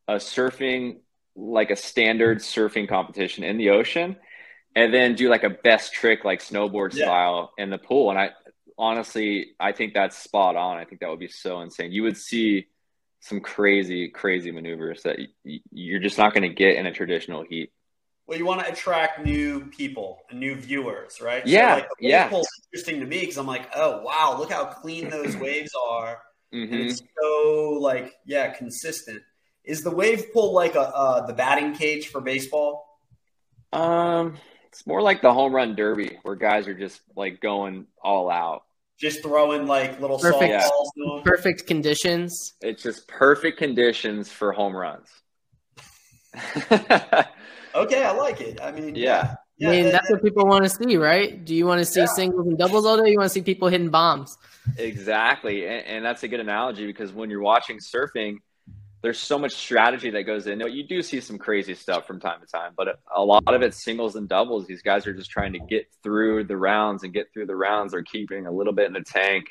a 0.10 0.16
surfing 0.16 0.98
like 1.38 1.72
a 1.72 1.78
standard 1.78 2.40
surfing 2.40 2.90
competition 2.90 3.46
in 3.46 3.58
the 3.58 3.70
ocean 3.70 4.18
and 4.76 4.94
then 4.94 5.16
do 5.16 5.30
like 5.30 5.44
a 5.46 5.50
best 5.50 5.94
trick 5.94 6.26
like 6.26 6.42
snowboard 6.42 6.94
Yeah. 6.94 7.06
style 7.06 7.54
in 7.58 7.70
the 7.70 7.78
pool 7.78 8.10
and 8.10 8.20
i 8.20 8.32
honestly 8.78 9.52
i 9.62 9.72
think 9.72 9.94
that's 9.94 10.18
spot 10.18 10.58
on 10.58 10.76
i 10.78 10.84
think 10.84 11.00
that 11.00 11.10
would 11.10 11.20
be 11.20 11.30
so 11.30 11.62
insane 11.62 11.94
you 11.94 12.04
would 12.04 12.18
see 12.18 12.68
some 13.22 13.40
crazy 13.40 14.10
crazy 14.10 14.52
maneuvers 14.52 15.04
that 15.04 15.18
y- 15.46 15.60
you're 15.72 16.00
just 16.00 16.18
not 16.18 16.34
going 16.34 16.44
to 16.44 16.54
get 16.54 16.76
in 16.76 16.86
a 16.88 16.92
traditional 16.92 17.44
heat 17.44 17.72
Well, 18.28 18.38
you 18.38 18.46
want 18.46 18.62
to 18.66 18.72
attract 18.72 19.24
new 19.24 19.66
people 19.68 20.20
and 20.30 20.40
new 20.40 20.56
viewers, 20.56 21.22
right? 21.22 21.46
Yeah, 21.46 21.76
like, 21.76 21.84
wave 21.84 22.00
yeah. 22.00 22.30
pool's 22.30 22.48
interesting 22.74 23.00
to 23.00 23.06
me 23.06 23.20
because 23.22 23.38
I'm 23.38 23.48
like, 23.48 23.70
oh 23.76 24.02
wow, 24.02 24.36
look 24.40 24.52
how 24.52 24.66
clean 24.66 25.10
those 25.10 25.36
waves 25.40 25.72
are, 25.90 26.22
and 26.52 26.72
Mhm. 26.72 26.90
it's 26.90 27.02
so 27.22 27.78
like 27.80 28.14
yeah, 28.26 28.52
consistent. 28.54 29.22
Is 29.64 29.84
the 29.84 29.92
wave 29.92 30.34
pool 30.34 30.54
like 30.54 30.76
a 30.76 30.82
uh, 30.82 31.26
the 31.28 31.34
batting 31.34 31.74
cage 31.76 32.08
for 32.08 32.22
baseball? 32.22 32.88
Um, 33.74 34.38
it's 34.68 34.86
more 34.88 35.02
like 35.02 35.22
the 35.22 35.34
home 35.34 35.54
run 35.54 35.76
derby 35.76 36.18
where 36.24 36.36
guys 36.36 36.68
are 36.68 36.74
just 36.74 37.02
like 37.16 37.40
going 37.42 37.86
all 38.04 38.30
out. 38.30 38.64
Just 39.02 39.24
throwing 39.24 39.66
like 39.66 40.00
little 40.00 40.20
Perfect. 40.20 40.54
softballs 40.54 40.94
to 40.96 41.04
them. 41.16 41.24
Perfect 41.24 41.66
conditions. 41.68 42.54
It's 42.62 42.84
just 42.84 43.08
perfect 43.08 43.58
conditions 43.58 44.30
for 44.32 44.52
home 44.54 44.76
runs. 44.76 45.08
Okay, 47.74 48.04
I 48.04 48.12
like 48.12 48.42
it. 48.42 48.60
I 48.62 48.72
mean, 48.74 48.96
Yeah. 48.96 49.36
yeah, 49.58 49.70
I 49.70 49.72
mean, 49.72 49.92
that's 49.92 50.10
what 50.10 50.22
people 50.22 50.46
want 50.46 50.66
to 50.66 50.70
see, 50.70 50.98
right? 50.98 51.44
Do 51.46 51.56
you 51.56 51.66
want 51.66 51.80
to 51.80 51.86
see 51.86 52.02
Yeah. 52.02 52.08
singles 52.08 52.46
and 52.46 52.58
doubles 52.58 52.86
all 52.86 53.02
day? 53.02 53.10
You 53.12 53.18
want 53.18 53.30
to 53.30 53.34
see 53.34 53.42
people 53.42 53.70
hitting 53.70 53.90
bombs? 53.90 54.38
exactly, 54.78 55.66
and, 55.66 55.86
and 55.86 56.06
that's 56.06 56.22
a 56.24 56.28
good 56.28 56.42
analogy 56.42 56.86
because 56.86 57.14
when 57.14 57.30
you're 57.30 57.42
watching 57.42 57.80
surfing, 57.80 58.36
there's 59.02 59.20
so 59.20 59.40
much 59.40 59.54
strategy 59.54 60.12
that 60.12 60.24
goes 60.24 60.46
into 60.46 60.68
it. 60.68 60.74
You 60.74 60.88
do 60.88 61.02
see 61.02 61.22
some 61.22 61.38
crazy 61.38 61.74
stuff 61.74 62.06
from 62.06 62.20
time 62.20 62.40
to 62.40 62.46
time, 62.46 62.74
but 62.78 63.00
a 63.14 63.24
lot 63.24 63.54
of 63.54 63.62
it's 63.62 63.84
singles 63.84 64.16
and 64.16 64.30
doubles. 64.30 64.68
These 64.68 64.84
guys 64.84 65.08
are 65.08 65.14
just 65.14 65.32
trying 65.32 65.54
to 65.54 65.60
get 65.60 65.88
through 66.04 66.44
the 66.44 66.58
rounds 66.58 67.04
and 67.04 67.14
get 67.14 67.34
through 67.34 67.48
the 67.48 67.56
rounds. 67.56 67.94
They're 67.94 68.04
keeping 68.04 68.46
a 68.46 68.52
little 68.52 68.74
bit 68.74 68.86
in 68.86 68.94
the 68.94 69.02
tank. 69.02 69.46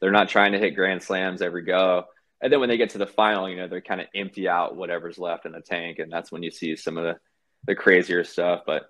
They're 0.00 0.12
not 0.12 0.28
trying 0.28 0.52
to 0.52 0.58
hit 0.58 0.76
grand 0.76 1.02
slams 1.02 1.42
every 1.42 1.64
go. 1.64 2.04
And 2.40 2.52
then 2.52 2.60
when 2.60 2.68
they 2.68 2.76
get 2.76 2.90
to 2.90 2.98
the 2.98 3.06
final, 3.06 3.48
you 3.48 3.56
know, 3.56 3.68
they're 3.68 3.80
kind 3.80 4.00
of 4.00 4.08
empty 4.14 4.48
out 4.48 4.76
whatever's 4.76 5.18
left 5.18 5.46
in 5.46 5.52
the 5.52 5.60
tank, 5.60 5.98
and 5.98 6.12
that's 6.12 6.32
when 6.32 6.42
you 6.42 6.50
see 6.50 6.76
some 6.76 6.98
of 6.98 7.04
the 7.04 7.16
the 7.64 7.76
crazier 7.76 8.24
stuff. 8.24 8.62
But 8.66 8.82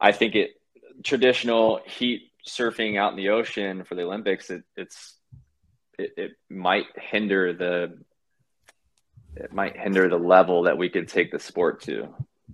I 0.00 0.12
think 0.12 0.36
it 0.36 0.50
traditional 1.02 1.80
heat 1.84 2.30
surfing 2.48 2.98
out 2.98 3.12
in 3.12 3.16
the 3.16 3.30
ocean 3.30 3.84
for 3.84 3.94
the 3.94 4.02
Olympics, 4.02 4.50
it, 4.50 4.62
it's 4.76 5.16
it, 5.98 6.12
it 6.16 6.30
might 6.48 6.86
hinder 6.96 7.52
the 7.52 7.98
it 9.36 9.52
might 9.52 9.76
hinder 9.76 10.08
the 10.08 10.18
level 10.18 10.64
that 10.64 10.76
we 10.76 10.88
could 10.88 11.08
take 11.08 11.30
the 11.30 11.38
sport 11.38 11.82
to. 11.82 12.08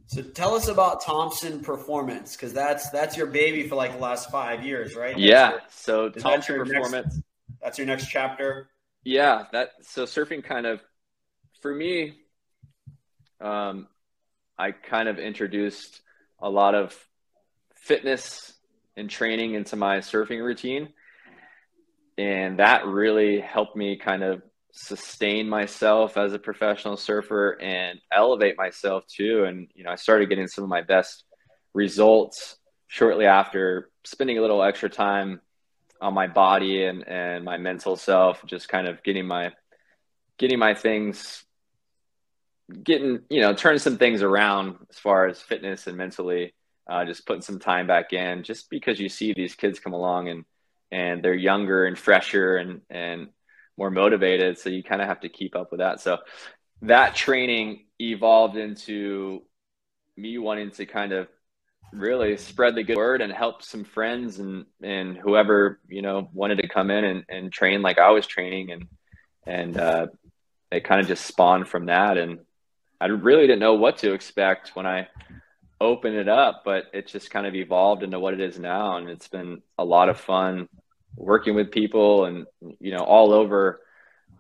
So 0.09 0.23
tell 0.23 0.55
us 0.55 0.69
about 0.69 1.03
Thompson 1.03 1.61
Performance 1.61 2.37
because 2.37 2.53
that's 2.53 2.91
that's 2.91 3.17
your 3.17 3.27
baby 3.27 3.67
for 3.69 3.75
like 3.75 3.93
the 3.93 3.99
last 3.99 4.31
five 4.31 4.65
years, 4.65 4.95
right? 4.95 5.15
That's 5.15 5.21
yeah. 5.21 5.51
Your, 5.51 5.61
so 5.71 6.09
Thompson 6.11 6.59
Performance. 6.59 7.15
Next, 7.15 7.23
that's 7.61 7.79
your 7.79 7.87
next 7.87 8.09
chapter. 8.09 8.69
Yeah. 9.03 9.45
That 9.53 9.71
so 9.83 10.05
surfing 10.05 10.45
kind 10.45 10.67
of 10.67 10.81
for 11.61 11.75
me. 11.75 12.21
Um, 13.41 13.89
I 14.59 14.71
kind 14.71 15.09
of 15.09 15.19
introduced 15.19 16.01
a 16.39 16.49
lot 16.49 16.75
of 16.75 16.97
fitness 17.75 18.53
and 18.97 19.11
training 19.11 19.55
into 19.55 19.77
my 19.77 19.99
surfing 19.99 20.43
routine. 20.43 20.89
And 22.19 22.59
that 22.61 22.87
really 22.87 23.41
helped 23.41 23.77
me 23.77 23.97
kind 23.97 24.23
of 24.23 24.43
sustain 24.77 25.49
myself 25.49 26.17
as 26.17 26.35
a 26.35 26.39
professional 26.39 26.97
surfer 26.97 27.59
and 27.61 27.99
elevate 28.12 28.57
myself 28.59 29.05
too. 29.07 29.45
And, 29.45 29.69
you 29.75 29.85
know, 29.85 29.91
I 29.91 29.97
started 29.97 30.29
getting 30.29 30.47
some 30.47 30.65
of 30.65 30.71
my 30.71 30.83
best 30.83 31.25
results 31.73 32.57
shortly 32.87 33.25
after 33.25 33.91
spending 34.05 34.39
a 34.39 34.43
little 34.43 34.62
extra 34.62 34.91
time 34.91 35.41
on 36.01 36.12
my 36.12 36.27
body 36.27 36.85
and, 36.85 37.09
and 37.09 37.45
my 37.45 37.57
mental 37.57 37.97
self, 37.97 38.45
just 38.45 38.69
kind 38.69 38.87
of 38.87 39.03
getting 39.03 39.27
my, 39.27 39.53
getting 40.39 40.59
my 40.59 40.75
things 40.75 41.43
getting 42.83 43.21
you 43.31 43.41
know 43.41 43.55
turning 43.55 43.79
some 43.79 43.97
things 43.97 44.23
around 44.23 44.75
as 44.91 44.99
far 44.99 45.29
as 45.29 45.41
fitness 45.41 45.87
and 45.87 45.97
mentally 45.97 46.53
uh, 46.91 47.05
just 47.05 47.25
putting 47.25 47.41
some 47.41 47.61
time 47.61 47.87
back 47.87 48.12
in 48.12 48.43
just 48.43 48.69
because 48.71 48.99
you 48.99 49.09
see 49.09 49.33
these 49.33 49.55
kids 49.55 49.79
come 49.79 49.93
along 49.93 50.29
and 50.29 50.45
and 50.91 51.23
they're 51.23 51.33
younger 51.33 51.85
and 51.85 51.97
fresher 51.97 52.57
and 52.57 52.81
and 52.91 53.29
more 53.77 53.91
motivated 53.91 54.59
so 54.59 54.71
you 54.71 54.83
kind 54.83 55.03
of 55.03 55.09
have 55.09 55.21
to 55.21 55.29
keep 55.29 55.55
up 55.57 55.71
with 55.71 55.81
that. 55.81 56.01
So 56.01 56.19
that 56.83 57.15
training 57.15 57.85
evolved 57.99 58.57
into 58.57 59.43
me 60.17 60.39
wanting 60.39 60.71
to 60.73 60.87
kind 60.87 61.12
of 61.12 61.29
really 61.93 62.37
spread 62.37 62.75
the 62.75 62.83
good 62.83 62.97
word 62.97 63.21
and 63.21 63.33
help 63.33 63.62
some 63.62 63.85
friends 63.85 64.39
and 64.39 64.67
and 64.83 65.17
whoever 65.17 65.81
you 65.89 66.03
know 66.03 66.29
wanted 66.33 66.59
to 66.59 66.69
come 66.69 66.91
in 66.91 67.05
and, 67.05 67.25
and 67.29 67.53
train 67.53 67.81
like 67.83 67.99
I 67.99 68.11
was 68.11 68.27
training. 68.27 68.73
And 68.73 68.89
and 69.47 69.79
uh, 69.79 70.07
it 70.71 70.85
kind 70.85 71.01
of 71.01 71.07
just 71.07 71.25
spawned 71.25 71.69
from 71.69 71.87
that. 71.87 72.19
And 72.19 72.41
I 73.01 73.07
really 73.07 73.47
didn't 73.47 73.61
know 73.61 73.75
what 73.75 73.99
to 73.99 74.12
expect 74.12 74.75
when 74.75 74.87
I 74.87 75.09
opened 75.81 76.17
it 76.17 76.29
up, 76.29 76.62
but 76.65 76.85
it 76.93 77.07
just 77.07 77.31
kind 77.31 77.47
of 77.47 77.55
evolved 77.55 78.03
into 78.03 78.19
what 78.19 78.35
it 78.35 78.41
is 78.41 78.59
now. 78.59 78.97
And 78.97 79.09
it's 79.09 79.29
been 79.29 79.62
a 79.79 79.85
lot 79.85 80.09
of 80.09 80.19
fun 80.19 80.69
working 81.17 81.55
with 81.55 81.71
people 81.71 82.27
and, 82.27 82.47
you 82.79 82.93
know, 82.93 83.03
all 83.03 83.33
over 83.33 83.81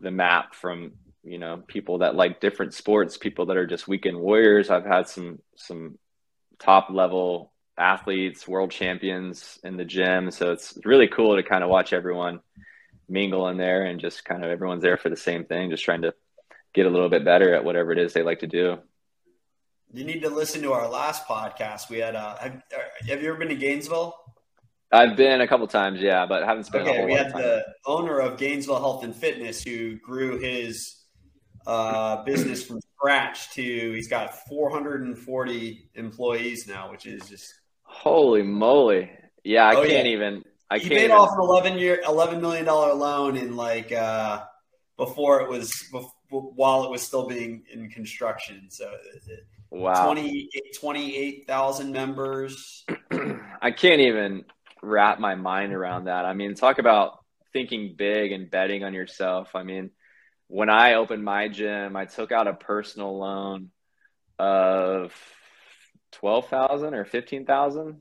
the 0.00 0.10
map 0.10 0.54
from, 0.54 0.92
you 1.24 1.38
know, 1.38 1.62
people 1.66 1.98
that 1.98 2.14
like 2.14 2.40
different 2.40 2.74
sports, 2.74 3.16
people 3.16 3.46
that 3.46 3.56
are 3.56 3.66
just 3.66 3.88
weekend 3.88 4.18
warriors. 4.18 4.70
I've 4.70 4.84
had 4.84 5.08
some, 5.08 5.40
some 5.56 5.98
top 6.58 6.88
level 6.90 7.52
athletes, 7.78 8.46
world 8.46 8.70
champions 8.70 9.58
in 9.64 9.76
the 9.76 9.84
gym. 9.84 10.30
So 10.30 10.52
it's 10.52 10.78
really 10.84 11.08
cool 11.08 11.36
to 11.36 11.42
kind 11.42 11.64
of 11.64 11.70
watch 11.70 11.92
everyone 11.92 12.40
mingle 13.08 13.48
in 13.48 13.56
there 13.56 13.84
and 13.84 14.00
just 14.00 14.24
kind 14.24 14.44
of 14.44 14.50
everyone's 14.50 14.82
there 14.82 14.96
for 14.96 15.08
the 15.08 15.16
same 15.16 15.44
thing, 15.44 15.70
just 15.70 15.84
trying 15.84 16.02
to 16.02 16.14
get 16.74 16.86
a 16.86 16.90
little 16.90 17.08
bit 17.08 17.24
better 17.24 17.54
at 17.54 17.64
whatever 17.64 17.92
it 17.92 17.98
is 17.98 18.12
they 18.12 18.22
like 18.22 18.40
to 18.40 18.46
do. 18.46 18.78
You 19.92 20.04
need 20.04 20.22
to 20.22 20.28
listen 20.28 20.62
to 20.62 20.72
our 20.72 20.88
last 20.88 21.26
podcast. 21.26 21.88
We 21.88 21.98
had, 21.98 22.16
uh, 22.16 22.36
have, 22.38 22.62
have 23.08 23.22
you 23.22 23.28
ever 23.28 23.38
been 23.38 23.48
to 23.48 23.54
Gainesville? 23.54 24.14
I've 24.92 25.16
been 25.16 25.40
a 25.40 25.48
couple 25.48 25.66
times, 25.66 26.00
yeah, 26.00 26.26
but 26.26 26.44
haven't 26.44 26.64
spent. 26.64 26.86
Okay, 26.86 27.04
we 27.04 27.12
had 27.12 27.32
the 27.32 27.64
owner 27.86 28.20
of 28.20 28.38
Gainesville 28.38 28.78
Health 28.78 29.02
and 29.04 29.14
Fitness 29.14 29.62
who 29.62 29.96
grew 29.96 30.38
his 30.38 31.04
uh, 31.66 32.22
business 32.24 32.64
from 32.64 32.80
scratch 32.96 33.50
to 33.54 33.62
he's 33.62 34.08
got 34.08 34.46
440 34.48 35.90
employees 35.94 36.66
now, 36.68 36.90
which 36.90 37.06
is 37.06 37.28
just 37.28 37.52
holy 37.82 38.42
moly! 38.42 39.10
Yeah, 39.42 39.66
I 39.66 39.74
oh, 39.74 39.86
can't 39.86 40.06
yeah. 40.06 40.12
even. 40.12 40.44
I 40.70 40.78
he 40.78 40.82
can't 40.82 40.92
paid 40.92 41.04
even... 41.06 41.16
off 41.16 41.30
an 41.32 41.40
11 41.40 41.78
year, 41.78 42.00
11 42.06 42.40
million 42.40 42.64
dollar 42.64 42.94
loan 42.94 43.36
in 43.36 43.56
like 43.56 43.90
uh, 43.90 44.44
before 44.96 45.40
it 45.42 45.48
was 45.48 45.72
before, 45.90 46.12
while 46.30 46.84
it 46.84 46.90
was 46.90 47.02
still 47.02 47.26
being 47.26 47.64
in 47.72 47.90
construction. 47.90 48.68
So 48.70 48.92
wow, 49.70 50.14
28,000 50.14 51.92
members. 51.92 52.84
I 53.62 53.70
can't 53.70 54.00
even 54.00 54.44
wrap 54.86 55.18
my 55.18 55.34
mind 55.34 55.72
around 55.72 56.04
that. 56.04 56.24
I 56.24 56.32
mean, 56.32 56.54
talk 56.54 56.78
about 56.78 57.18
thinking 57.52 57.94
big 57.96 58.32
and 58.32 58.50
betting 58.50 58.84
on 58.84 58.94
yourself. 58.94 59.50
I 59.54 59.62
mean, 59.62 59.90
when 60.48 60.70
I 60.70 60.94
opened 60.94 61.24
my 61.24 61.48
gym, 61.48 61.96
I 61.96 62.04
took 62.04 62.30
out 62.30 62.46
a 62.46 62.54
personal 62.54 63.18
loan 63.18 63.70
of 64.38 65.12
12,000 66.12 66.94
or 66.94 67.04
15,000 67.04 67.82
mm-hmm. 67.82 67.98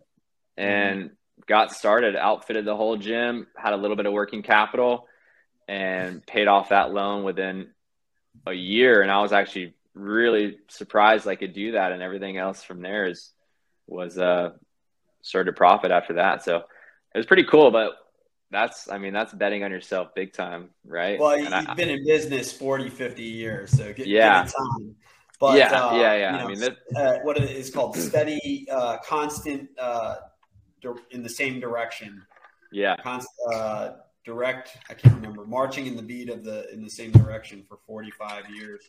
and 0.58 1.12
got 1.48 1.72
started, 1.72 2.16
outfitted 2.16 2.66
the 2.66 2.76
whole 2.76 2.98
gym, 2.98 3.48
had 3.58 3.74
a 3.74 3.78
little 3.78 3.98
bit 3.98 4.06
of 4.06 4.14
working 4.14 4.44
capital 4.44 5.08
and 5.68 6.26
paid 6.26 6.48
off 6.48 6.70
that 6.70 6.94
loan 6.94 7.24
within 7.24 7.70
a 8.46 8.54
year, 8.54 9.02
and 9.02 9.12
I 9.12 9.22
was 9.22 9.34
actually 9.34 9.74
really 9.94 10.60
surprised 10.68 11.28
I 11.28 11.36
could 11.36 11.54
do 11.54 11.72
that, 11.72 11.92
and 11.92 12.04
everything 12.04 12.38
else 12.38 12.64
from 12.64 12.82
there 12.82 13.08
is 13.08 13.32
was 13.88 14.18
uh 14.18 14.52
started 15.22 15.52
to 15.52 15.56
profit 15.56 15.92
after 15.92 16.14
that. 16.14 16.44
So 16.44 16.64
it 17.16 17.18
was 17.18 17.26
pretty 17.26 17.46
cool, 17.46 17.72
but 17.72 17.94
that's 18.52 18.90
I 18.92 18.98
mean 18.98 19.14
that's 19.14 19.34
betting 19.34 19.64
on 19.64 19.72
yourself 19.72 20.14
big 20.14 20.34
time, 20.34 20.70
right? 20.86 21.18
Well, 21.18 21.40
you've 21.40 21.52
I, 21.52 21.74
been 21.74 21.90
in 21.90 22.06
business 22.06 22.52
40, 22.52 22.90
50 22.90 23.24
years, 23.24 23.72
so 23.72 23.94
get, 23.94 24.06
yeah. 24.06 24.44
time. 24.44 24.96
But 25.40 25.58
yeah, 25.58 25.72
uh, 25.72 25.96
yeah, 25.96 26.16
yeah. 26.16 26.32
You 26.32 26.38
know, 26.38 26.44
I 26.44 26.48
mean, 26.48 26.60
that, 26.60 26.78
uh, 26.96 27.20
what 27.24 27.38
it 27.38 27.50
is 27.50 27.70
called 27.70 27.96
steady, 27.96 28.68
uh, 28.70 28.98
constant, 28.98 29.70
uh, 29.80 30.18
in 31.12 31.24
the 31.24 31.30
same 31.30 31.60
direction. 31.60 32.22
Yeah. 32.72 32.96
Const, 32.98 33.28
uh, 33.52 33.92
direct 34.26 34.78
i 34.90 34.94
can't 34.96 35.14
remember 35.14 35.46
marching 35.46 35.86
in 35.86 35.96
the 35.96 36.02
beat 36.02 36.30
of 36.30 36.44
the 36.44 36.68
in 36.74 36.84
the 36.84 36.90
same 36.90 37.12
direction 37.12 37.64
for 37.70 37.78
45 37.86 38.50
years 38.50 38.82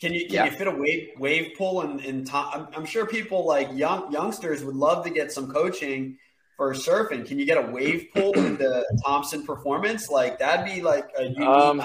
can 0.00 0.12
you 0.12 0.26
can 0.26 0.34
yeah. 0.34 0.44
you 0.46 0.50
fit 0.50 0.66
a 0.66 0.70
wave 0.72 1.10
wave 1.16 1.52
pool 1.56 1.82
in 1.82 2.00
in 2.00 2.26
I'm, 2.32 2.66
I'm 2.74 2.84
sure 2.84 3.06
people 3.06 3.46
like 3.46 3.68
young 3.72 4.12
youngsters 4.12 4.64
would 4.64 4.74
love 4.74 5.04
to 5.04 5.10
get 5.10 5.30
some 5.30 5.48
coaching 5.48 6.18
for 6.58 6.74
surfing 6.74 7.24
can 7.24 7.38
you 7.38 7.46
get 7.46 7.56
a 7.56 7.70
wave 7.70 8.08
pool 8.14 8.34
into 8.34 8.84
thompson 9.02 9.42
performance 9.46 10.10
like 10.10 10.38
that'd 10.38 10.66
be 10.66 10.82
like 10.82 11.08
a 11.16 11.22
unique 11.24 11.40
um, 11.40 11.82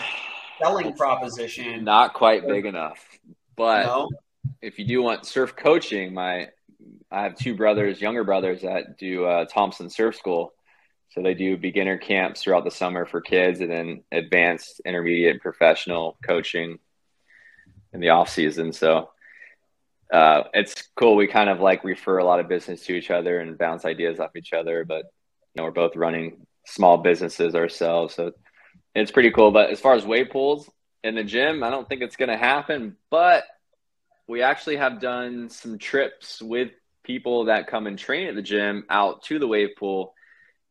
selling 0.62 0.94
proposition 0.96 1.86
not 1.86 2.14
quite 2.14 2.46
big 2.46 2.66
enough 2.66 3.00
but 3.56 3.86
no? 3.86 4.10
if 4.62 4.78
you 4.78 4.86
do 4.86 5.02
want 5.02 5.26
surf 5.26 5.56
coaching 5.56 6.14
my 6.14 6.50
i 7.10 7.24
have 7.24 7.38
two 7.38 7.56
brothers 7.56 8.02
younger 8.02 8.26
brothers 8.26 8.64
that 8.64 8.98
do 8.98 9.24
uh, 9.24 9.46
thompson 9.46 9.90
surf 9.90 10.18
school 10.18 10.54
so 11.14 11.22
they 11.22 11.36
do 11.36 11.58
beginner 11.58 11.98
camps 12.00 12.42
throughout 12.42 12.64
the 12.64 12.72
summer 12.72 13.06
for 13.06 13.22
kids 13.22 13.62
and 13.62 13.70
then 13.70 14.04
advanced, 14.12 14.82
intermediate, 14.84 15.34
and 15.34 15.42
professional 15.42 16.18
coaching 16.26 16.80
in 17.94 18.00
the 18.00 18.10
off 18.10 18.30
season. 18.30 18.74
So 18.74 19.12
uh, 20.14 20.44
it's 20.54 20.76
cool. 20.96 21.16
We 21.16 21.26
kind 21.26 21.50
of 21.50 21.60
like 21.60 21.84
refer 21.84 22.20
a 22.20 22.24
lot 22.24 22.40
of 22.40 22.48
business 22.48 22.86
to 22.86 22.94
each 22.94 23.10
other 23.10 23.40
and 23.40 23.58
bounce 23.58 23.84
ideas 23.84 24.20
off 24.20 24.36
each 24.36 24.54
other. 24.54 24.86
But 24.86 25.06
you 25.54 25.58
know, 25.58 25.64
we're 25.64 25.72
both 25.72 25.96
running 25.96 26.46
small 26.68 27.00
businesses 27.00 27.56
ourselves, 27.56 28.14
so 28.14 28.32
it's 28.94 29.12
pretty 29.12 29.32
cool. 29.32 29.52
But 29.52 29.72
as 29.72 29.80
far 29.80 29.96
as 29.96 30.06
wave 30.06 30.30
pools 30.30 30.70
in 31.04 31.16
the 31.16 31.24
gym, 31.24 31.64
I 31.64 31.72
don't 31.72 31.90
think 31.90 32.02
it's 32.04 32.16
going 32.16 32.30
to 32.30 32.38
happen. 32.38 32.96
But 33.10 33.44
we 34.28 34.44
actually 34.44 34.78
have 34.78 35.02
done 35.02 35.50
some 35.50 35.80
trips 35.80 36.42
with 36.42 36.70
people 37.04 37.46
that 37.46 37.68
come 37.68 37.88
and 37.88 37.98
train 37.98 38.28
at 38.28 38.36
the 38.36 38.42
gym 38.44 38.86
out 38.90 39.24
to 39.24 39.40
the 39.40 39.48
wave 39.48 39.72
pool 39.78 40.14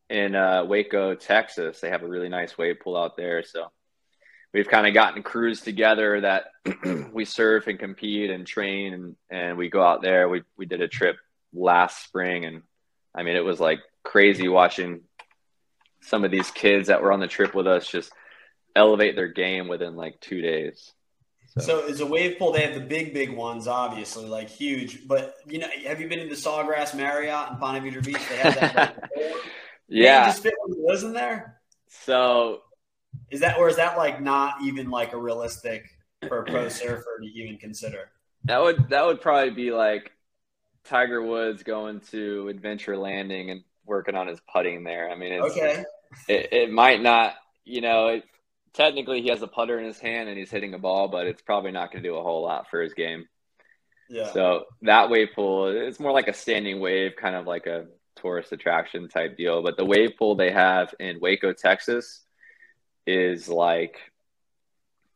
in 0.09 0.35
uh, 0.35 0.63
Waco, 0.63 1.15
Texas. 1.15 1.81
They 1.81 1.89
have 1.89 2.03
a 2.03 2.07
really 2.07 2.29
nice 2.29 2.57
wave 2.57 2.79
pool 2.79 2.95
out 2.95 3.17
there. 3.17 3.43
So 3.43 3.71
we've 4.53 4.67
kind 4.67 4.87
of 4.87 4.93
gotten 4.93 5.23
crews 5.23 5.61
together 5.61 6.21
that 6.21 6.45
we 7.13 7.25
surf 7.25 7.67
and 7.67 7.79
compete 7.79 8.29
and 8.29 8.45
train 8.45 8.93
and, 8.93 9.15
and 9.29 9.57
we 9.57 9.69
go 9.69 9.83
out 9.83 10.01
there. 10.01 10.29
We, 10.29 10.43
we 10.57 10.65
did 10.65 10.81
a 10.81 10.87
trip 10.87 11.17
last 11.53 12.03
spring 12.03 12.45
and 12.45 12.61
I 13.15 13.23
mean, 13.23 13.35
it 13.35 13.43
was 13.43 13.59
like 13.59 13.79
crazy 14.03 14.47
watching 14.47 15.01
some 16.01 16.23
of 16.23 16.31
these 16.31 16.51
kids 16.51 16.87
that 16.87 17.01
were 17.01 17.11
on 17.11 17.19
the 17.19 17.27
trip 17.27 17.53
with 17.53 17.67
us 17.67 17.87
just 17.87 18.11
elevate 18.75 19.15
their 19.15 19.27
game 19.27 19.67
within 19.67 19.95
like 19.95 20.19
two 20.19 20.41
days. 20.41 20.91
So. 21.47 21.61
so 21.61 21.87
as 21.87 21.99
a 21.99 22.05
wave 22.05 22.39
pool, 22.39 22.51
they 22.51 22.65
have 22.65 22.73
the 22.73 22.81
big, 22.81 23.13
big 23.13 23.31
ones, 23.31 23.67
obviously, 23.67 24.25
like 24.25 24.49
huge. 24.49 25.07
But 25.07 25.35
you 25.45 25.59
know, 25.59 25.67
have 25.85 26.01
you 26.01 26.09
been 26.09 26.19
to 26.19 26.27
the 26.27 26.35
Sawgrass 26.35 26.95
Marriott 26.95 27.51
in 27.51 27.57
Ponte 27.57 27.83
Vedra 27.83 28.03
Beach? 28.03 28.27
They 28.27 28.37
have 28.37 28.55
that. 28.55 29.09
yeah, 29.87 30.25
just 30.25 30.41
fit 30.41 30.55
one 30.65 30.71
of 30.71 30.87
those 30.87 31.03
in 31.03 31.13
there. 31.13 31.59
So 31.89 32.61
is 33.29 33.39
that 33.41 33.57
or 33.57 33.67
is 33.67 33.77
that 33.77 33.97
like 33.97 34.21
not 34.21 34.61
even 34.63 34.89
like 34.89 35.13
a 35.13 35.17
realistic 35.17 35.89
for 36.27 36.39
a 36.39 36.43
pro 36.43 36.69
surfer 36.69 37.19
to 37.21 37.27
even 37.27 37.57
consider? 37.57 38.11
That 38.45 38.61
would 38.61 38.89
that 38.89 39.05
would 39.05 39.21
probably 39.21 39.51
be 39.51 39.71
like 39.71 40.11
Tiger 40.83 41.21
Woods 41.21 41.63
going 41.63 42.01
to 42.11 42.49
Adventure 42.49 42.97
Landing 42.97 43.51
and 43.51 43.63
working 43.85 44.15
on 44.15 44.27
his 44.27 44.39
putting 44.51 44.83
there. 44.83 45.09
I 45.09 45.15
mean, 45.15 45.41
okay. 45.41 45.83
It, 46.27 46.53
it 46.53 46.71
might 46.71 47.01
not, 47.01 47.35
you 47.65 47.81
know, 47.81 48.07
it, 48.07 48.23
technically 48.73 49.21
he 49.21 49.29
has 49.29 49.41
a 49.41 49.47
putter 49.47 49.79
in 49.79 49.85
his 49.85 49.99
hand 49.99 50.29
and 50.29 50.37
he's 50.37 50.51
hitting 50.51 50.73
a 50.73 50.79
ball, 50.79 51.07
but 51.07 51.27
it's 51.27 51.41
probably 51.41 51.71
not 51.71 51.91
going 51.91 52.03
to 52.03 52.09
do 52.09 52.15
a 52.15 52.23
whole 52.23 52.43
lot 52.43 52.69
for 52.69 52.81
his 52.81 52.93
game. 52.93 53.27
Yeah. 54.09 54.31
So 54.31 54.65
that 54.83 55.09
wave 55.09 55.29
pool, 55.33 55.67
it's 55.67 55.99
more 55.99 56.11
like 56.11 56.27
a 56.27 56.33
standing 56.33 56.79
wave, 56.79 57.13
kind 57.19 57.35
of 57.35 57.47
like 57.47 57.65
a 57.65 57.87
tourist 58.15 58.51
attraction 58.51 59.07
type 59.07 59.37
deal. 59.37 59.63
But 59.63 59.77
the 59.77 59.85
wave 59.85 60.11
pool 60.19 60.35
they 60.35 60.51
have 60.51 60.93
in 60.99 61.19
Waco, 61.19 61.53
Texas, 61.53 62.21
is 63.05 63.47
like, 63.47 63.97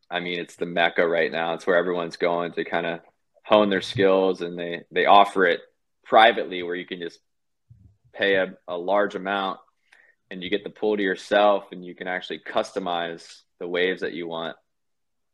I 0.09 0.19
mean, 0.19 0.39
it's 0.39 0.55
the 0.55 0.65
mecca 0.65 1.07
right 1.07 1.31
now. 1.31 1.53
It's 1.53 1.67
where 1.67 1.77
everyone's 1.77 2.17
going 2.17 2.53
to 2.53 2.63
kind 2.63 2.85
of 2.85 2.99
hone 3.43 3.69
their 3.69 3.81
skills, 3.81 4.41
and 4.41 4.57
they 4.57 4.83
they 4.91 5.05
offer 5.05 5.45
it 5.45 5.61
privately 6.05 6.63
where 6.63 6.75
you 6.75 6.85
can 6.85 6.99
just 6.99 7.19
pay 8.13 8.35
a, 8.35 8.53
a 8.67 8.77
large 8.77 9.15
amount 9.15 9.59
and 10.29 10.43
you 10.43 10.49
get 10.49 10.63
the 10.63 10.69
pool 10.69 10.97
to 10.97 11.03
yourself 11.03 11.65
and 11.71 11.85
you 11.85 11.95
can 11.95 12.07
actually 12.07 12.39
customize 12.39 13.41
the 13.59 13.67
waves 13.67 14.01
that 14.01 14.13
you 14.13 14.27
want 14.27 14.55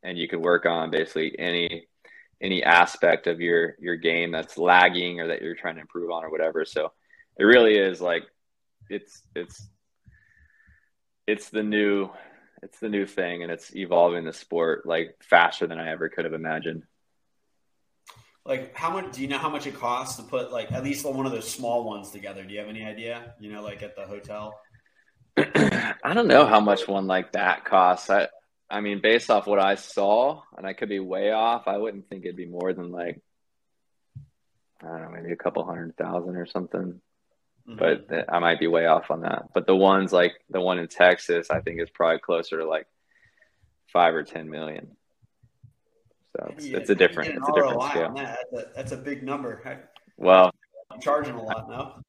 and 0.03 0.17
you 0.17 0.27
can 0.27 0.41
work 0.41 0.65
on 0.65 0.91
basically 0.91 1.37
any 1.39 1.87
any 2.41 2.63
aspect 2.63 3.27
of 3.27 3.39
your 3.39 3.75
your 3.79 3.95
game 3.95 4.31
that's 4.31 4.57
lagging 4.57 5.19
or 5.19 5.27
that 5.27 5.41
you're 5.41 5.55
trying 5.55 5.75
to 5.75 5.81
improve 5.81 6.11
on 6.11 6.23
or 6.23 6.29
whatever 6.29 6.65
so 6.65 6.91
it 7.37 7.43
really 7.43 7.77
is 7.77 8.01
like 8.01 8.23
it's 8.89 9.21
it's 9.35 9.69
it's 11.25 11.49
the 11.49 11.63
new 11.63 12.09
it's 12.63 12.79
the 12.79 12.89
new 12.89 13.05
thing 13.05 13.43
and 13.43 13.51
it's 13.51 13.75
evolving 13.75 14.25
the 14.25 14.33
sport 14.33 14.85
like 14.85 15.15
faster 15.21 15.67
than 15.67 15.79
i 15.79 15.91
ever 15.91 16.09
could 16.09 16.25
have 16.25 16.33
imagined 16.33 16.83
like 18.45 18.75
how 18.75 18.89
much 18.89 19.13
do 19.13 19.21
you 19.21 19.27
know 19.27 19.37
how 19.37 19.49
much 19.49 19.67
it 19.67 19.75
costs 19.75 20.17
to 20.17 20.23
put 20.23 20.51
like 20.51 20.71
at 20.71 20.83
least 20.83 21.05
one 21.05 21.25
of 21.25 21.31
those 21.31 21.49
small 21.49 21.83
ones 21.83 22.09
together 22.09 22.43
do 22.43 22.53
you 22.53 22.59
have 22.59 22.69
any 22.69 22.83
idea 22.83 23.33
you 23.39 23.51
know 23.51 23.61
like 23.61 23.83
at 23.83 23.95
the 23.95 24.05
hotel 24.05 24.59
I 25.37 26.13
don't 26.13 26.27
know 26.27 26.45
how 26.45 26.59
much 26.59 26.87
one 26.87 27.07
like 27.07 27.31
that 27.31 27.65
costs. 27.65 28.09
I 28.09 28.27
I 28.69 28.81
mean, 28.81 29.01
based 29.01 29.29
off 29.29 29.47
what 29.47 29.59
I 29.59 29.75
saw, 29.75 30.41
and 30.57 30.65
I 30.65 30.73
could 30.73 30.89
be 30.89 30.99
way 30.99 31.31
off, 31.31 31.67
I 31.67 31.77
wouldn't 31.77 32.07
think 32.07 32.23
it'd 32.23 32.35
be 32.35 32.45
more 32.45 32.73
than 32.73 32.91
like 32.91 33.21
I 34.81 34.87
don't 34.87 35.01
know, 35.01 35.09
maybe 35.09 35.31
a 35.31 35.37
couple 35.37 35.65
hundred 35.65 35.95
thousand 35.97 36.35
or 36.35 36.45
something. 36.45 37.01
Mm-hmm. 37.67 37.77
But 37.77 38.33
I 38.33 38.39
might 38.39 38.59
be 38.59 38.67
way 38.67 38.87
off 38.87 39.09
on 39.09 39.21
that. 39.21 39.49
But 39.53 39.67
the 39.67 39.75
ones 39.75 40.11
like 40.11 40.33
the 40.49 40.61
one 40.61 40.79
in 40.79 40.87
Texas, 40.87 41.49
I 41.49 41.61
think 41.61 41.81
is 41.81 41.89
probably 41.89 42.19
closer 42.19 42.57
to 42.57 42.67
like 42.67 42.87
five 43.87 44.13
or 44.13 44.23
ten 44.23 44.49
million. 44.49 44.97
So 46.35 46.53
it's, 46.57 46.65
it's 46.65 46.89
a 46.89 46.95
different 46.95 47.37
it's 47.37 47.47
a 47.47 47.53
different 47.53 47.83
scale. 47.83 48.13
That. 48.15 48.37
That's, 48.51 48.63
a, 48.63 48.71
that's 48.75 48.91
a 48.91 48.97
big 48.97 49.23
number. 49.23 49.87
Well, 50.15 50.51
I'm 50.91 51.01
charging 51.01 51.33
a 51.33 51.41
lot 51.41 51.67
now. 51.67 52.03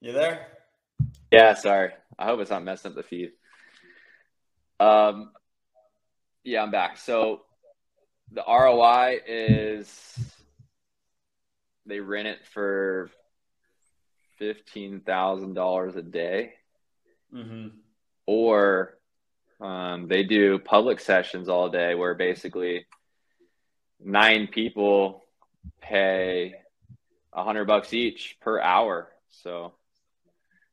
You 0.00 0.12
there? 0.12 0.48
Yeah, 1.30 1.54
sorry. 1.54 1.92
I 2.18 2.26
hope 2.26 2.40
it's 2.40 2.50
not 2.50 2.64
messing 2.64 2.90
up 2.90 2.96
the 2.96 3.04
feed. 3.04 3.30
Um, 4.80 5.30
yeah, 6.48 6.62
I'm 6.62 6.70
back. 6.70 6.96
So 6.96 7.42
the 8.32 8.42
ROI 8.46 9.20
is 9.26 10.18
they 11.84 12.00
rent 12.00 12.28
it 12.28 12.38
for 12.52 13.10
fifteen 14.38 15.00
thousand 15.00 15.54
dollars 15.54 15.94
a 15.96 16.02
day, 16.02 16.54
mm-hmm. 17.34 17.68
or 18.26 18.98
um, 19.60 20.08
they 20.08 20.22
do 20.22 20.58
public 20.58 21.00
sessions 21.00 21.50
all 21.50 21.68
day, 21.68 21.94
where 21.94 22.14
basically 22.14 22.86
nine 24.02 24.46
people 24.46 25.24
pay 25.82 26.54
a 27.32 27.44
hundred 27.44 27.66
bucks 27.66 27.92
each 27.92 28.38
per 28.40 28.58
hour. 28.58 29.08
So 29.30 29.74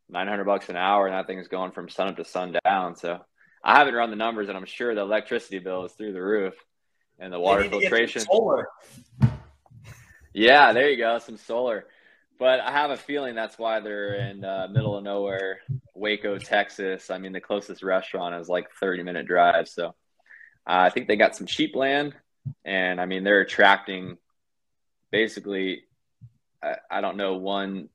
900 0.08 0.44
bucks 0.46 0.70
an 0.70 0.76
hour, 0.78 1.08
and 1.08 1.16
that 1.16 1.28
thing 1.28 1.40
is 1.40 1.48
going 1.48 1.72
from 1.72 1.90
sun 1.90 2.08
up 2.08 2.18
to 2.18 2.24
sundown. 2.24 2.96
So 2.96 3.20
I 3.66 3.80
haven't 3.80 3.96
run 3.96 4.12
the 4.12 4.16
numbers, 4.16 4.48
and 4.48 4.56
I'm 4.56 4.66
sure 4.66 4.94
the 4.94 5.02
electricity 5.02 5.58
bill 5.58 5.86
is 5.86 5.92
through 5.94 6.14
the 6.14 6.22
roof, 6.22 6.54
and 7.18 7.34
the 7.34 7.40
water 7.40 7.68
filtration. 7.68 8.22
Solar. 8.22 8.68
Yeah, 10.34 10.72
there 10.72 10.92
you 10.92 10.98
go, 10.98 11.18
some 11.18 11.38
solar. 11.38 11.88
But 12.38 12.60
I 12.60 12.72
have 12.72 12.92
a 12.92 12.98
feeling 12.98 13.34
that's 13.34 13.58
why 13.58 13.80
they're 13.80 14.14
in 14.16 14.46
uh, 14.46 14.68
middle 14.70 14.96
of 14.96 15.04
nowhere, 15.04 15.62
Waco, 15.96 16.38
Texas. 16.38 17.10
I 17.10 17.18
mean, 17.18 17.32
the 17.32 17.42
closest 17.42 17.82
restaurant 17.82 18.36
is 18.36 18.48
like 18.48 18.68
30 18.80 19.02
minute 19.02 19.26
drive. 19.26 19.68
So 19.68 19.88
uh, 19.88 19.92
I 20.68 20.90
think 20.90 21.08
they 21.08 21.16
got 21.16 21.36
some 21.36 21.48
cheap 21.48 21.76
land, 21.76 22.14
and 22.64 23.02
I 23.02 23.06
mean 23.06 23.24
they're 23.24 23.42
attracting 23.42 24.18
basically. 25.12 25.86
I, 26.62 26.76
I 26.92 27.02
don't 27.02 27.18
know 27.18 27.38
one 27.38 27.90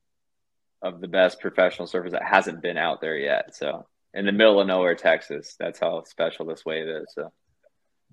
of 0.82 1.00
the 1.00 1.08
best 1.08 1.40
professional 1.40 1.86
surfers 1.86 2.12
that 2.12 2.24
hasn't 2.24 2.62
been 2.62 2.78
out 2.78 3.00
there 3.00 3.16
yet. 3.16 3.54
So 3.54 3.86
in 4.14 4.26
the 4.26 4.32
middle 4.32 4.60
of 4.60 4.66
nowhere, 4.66 4.94
Texas, 4.94 5.56
that's 5.58 5.78
how 5.78 6.02
special 6.04 6.46
this 6.46 6.64
wave 6.64 6.88
is. 6.88 7.06
So 7.14 7.32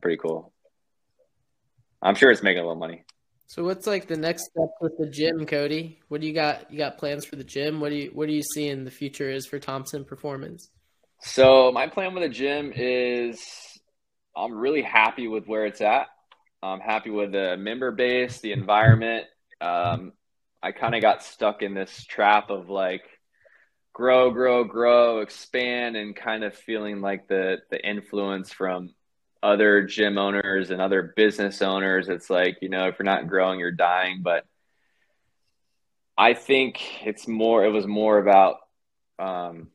pretty 0.01 0.17
cool. 0.17 0.53
I'm 2.01 2.15
sure 2.15 2.31
it's 2.31 2.43
making 2.43 2.59
a 2.59 2.67
little 2.67 2.75
money. 2.75 3.03
So 3.47 3.63
what's 3.63 3.87
like 3.87 4.07
the 4.07 4.17
next 4.17 4.49
step 4.51 4.69
with 4.81 4.97
the 4.97 5.07
gym, 5.07 5.45
Cody? 5.45 5.99
What 6.09 6.21
do 6.21 6.27
you 6.27 6.33
got? 6.33 6.71
You 6.71 6.77
got 6.77 6.97
plans 6.97 7.25
for 7.25 7.37
the 7.37 7.43
gym? 7.43 7.79
What 7.79 7.89
do 7.89 7.95
you 7.95 8.11
what 8.13 8.27
do 8.27 8.33
you 8.33 8.43
see 8.43 8.67
in 8.67 8.83
the 8.83 8.91
future 8.91 9.29
is 9.29 9.47
for 9.47 9.57
Thompson 9.57 10.03
Performance? 10.03 10.69
So 11.21 11.71
my 11.71 11.87
plan 11.87 12.13
with 12.13 12.23
the 12.23 12.29
gym 12.29 12.73
is 12.75 13.41
I'm 14.35 14.53
really 14.53 14.81
happy 14.81 15.27
with 15.27 15.47
where 15.47 15.65
it's 15.65 15.81
at. 15.81 16.07
I'm 16.61 16.81
happy 16.81 17.09
with 17.09 17.31
the 17.31 17.55
member 17.57 17.91
base, 17.91 18.41
the 18.41 18.51
environment. 18.51 19.25
Um, 19.61 20.11
I 20.61 20.73
kind 20.73 20.93
of 20.93 21.01
got 21.01 21.23
stuck 21.23 21.61
in 21.61 21.73
this 21.73 22.03
trap 22.03 22.49
of 22.49 22.69
like 22.69 23.03
grow, 23.97 24.29
grow, 24.29 24.63
grow, 24.63 25.21
expand, 25.21 25.97
and 25.97 26.15
kind 26.15 26.43
of 26.43 26.53
feeling 26.53 27.01
like 27.01 27.27
the 27.27 27.57
the 27.71 27.83
influence 27.83 28.53
from 28.53 28.93
other 29.41 29.81
gym 29.81 30.19
owners 30.19 30.69
and 30.69 30.79
other 30.79 31.13
business 31.15 31.63
owners. 31.63 32.07
It's 32.07 32.29
like 32.29 32.59
you 32.61 32.69
know 32.69 32.87
if 32.87 32.99
you're 32.99 33.05
not 33.05 33.27
growing, 33.27 33.59
you're 33.59 33.71
dying. 33.71 34.21
But 34.21 34.45
I 36.15 36.35
think 36.35 36.79
it's 37.07 37.27
more. 37.27 37.65
It 37.65 37.71
was 37.71 37.87
more 37.87 38.19
about 38.19 38.57
um, 39.17 39.69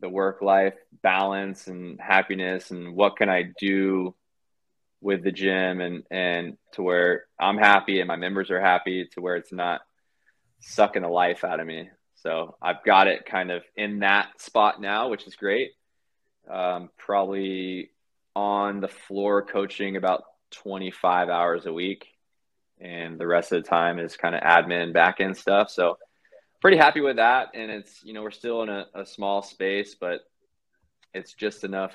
the 0.00 0.08
work 0.08 0.42
life 0.42 0.74
balance 1.00 1.68
and 1.68 2.00
happiness, 2.00 2.72
and 2.72 2.96
what 2.96 3.16
can 3.16 3.28
I 3.28 3.52
do 3.60 4.16
with 5.00 5.22
the 5.22 5.30
gym 5.30 5.80
and 5.80 6.02
and 6.10 6.56
to 6.72 6.82
where 6.82 7.26
I'm 7.38 7.58
happy 7.58 8.00
and 8.00 8.08
my 8.08 8.16
members 8.16 8.50
are 8.50 8.60
happy 8.60 9.08
to 9.12 9.20
where 9.20 9.36
it's 9.36 9.52
not 9.52 9.82
sucking 10.62 11.02
the 11.02 11.08
life 11.08 11.44
out 11.44 11.60
of 11.60 11.66
me. 11.66 11.88
So 12.22 12.56
I've 12.60 12.84
got 12.84 13.06
it 13.06 13.24
kind 13.24 13.50
of 13.50 13.62
in 13.76 14.00
that 14.00 14.40
spot 14.40 14.80
now, 14.80 15.08
which 15.08 15.26
is 15.26 15.36
great. 15.36 15.70
Um, 16.50 16.90
probably 16.98 17.90
on 18.36 18.80
the 18.80 18.88
floor 18.88 19.42
coaching 19.42 19.96
about 19.96 20.24
25 20.50 21.28
hours 21.28 21.66
a 21.66 21.72
week, 21.72 22.06
and 22.78 23.18
the 23.18 23.26
rest 23.26 23.52
of 23.52 23.62
the 23.62 23.68
time 23.68 23.98
is 23.98 24.16
kind 24.16 24.34
of 24.34 24.42
admin 24.42 24.92
back 24.92 25.20
end 25.20 25.36
stuff. 25.36 25.70
So 25.70 25.96
pretty 26.60 26.76
happy 26.76 27.00
with 27.00 27.16
that. 27.16 27.48
And 27.54 27.70
it's 27.70 28.02
you 28.04 28.12
know 28.12 28.22
we're 28.22 28.30
still 28.30 28.62
in 28.62 28.68
a, 28.68 28.86
a 28.94 29.06
small 29.06 29.42
space, 29.42 29.96
but 29.98 30.20
it's 31.14 31.32
just 31.32 31.64
enough 31.64 31.92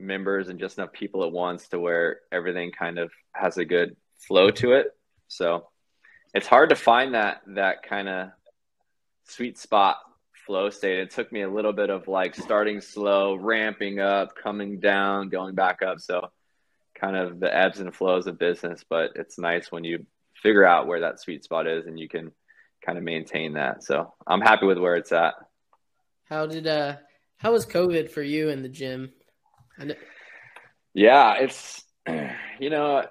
members 0.00 0.48
and 0.48 0.58
just 0.58 0.78
enough 0.78 0.92
people 0.92 1.24
at 1.24 1.32
once 1.32 1.68
to 1.68 1.78
where 1.78 2.20
everything 2.32 2.72
kind 2.72 2.98
of 2.98 3.12
has 3.32 3.56
a 3.56 3.64
good 3.64 3.96
flow 4.26 4.50
to 4.50 4.72
it. 4.72 4.88
So 5.28 5.68
it's 6.34 6.48
hard 6.48 6.70
to 6.70 6.76
find 6.76 7.14
that 7.14 7.42
that 7.46 7.84
kind 7.84 8.08
of 8.08 8.30
sweet 9.32 9.58
spot 9.58 9.96
flow 10.46 10.70
state. 10.70 10.98
It 10.98 11.10
took 11.10 11.32
me 11.32 11.42
a 11.42 11.50
little 11.50 11.72
bit 11.72 11.90
of 11.90 12.08
like 12.08 12.34
starting 12.34 12.80
slow, 12.80 13.34
ramping 13.34 14.00
up, 14.00 14.34
coming 14.36 14.80
down, 14.80 15.28
going 15.28 15.54
back 15.54 15.82
up. 15.82 16.00
So 16.00 16.30
kind 16.94 17.16
of 17.16 17.40
the 17.40 17.54
ebbs 17.54 17.80
and 17.80 17.94
flows 17.94 18.26
of 18.26 18.38
business, 18.38 18.84
but 18.88 19.12
it's 19.16 19.38
nice 19.38 19.70
when 19.70 19.84
you 19.84 20.06
figure 20.42 20.64
out 20.64 20.86
where 20.86 21.00
that 21.00 21.20
sweet 21.20 21.44
spot 21.44 21.66
is 21.66 21.86
and 21.86 21.98
you 21.98 22.08
can 22.08 22.32
kind 22.84 22.98
of 22.98 23.04
maintain 23.04 23.54
that. 23.54 23.82
So 23.84 24.12
I'm 24.26 24.40
happy 24.40 24.66
with 24.66 24.78
where 24.78 24.96
it's 24.96 25.12
at. 25.12 25.34
How 26.28 26.46
did 26.46 26.66
uh 26.66 26.96
how 27.36 27.52
was 27.52 27.66
COVID 27.66 28.10
for 28.10 28.22
you 28.22 28.50
in 28.50 28.62
the 28.62 28.68
gym? 28.68 29.12
Yeah, 30.94 31.34
it's 31.34 31.84
you 32.60 32.70
know, 32.70 33.04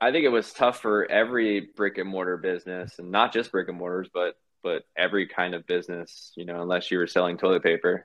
I 0.00 0.12
think 0.12 0.24
it 0.24 0.30
was 0.30 0.52
tough 0.52 0.80
for 0.80 1.10
every 1.10 1.68
brick 1.76 1.98
and 1.98 2.08
mortar 2.08 2.36
business 2.36 2.98
and 2.98 3.10
not 3.10 3.32
just 3.32 3.52
brick 3.52 3.68
and 3.68 3.78
mortars, 3.78 4.08
but 4.12 4.36
but 4.66 4.82
every 4.96 5.28
kind 5.28 5.54
of 5.54 5.64
business, 5.64 6.32
you 6.34 6.44
know, 6.44 6.60
unless 6.60 6.90
you 6.90 6.98
were 6.98 7.06
selling 7.06 7.38
toilet 7.38 7.62
paper. 7.62 8.04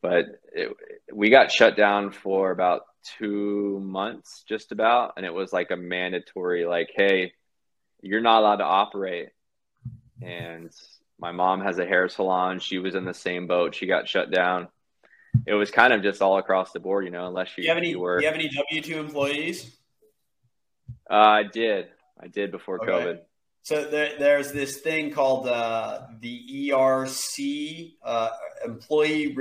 But 0.00 0.24
it, 0.52 0.76
we 1.12 1.30
got 1.30 1.52
shut 1.52 1.76
down 1.76 2.10
for 2.10 2.50
about 2.50 2.80
two 3.16 3.78
months, 3.78 4.42
just 4.48 4.72
about, 4.72 5.12
and 5.16 5.24
it 5.24 5.32
was 5.32 5.52
like 5.52 5.70
a 5.70 5.76
mandatory, 5.76 6.66
like, 6.66 6.90
hey, 6.96 7.34
you're 8.00 8.20
not 8.20 8.40
allowed 8.40 8.56
to 8.56 8.64
operate. 8.64 9.28
And 10.20 10.68
my 11.20 11.30
mom 11.30 11.60
has 11.60 11.78
a 11.78 11.86
hair 11.86 12.08
salon. 12.08 12.58
She 12.58 12.80
was 12.80 12.96
in 12.96 13.04
the 13.04 13.14
same 13.14 13.46
boat. 13.46 13.76
She 13.76 13.86
got 13.86 14.08
shut 14.08 14.32
down. 14.32 14.66
It 15.46 15.54
was 15.54 15.70
kind 15.70 15.92
of 15.92 16.02
just 16.02 16.20
all 16.22 16.38
across 16.38 16.72
the 16.72 16.80
board, 16.80 17.04
you 17.04 17.12
know, 17.12 17.28
unless 17.28 17.50
you, 17.56 17.62
do 17.62 17.62
you 17.62 17.68
have 17.68 17.78
any, 17.78 17.90
you 17.90 18.00
were. 18.00 18.18
Do 18.18 18.24
you 18.24 18.32
have 18.32 18.34
any 18.34 18.48
W 18.48 18.82
two 18.82 18.98
employees? 18.98 19.72
Uh, 21.08 21.14
I 21.14 21.42
did. 21.44 21.86
I 22.20 22.26
did 22.26 22.50
before 22.50 22.82
okay. 22.82 22.90
COVID. 22.90 23.18
So 23.64 23.84
there, 23.84 24.18
there's 24.18 24.50
this 24.50 24.80
thing 24.80 25.12
called 25.12 25.46
uh, 25.46 26.06
the 26.20 26.70
ERC 26.70 27.94
uh, 28.02 28.28
employee 28.64 29.36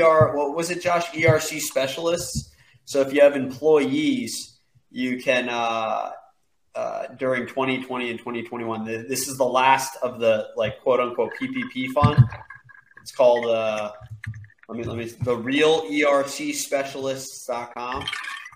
ER. 0.00 0.34
What 0.34 0.56
was 0.56 0.70
it, 0.70 0.80
Josh? 0.80 1.06
ERC 1.10 1.60
specialists. 1.60 2.54
So 2.86 3.02
if 3.02 3.12
you 3.12 3.20
have 3.20 3.36
employees, 3.36 4.60
you 4.90 5.22
can 5.22 5.50
uh, 5.50 6.10
uh, 6.74 7.06
during 7.18 7.46
2020 7.46 8.10
and 8.10 8.18
2021. 8.18 8.84
This 8.84 9.28
is 9.28 9.36
the 9.36 9.44
last 9.44 9.96
of 10.02 10.18
the 10.20 10.48
like 10.56 10.80
quote 10.80 11.00
unquote 11.00 11.32
PPP 11.40 11.88
fund. 11.88 12.18
It's 13.02 13.12
called 13.12 13.44
uh, 13.46 13.92
let 14.68 14.78
me 14.78 14.84
let 14.84 14.96
me 14.96 15.04
the 15.04 15.36
real 15.36 15.82
ERC 15.82 16.54
specialists.com. 16.54 18.06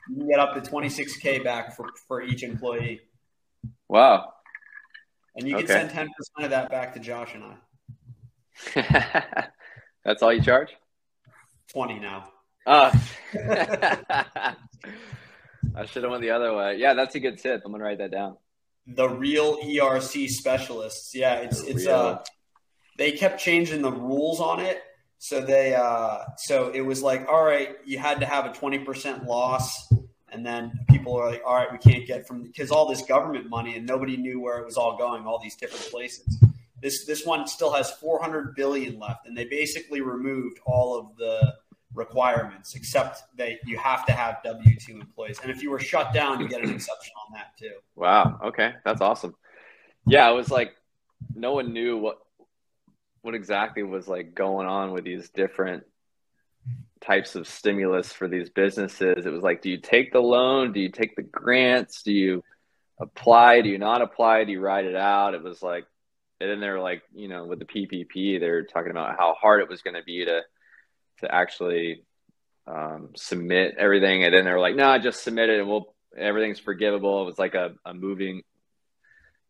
You 0.08 0.16
can 0.16 0.28
get 0.28 0.38
up 0.38 0.54
to 0.54 0.60
26k 0.60 1.44
back 1.44 1.76
for 1.76 1.90
for 2.08 2.22
each 2.22 2.42
employee. 2.42 3.02
Wow. 3.88 4.32
And 5.36 5.48
you 5.48 5.56
can 5.56 5.64
okay. 5.64 5.88
send 5.88 5.90
10% 5.90 6.44
of 6.44 6.50
that 6.50 6.70
back 6.70 6.94
to 6.94 7.00
Josh 7.00 7.34
and 7.34 7.44
I. 7.44 7.56
That's 10.04 10.22
all 10.22 10.32
you 10.32 10.42
charge? 10.42 10.70
20 11.72 11.98
now. 11.98 12.28
Oh. 12.66 12.92
I 15.76 15.86
should 15.86 16.02
have 16.02 16.10
went 16.10 16.22
the 16.22 16.30
other 16.30 16.54
way. 16.54 16.76
Yeah, 16.76 16.94
that's 16.94 17.14
a 17.14 17.20
good 17.20 17.38
tip. 17.38 17.62
I'm 17.64 17.72
gonna 17.72 17.84
write 17.84 17.98
that 17.98 18.10
down. 18.10 18.36
The 18.86 19.08
real 19.08 19.58
ERC 19.58 20.28
specialists. 20.28 21.14
Yeah, 21.14 21.36
it's 21.36 21.62
the 21.62 21.70
it's 21.70 21.86
real. 21.86 21.94
uh 21.94 22.18
they 22.96 23.12
kept 23.12 23.40
changing 23.40 23.82
the 23.82 23.90
rules 23.90 24.40
on 24.40 24.60
it. 24.60 24.82
So 25.18 25.40
they 25.40 25.74
uh 25.74 26.24
so 26.36 26.70
it 26.70 26.82
was 26.82 27.02
like, 27.02 27.26
all 27.28 27.42
right, 27.42 27.76
you 27.84 27.98
had 27.98 28.20
to 28.20 28.26
have 28.26 28.46
a 28.46 28.50
20% 28.50 29.26
loss 29.26 29.92
and 30.34 30.44
then 30.44 30.72
people 30.90 31.14
are 31.16 31.30
like, 31.30 31.42
all 31.46 31.54
right, 31.54 31.70
we 31.70 31.78
can't 31.78 32.06
get 32.06 32.26
from 32.26 32.42
because 32.42 32.70
all 32.70 32.86
this 32.86 33.02
government 33.02 33.48
money 33.48 33.76
and 33.76 33.86
nobody 33.86 34.16
knew 34.16 34.40
where 34.40 34.58
it 34.58 34.66
was 34.66 34.76
all 34.76 34.98
going, 34.98 35.24
all 35.24 35.40
these 35.42 35.56
different 35.56 35.84
places. 35.90 36.42
This 36.82 37.06
this 37.06 37.24
one 37.24 37.46
still 37.46 37.72
has 37.72 37.90
400 37.92 38.54
billion 38.54 38.98
left, 38.98 39.26
and 39.26 39.36
they 39.36 39.44
basically 39.44 40.00
removed 40.00 40.58
all 40.66 40.98
of 40.98 41.16
the 41.16 41.54
requirements 41.94 42.74
except 42.74 43.22
that 43.36 43.52
you 43.64 43.78
have 43.78 44.04
to 44.06 44.12
have 44.12 44.38
W 44.44 44.76
two 44.78 45.00
employees, 45.00 45.38
and 45.40 45.50
if 45.50 45.62
you 45.62 45.70
were 45.70 45.78
shut 45.78 46.12
down, 46.12 46.40
you 46.40 46.48
get 46.48 46.62
an 46.62 46.70
exception 46.70 47.12
on 47.26 47.32
that 47.34 47.56
too. 47.58 47.74
Wow. 47.94 48.38
Okay, 48.44 48.74
that's 48.84 49.00
awesome. 49.00 49.34
Yeah, 50.06 50.28
it 50.30 50.34
was 50.34 50.50
like 50.50 50.74
no 51.34 51.54
one 51.54 51.72
knew 51.72 51.96
what 51.96 52.18
what 53.22 53.34
exactly 53.34 53.82
was 53.82 54.06
like 54.06 54.34
going 54.34 54.66
on 54.66 54.92
with 54.92 55.04
these 55.04 55.30
different 55.30 55.84
types 57.04 57.34
of 57.34 57.46
stimulus 57.46 58.12
for 58.12 58.28
these 58.28 58.50
businesses. 58.50 59.26
It 59.26 59.32
was 59.32 59.42
like, 59.42 59.62
do 59.62 59.70
you 59.70 59.78
take 59.78 60.12
the 60.12 60.20
loan? 60.20 60.72
Do 60.72 60.80
you 60.80 60.90
take 60.90 61.16
the 61.16 61.22
grants? 61.22 62.02
Do 62.02 62.12
you 62.12 62.42
apply? 63.00 63.60
Do 63.60 63.68
you 63.68 63.78
not 63.78 64.02
apply? 64.02 64.44
Do 64.44 64.52
you 64.52 64.60
write 64.60 64.86
it 64.86 64.96
out? 64.96 65.34
It 65.34 65.42
was 65.42 65.62
like, 65.62 65.84
and 66.40 66.50
then 66.50 66.60
they're 66.60 66.80
like, 66.80 67.02
you 67.14 67.28
know, 67.28 67.46
with 67.46 67.58
the 67.58 67.64
PPP, 67.64 68.40
they're 68.40 68.64
talking 68.64 68.90
about 68.90 69.16
how 69.18 69.34
hard 69.40 69.60
it 69.60 69.68
was 69.68 69.82
going 69.82 69.94
to 69.94 70.02
be 70.02 70.24
to 70.24 70.40
to 71.20 71.32
actually 71.32 72.02
um, 72.66 73.10
submit 73.14 73.76
everything, 73.78 74.24
and 74.24 74.34
then 74.34 74.44
they're 74.44 74.58
like, 74.58 74.74
no, 74.74 74.88
I 74.88 74.98
just 74.98 75.22
submit 75.22 75.48
it, 75.48 75.60
and 75.60 75.68
we'll 75.68 75.94
everything's 76.16 76.58
forgivable. 76.58 77.22
It 77.22 77.26
was 77.26 77.38
like 77.38 77.54
a, 77.54 77.74
a 77.84 77.94
moving 77.94 78.42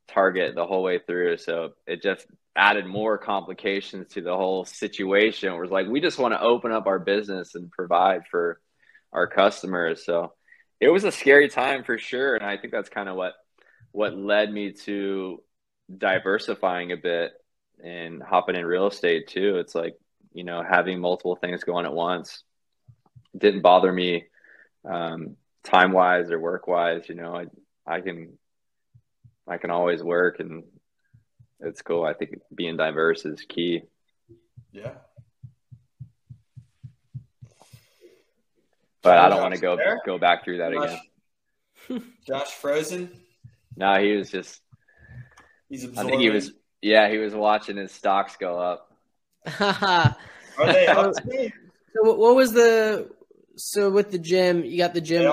target 0.09 0.55
the 0.55 0.66
whole 0.66 0.82
way 0.82 0.98
through, 0.98 1.38
so 1.38 1.72
it 1.86 2.02
just 2.02 2.26
added 2.57 2.86
more 2.86 3.18
complications 3.18 4.12
to 4.12 4.20
the 4.20 4.36
whole 4.36 4.64
situation. 4.64 5.52
It 5.52 5.59
was 5.59 5.70
like 5.70 5.88
we 5.88 6.00
just 6.00 6.18
want 6.18 6.34
to 6.34 6.40
open 6.40 6.72
up 6.72 6.86
our 6.86 6.98
business 6.98 7.55
and 7.55 7.70
provide 7.70 8.22
for 8.30 8.61
our 9.12 9.26
customers. 9.26 10.05
So 10.05 10.32
it 10.80 10.88
was 10.88 11.05
a 11.05 11.12
scary 11.12 11.48
time 11.48 11.84
for 11.84 11.98
sure, 11.98 12.36
and 12.36 12.44
I 12.44 12.57
think 12.57 12.72
that's 12.72 12.88
kind 12.88 13.09
of 13.09 13.16
what 13.16 13.34
what 13.92 14.16
led 14.16 14.52
me 14.52 14.72
to 14.72 15.42
diversifying 15.96 16.92
a 16.92 16.96
bit 16.96 17.32
and 17.82 18.22
hopping 18.22 18.57
in 18.57 18.66
real 18.66 18.86
estate 18.86 19.28
too. 19.28 19.59
It's 19.59 19.74
like 19.74 19.94
you 20.32 20.44
know 20.44 20.62
having 20.62 21.00
multiple 21.00 21.36
things 21.36 21.64
going 21.64 21.86
at 21.86 21.92
once 21.92 22.42
didn't 23.36 23.62
bother 23.62 23.92
me 23.92 24.24
um, 24.88 25.36
time 25.64 25.92
wise 25.92 26.30
or 26.30 26.38
work 26.38 26.66
wise. 26.66 27.09
You 27.09 27.14
know, 27.14 27.34
I 27.34 27.46
I 27.86 28.00
can 28.00 28.38
I 29.49 29.59
can 29.59 29.70
always 29.70 30.03
work 30.03 30.40
and 30.40 30.64
it's 31.61 31.82
cool. 31.82 32.05
I 32.05 32.14
think 32.14 32.38
being 32.55 32.76
diverse 32.76 33.24
is 33.24 33.40
key. 33.42 33.82
Yeah. 34.72 34.92
But 39.03 39.18
I 39.18 39.28
don't 39.28 39.42
want 39.42 39.55
to 39.55 39.61
go 39.61 39.76
there? 39.76 40.01
go 40.05 40.18
back 40.18 40.45
through 40.45 40.59
that 40.59 40.72
Josh, 40.72 41.01
again. 41.88 42.12
Josh 42.26 42.51
frozen? 42.51 43.11
No, 43.76 44.01
he 44.01 44.16
was 44.16 44.30
just. 44.30 44.61
He's 45.68 45.84
absorbing. 45.84 46.07
I 46.07 46.11
think 46.11 46.22
he 46.22 46.30
was. 46.30 46.53
Yeah, 46.80 47.11
he 47.11 47.18
was 47.18 47.34
watching 47.34 47.76
his 47.76 47.92
stocks 47.92 48.36
go 48.36 48.59
up. 48.59 48.90
Are 49.61 50.16
they 50.59 50.86
up? 50.86 51.14
so 51.14 52.14
what 52.14 52.34
was 52.34 52.53
the 52.53 53.11
so 53.57 53.90
with 53.90 54.11
the 54.11 54.18
gym, 54.18 54.64
you 54.64 54.78
got 54.78 54.94
the 54.94 55.00
gym. 55.00 55.30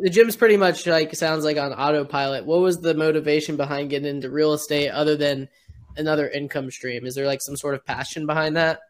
The 0.00 0.10
gym's 0.10 0.36
pretty 0.36 0.56
much 0.56 0.86
like 0.86 1.14
sounds 1.14 1.44
like 1.44 1.56
on 1.56 1.72
autopilot. 1.72 2.44
What 2.44 2.60
was 2.60 2.78
the 2.78 2.94
motivation 2.94 3.56
behind 3.56 3.90
getting 3.90 4.08
into 4.08 4.30
real 4.30 4.52
estate 4.52 4.90
other 4.90 5.16
than 5.16 5.48
another 5.96 6.28
income 6.28 6.70
stream? 6.70 7.06
Is 7.06 7.14
there 7.14 7.26
like 7.26 7.40
some 7.42 7.56
sort 7.56 7.74
of 7.74 7.84
passion 7.84 8.26
behind 8.26 8.56
that, 8.56 8.80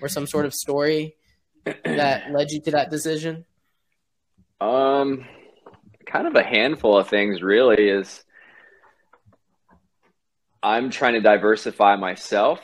or 0.00 0.08
some 0.08 0.26
sort 0.26 0.46
of 0.46 0.54
story 0.54 1.16
that 1.64 2.30
led 2.32 2.50
you 2.50 2.60
to 2.62 2.70
that 2.72 2.90
decision? 2.90 3.44
Um, 4.60 5.24
kind 6.06 6.26
of 6.26 6.34
a 6.34 6.42
handful 6.42 6.98
of 6.98 7.08
things. 7.08 7.42
Really, 7.42 7.88
is 7.88 8.24
I'm 10.62 10.90
trying 10.90 11.14
to 11.14 11.20
diversify 11.20 11.96
myself 11.96 12.60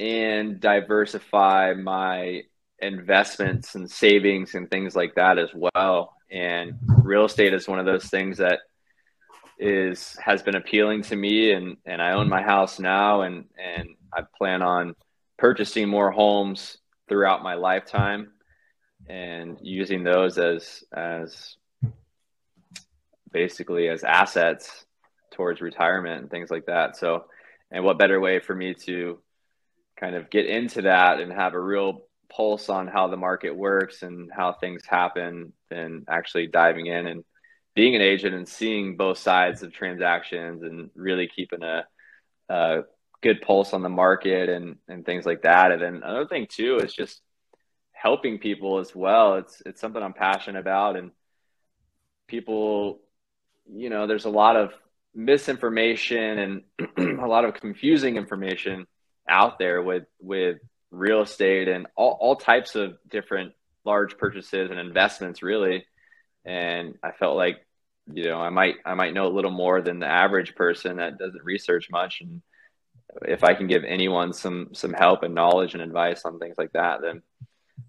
and 0.00 0.60
diversify 0.60 1.74
my 1.74 2.42
investments 2.82 3.74
and 3.74 3.90
savings 3.90 4.54
and 4.54 4.68
things 4.68 4.94
like 4.94 5.14
that 5.14 5.38
as 5.38 5.50
well. 5.54 6.14
And 6.30 6.74
real 7.02 7.24
estate 7.24 7.54
is 7.54 7.68
one 7.68 7.78
of 7.78 7.86
those 7.86 8.06
things 8.06 8.38
that 8.38 8.60
is 9.58 10.16
has 10.22 10.42
been 10.42 10.56
appealing 10.56 11.02
to 11.02 11.14
me 11.14 11.52
and 11.52 11.76
and 11.86 12.02
I 12.02 12.14
own 12.14 12.28
my 12.28 12.42
house 12.42 12.80
now 12.80 13.22
and 13.22 13.44
and 13.56 13.90
I 14.12 14.22
plan 14.36 14.60
on 14.60 14.96
purchasing 15.38 15.88
more 15.88 16.10
homes 16.10 16.78
throughout 17.08 17.42
my 17.42 17.54
lifetime 17.54 18.32
and 19.08 19.58
using 19.60 20.02
those 20.02 20.38
as 20.38 20.82
as 20.92 21.56
basically 23.30 23.88
as 23.88 24.02
assets 24.04 24.84
towards 25.30 25.60
retirement 25.60 26.22
and 26.22 26.30
things 26.30 26.50
like 26.50 26.66
that. 26.66 26.96
So 26.96 27.26
and 27.70 27.84
what 27.84 27.98
better 27.98 28.20
way 28.20 28.40
for 28.40 28.54
me 28.54 28.74
to 28.86 29.18
kind 29.96 30.16
of 30.16 30.28
get 30.28 30.46
into 30.46 30.82
that 30.82 31.20
and 31.20 31.32
have 31.32 31.54
a 31.54 31.60
real 31.60 32.02
pulse 32.34 32.68
on 32.68 32.86
how 32.86 33.08
the 33.08 33.16
market 33.16 33.54
works 33.54 34.02
and 34.02 34.30
how 34.32 34.52
things 34.52 34.82
happen 34.86 35.52
than 35.70 36.04
actually 36.08 36.46
diving 36.46 36.86
in 36.86 37.06
and 37.06 37.24
being 37.74 37.94
an 37.94 38.02
agent 38.02 38.34
and 38.34 38.48
seeing 38.48 38.96
both 38.96 39.18
sides 39.18 39.62
of 39.62 39.72
transactions 39.72 40.62
and 40.62 40.90
really 40.94 41.28
keeping 41.28 41.62
a, 41.62 41.84
a 42.48 42.82
good 43.22 43.40
pulse 43.40 43.72
on 43.72 43.82
the 43.82 43.88
market 43.88 44.48
and, 44.48 44.76
and 44.88 45.06
things 45.06 45.24
like 45.24 45.42
that. 45.42 45.72
And 45.72 45.82
then 45.82 45.94
another 45.96 46.26
thing 46.26 46.46
too 46.50 46.78
is 46.78 46.92
just 46.92 47.20
helping 47.92 48.38
people 48.38 48.78
as 48.78 48.94
well. 48.94 49.36
It's 49.36 49.62
it's 49.64 49.80
something 49.80 50.02
I'm 50.02 50.12
passionate 50.12 50.58
about 50.58 50.96
and 50.96 51.12
people, 52.26 53.00
you 53.70 53.90
know, 53.90 54.06
there's 54.06 54.24
a 54.24 54.30
lot 54.30 54.56
of 54.56 54.72
misinformation 55.14 56.62
and 56.98 57.18
a 57.20 57.26
lot 57.26 57.44
of 57.44 57.54
confusing 57.54 58.16
information 58.16 58.86
out 59.28 59.58
there 59.58 59.82
with 59.82 60.04
with 60.20 60.58
real 60.92 61.22
estate 61.22 61.66
and 61.68 61.86
all, 61.96 62.16
all 62.20 62.36
types 62.36 62.76
of 62.76 62.96
different 63.10 63.52
large 63.84 64.16
purchases 64.18 64.70
and 64.70 64.78
investments 64.78 65.42
really. 65.42 65.84
And 66.44 66.98
i 67.02 67.12
felt 67.12 67.36
like 67.36 67.64
you 68.12 68.24
know 68.24 68.40
i 68.40 68.50
might 68.50 68.76
i 68.84 68.94
might 68.94 69.14
know 69.14 69.26
a 69.26 69.34
little 69.36 69.50
more 69.50 69.80
than 69.80 70.00
the 70.00 70.06
average 70.06 70.54
person 70.54 70.96
that 70.96 71.18
doesn't 71.18 71.44
research 71.44 71.88
much. 71.90 72.20
And 72.20 72.42
if 73.22 73.44
i 73.44 73.54
can 73.54 73.66
give 73.66 73.84
anyone 73.84 74.32
some 74.32 74.70
some 74.72 74.92
help 74.92 75.22
and 75.22 75.34
knowledge 75.34 75.74
and 75.74 75.82
advice 75.82 76.22
on 76.24 76.38
things 76.38 76.56
like 76.56 76.72
that 76.72 77.02
then 77.02 77.22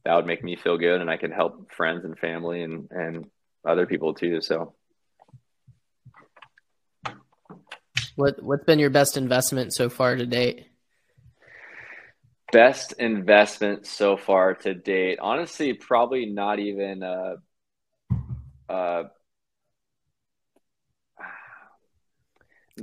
that 0.04 0.16
would 0.16 0.26
make 0.26 0.44
me 0.44 0.58
feel 0.58 0.78
good 0.78 1.00
and 1.00 1.10
i 1.10 1.16
can 1.16 1.32
help 1.32 1.72
friends 1.72 2.04
and 2.04 2.20
family 2.20 2.62
and 2.62 2.90
and 2.92 3.26
other 3.66 3.86
people 3.86 4.14
too. 4.14 4.42
So. 4.42 4.74
What 8.16 8.44
what's 8.44 8.64
been 8.66 8.80
your 8.80 8.92
best 8.92 9.18
investment 9.18 9.74
so 9.74 9.90
far 9.90 10.16
to 10.16 10.26
date 10.26 10.68
Best 12.54 12.94
investment 12.94 13.86
so 13.86 14.16
far 14.16 14.54
to 14.54 14.74
date. 14.74 15.20
Honestly, 15.20 15.74
probably 15.74 16.28
not 16.28 16.60
even 16.60 17.04
uh, 17.04 17.36
uh, 18.70 19.04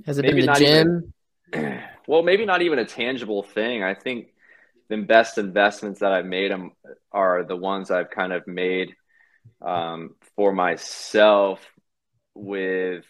Has 0.07 0.18
it 0.18 0.23
been 0.23 0.47
the 0.47 0.53
gym? 0.59 1.12
Even, 1.53 1.83
well, 2.07 2.23
maybe 2.23 2.45
not 2.45 2.62
even 2.62 2.79
a 2.79 2.85
tangible 2.85 3.43
thing. 3.43 3.83
I 3.83 3.95
think 3.95 4.29
the 4.89 4.99
best 4.99 5.39
investments 5.39 6.01
that 6.01 6.12
I've 6.12 6.27
made 6.27 6.51
them 6.51 6.73
are 7.12 7.45
the 7.45 7.57
ones 7.57 7.91
I've 7.91 8.11
kind 8.11 8.33
of 8.33 8.47
made 8.47 8.95
um, 9.62 10.16
for 10.37 10.53
myself 10.53 11.61
with 12.35 13.05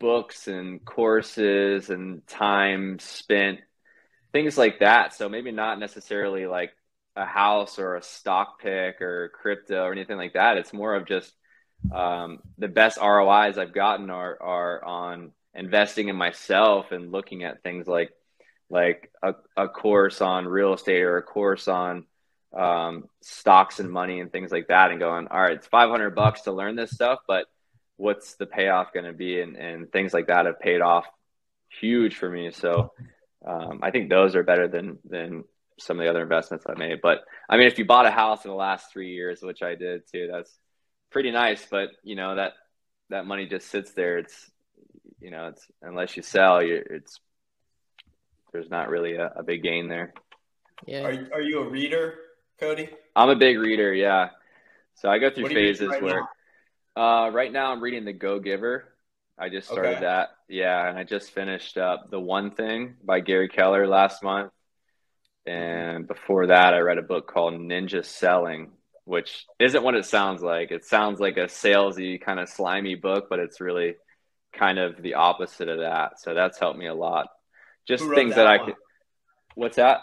books 0.00 0.48
and 0.48 0.84
courses 0.84 1.90
and 1.90 2.26
time 2.26 2.98
spent, 2.98 3.60
things 4.32 4.58
like 4.58 4.80
that. 4.80 5.14
So 5.14 5.28
maybe 5.28 5.52
not 5.52 5.78
necessarily 5.78 6.46
like 6.46 6.72
a 7.16 7.26
house 7.26 7.78
or 7.78 7.96
a 7.96 8.02
stock 8.02 8.60
pick 8.60 9.00
or 9.00 9.30
crypto 9.34 9.84
or 9.84 9.92
anything 9.92 10.16
like 10.16 10.32
that. 10.32 10.56
It's 10.56 10.72
more 10.72 10.94
of 10.94 11.06
just 11.06 11.32
um, 11.92 12.40
the 12.58 12.68
best 12.68 12.98
ROIs 12.98 13.58
I've 13.58 13.74
gotten 13.74 14.10
are 14.10 14.40
are 14.40 14.84
on 14.84 15.32
investing 15.54 16.08
in 16.08 16.16
myself 16.16 16.92
and 16.92 17.12
looking 17.12 17.44
at 17.44 17.62
things 17.62 17.86
like 17.86 18.12
like 18.70 19.10
a, 19.22 19.34
a 19.56 19.68
course 19.68 20.20
on 20.20 20.46
real 20.46 20.72
estate 20.72 21.02
or 21.02 21.18
a 21.18 21.22
course 21.22 21.68
on 21.68 22.06
um, 22.54 23.04
stocks 23.20 23.80
and 23.80 23.90
money 23.90 24.20
and 24.20 24.32
things 24.32 24.50
like 24.50 24.68
that 24.68 24.90
and 24.90 25.00
going 25.00 25.28
all 25.28 25.40
right 25.40 25.56
it's 25.56 25.66
500 25.66 26.14
bucks 26.14 26.42
to 26.42 26.52
learn 26.52 26.76
this 26.76 26.90
stuff 26.90 27.20
but 27.26 27.46
what's 27.96 28.34
the 28.36 28.46
payoff 28.46 28.92
going 28.92 29.04
to 29.04 29.12
be 29.12 29.40
and, 29.40 29.56
and 29.56 29.92
things 29.92 30.14
like 30.14 30.28
that 30.28 30.46
have 30.46 30.60
paid 30.60 30.80
off 30.80 31.06
huge 31.80 32.16
for 32.16 32.28
me 32.28 32.50
so 32.50 32.92
um, 33.46 33.80
i 33.82 33.90
think 33.90 34.08
those 34.08 34.34
are 34.34 34.42
better 34.42 34.68
than 34.68 34.98
than 35.08 35.44
some 35.78 35.98
of 35.98 36.04
the 36.04 36.10
other 36.10 36.22
investments 36.22 36.64
i 36.68 36.74
made 36.78 37.00
but 37.02 37.24
i 37.48 37.56
mean 37.56 37.66
if 37.66 37.78
you 37.78 37.84
bought 37.84 38.06
a 38.06 38.10
house 38.10 38.44
in 38.44 38.50
the 38.50 38.56
last 38.56 38.92
three 38.92 39.12
years 39.14 39.40
which 39.42 39.62
i 39.62 39.74
did 39.74 40.02
too 40.12 40.28
that's 40.30 40.58
pretty 41.10 41.30
nice 41.30 41.66
but 41.70 41.90
you 42.02 42.14
know 42.14 42.36
that 42.36 42.52
that 43.10 43.26
money 43.26 43.46
just 43.46 43.68
sits 43.68 43.92
there 43.92 44.18
it's 44.18 44.50
you 45.22 45.30
know, 45.30 45.46
it's 45.46 45.66
unless 45.80 46.16
you 46.16 46.22
sell, 46.22 46.62
you 46.62 46.82
it's 46.90 47.20
there's 48.52 48.68
not 48.68 48.90
really 48.90 49.14
a, 49.14 49.32
a 49.36 49.42
big 49.44 49.62
gain 49.62 49.88
there. 49.88 50.12
Yeah. 50.84 51.02
Are 51.02 51.28
are 51.34 51.40
you 51.40 51.60
a 51.60 51.68
reader, 51.68 52.16
Cody? 52.58 52.90
I'm 53.14 53.28
a 53.28 53.36
big 53.36 53.58
reader. 53.58 53.94
Yeah. 53.94 54.30
So 54.96 55.08
I 55.08 55.18
go 55.18 55.30
through 55.30 55.48
phases 55.48 55.88
right 55.88 56.02
where, 56.02 56.28
now? 56.96 57.26
uh, 57.26 57.30
right 57.30 57.52
now 57.52 57.72
I'm 57.72 57.80
reading 57.80 58.04
The 58.04 58.12
Go 58.12 58.40
Giver. 58.40 58.91
I 59.42 59.48
just 59.48 59.66
started 59.66 59.96
okay. 59.96 60.00
that. 60.02 60.28
Yeah, 60.48 60.88
and 60.88 60.96
I 60.96 61.02
just 61.02 61.32
finished 61.32 61.76
up 61.76 62.12
The 62.12 62.20
One 62.20 62.52
Thing 62.52 62.94
by 63.02 63.18
Gary 63.18 63.48
Keller 63.48 63.88
last 63.88 64.22
month. 64.22 64.52
And 65.44 66.06
before 66.06 66.46
that, 66.46 66.74
I 66.74 66.78
read 66.78 66.98
a 66.98 67.02
book 67.02 67.26
called 67.26 67.54
Ninja 67.54 68.04
Selling, 68.04 68.70
which 69.02 69.44
isn't 69.58 69.82
what 69.82 69.96
it 69.96 70.04
sounds 70.04 70.42
like. 70.42 70.70
It 70.70 70.84
sounds 70.84 71.18
like 71.18 71.38
a 71.38 71.46
salesy 71.46 72.20
kind 72.20 72.38
of 72.38 72.48
slimy 72.48 72.94
book, 72.94 73.26
but 73.28 73.40
it's 73.40 73.60
really 73.60 73.96
kind 74.56 74.78
of 74.78 75.02
the 75.02 75.14
opposite 75.14 75.68
of 75.68 75.80
that. 75.80 76.20
So 76.20 76.34
that's 76.34 76.60
helped 76.60 76.78
me 76.78 76.86
a 76.86 76.94
lot. 76.94 77.26
Just 77.88 78.04
things 78.04 78.36
that, 78.36 78.44
that 78.44 78.46
I 78.46 78.64
could. 78.64 78.74
What's 79.56 79.74
that? 79.74 80.02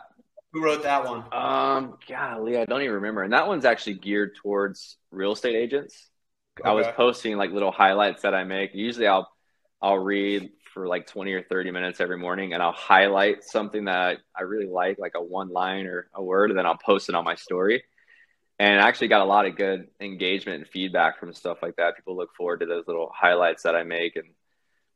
Who 0.51 0.61
wrote 0.61 0.83
that 0.83 1.05
one? 1.05 1.23
Um, 1.31 1.95
golly, 2.09 2.57
I 2.57 2.65
don't 2.65 2.81
even 2.81 2.95
remember. 2.95 3.23
And 3.23 3.31
that 3.31 3.47
one's 3.47 3.63
actually 3.63 3.93
geared 3.93 4.35
towards 4.35 4.97
real 5.11 5.31
estate 5.31 5.55
agents. 5.55 6.08
Okay. 6.61 6.69
I 6.69 6.73
was 6.73 6.87
posting 6.95 7.37
like 7.37 7.51
little 7.51 7.71
highlights 7.71 8.23
that 8.23 8.33
I 8.33 8.43
make. 8.43 8.73
Usually, 8.73 9.07
I'll 9.07 9.29
I'll 9.81 9.97
read 9.97 10.51
for 10.73 10.87
like 10.87 11.07
20 11.07 11.33
or 11.33 11.43
30 11.43 11.71
minutes 11.71 11.99
every 11.99 12.17
morning 12.17 12.53
and 12.53 12.61
I'll 12.61 12.71
highlight 12.71 13.43
something 13.43 13.85
that 13.85 14.19
I 14.35 14.43
really 14.43 14.67
like, 14.67 14.99
like 14.99 15.13
a 15.15 15.23
one 15.23 15.49
line 15.49 15.87
or 15.87 16.09
a 16.13 16.23
word, 16.23 16.51
and 16.51 16.59
then 16.59 16.65
I'll 16.65 16.77
post 16.77 17.09
it 17.09 17.15
on 17.15 17.23
my 17.23 17.35
story. 17.35 17.83
And 18.59 18.79
I 18.79 18.87
actually 18.87 19.07
got 19.07 19.21
a 19.21 19.25
lot 19.25 19.45
of 19.45 19.55
good 19.55 19.87
engagement 20.01 20.61
and 20.61 20.67
feedback 20.67 21.19
from 21.19 21.33
stuff 21.33 21.59
like 21.61 21.77
that. 21.77 21.95
People 21.95 22.17
look 22.17 22.35
forward 22.35 22.59
to 22.59 22.65
those 22.65 22.85
little 22.87 23.09
highlights 23.15 23.63
that 23.63 23.75
I 23.75 23.83
make. 23.83 24.17
And 24.17 24.27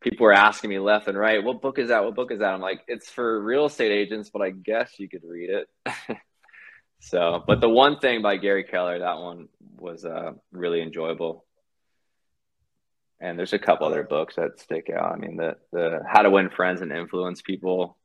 people 0.02 0.26
were 0.26 0.34
asking 0.34 0.70
me 0.70 0.80
left 0.80 1.08
and 1.08 1.18
right, 1.18 1.42
what 1.42 1.62
book 1.62 1.80
is 1.80 1.88
that? 1.88 2.04
What 2.04 2.14
book 2.14 2.32
is 2.32 2.40
that? 2.40 2.54
I'm 2.54 2.60
like, 2.60 2.82
it's 2.88 3.10
for 3.10 3.42
real 3.42 3.66
estate 3.66 3.92
agents, 3.92 4.30
but 4.30 4.42
I 4.42 4.50
guess 4.50 5.00
you 5.00 5.08
could 5.08 5.24
read 5.26 5.50
it. 5.50 6.18
so, 7.00 7.42
but 7.48 7.62
the 7.62 7.70
one 7.70 8.00
thing 8.00 8.22
by 8.22 8.36
Gary 8.36 8.66
Keller, 8.66 9.00
that 9.00 9.20
one 9.20 9.48
was 9.78 10.04
uh, 10.04 10.34
really 10.52 10.82
enjoyable. 10.82 11.46
And 13.24 13.40
there's 13.40 13.54
a 13.54 13.60
couple 13.60 13.88
other 13.88 14.04
books 14.04 14.36
that 14.36 14.60
stick 14.60 14.90
out. 14.94 15.14
I 15.14 15.16
mean, 15.16 15.38
the 15.38 15.56
the 15.72 16.02
How 16.06 16.24
to 16.24 16.30
Win 16.30 16.50
Friends 16.50 16.82
and 16.82 16.92
Influence 16.92 17.42
People, 17.42 17.98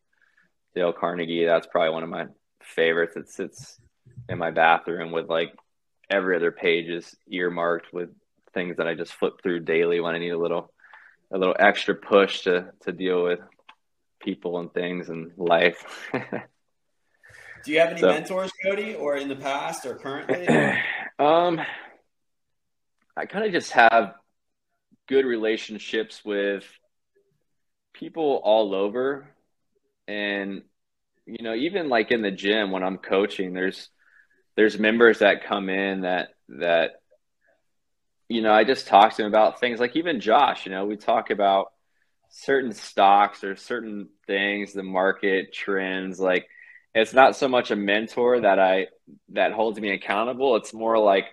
Dale 0.77 0.93
Carnegie. 0.93 1.45
That's 1.45 1.67
probably 1.67 1.91
one 1.91 2.05
of 2.05 2.09
my 2.09 2.27
favorites. 2.63 3.17
It 3.17 3.29
sits 3.29 3.81
in 4.29 4.39
my 4.39 4.53
bathroom 4.53 5.11
with 5.11 5.29
like 5.29 5.53
every 6.09 6.37
other 6.37 6.53
page 6.53 6.89
is 6.89 7.17
earmarked 7.29 7.93
with 7.93 8.11
things 8.55 8.77
that 8.77 8.87
I 8.87 8.95
just 8.95 9.13
flip 9.13 9.43
through 9.43 9.61
daily 9.65 9.99
when 9.99 10.15
I 10.15 10.19
need 10.19 10.31
a 10.31 10.39
little 10.39 10.73
a 11.33 11.37
little 11.37 11.57
extra 11.59 11.97
push 11.97 12.43
to 12.43 12.71
to 12.83 12.93
deal 12.93 13.25
with 13.25 13.41
people 14.21 14.61
and 14.61 14.73
things 14.73 15.09
and 15.09 15.33
life. 15.37 15.85
Do 17.65 17.73
you 17.73 17.81
have 17.81 17.91
any 17.91 18.01
so, 18.01 18.11
mentors, 18.11 18.53
Cody, 18.65 18.95
or 18.95 19.17
in 19.17 19.29
the 19.29 19.35
past 19.35 19.85
or 19.85 19.97
currently? 19.97 20.47
um, 21.19 21.61
I 23.17 23.27
kind 23.27 23.45
of 23.45 23.51
just 23.51 23.73
have 23.73 24.15
good 25.09 25.25
relationships 25.25 26.25
with 26.25 26.65
people 27.93 28.41
all 28.45 28.75
over, 28.75 29.29
and 30.07 30.63
you 31.27 31.43
know, 31.43 31.55
even 31.55 31.89
like 31.89 32.11
in 32.11 32.23
the 32.23 32.31
gym 32.31 32.71
when 32.71 32.83
I'm 32.83 32.99
coaching, 32.99 33.53
there's 33.53 33.91
there's 34.57 34.79
members 34.79 35.21
that 35.21 35.45
come 35.45 35.69
in 35.69 36.03
that 36.03 36.29
that 36.49 37.01
you 38.29 38.43
know, 38.43 38.53
I 38.53 38.65
just 38.65 38.87
talk 38.87 39.15
to 39.15 39.23
him 39.23 39.29
about 39.29 39.59
things 39.59 39.81
like 39.81 39.97
even 39.97 40.21
Josh, 40.21 40.67
you 40.67 40.73
know, 40.73 40.85
we 40.85 40.97
talk 40.97 41.31
about 41.31 41.73
certain 42.31 42.73
stocks 42.73 43.43
or 43.43 43.57
certain 43.57 44.09
things, 44.27 44.73
the 44.73 44.83
market 44.83 45.53
trends. 45.53 46.21
Like 46.21 46.47
it's 46.95 47.15
not 47.15 47.37
so 47.37 47.49
much 47.49 47.71
a 47.71 47.77
mentor 47.77 48.41
that 48.41 48.59
I 48.59 48.89
that 49.31 49.53
holds 49.53 49.81
me 49.81 49.91
accountable. 49.93 50.57
It's 50.57 50.75
more 50.75 50.99
like 50.99 51.27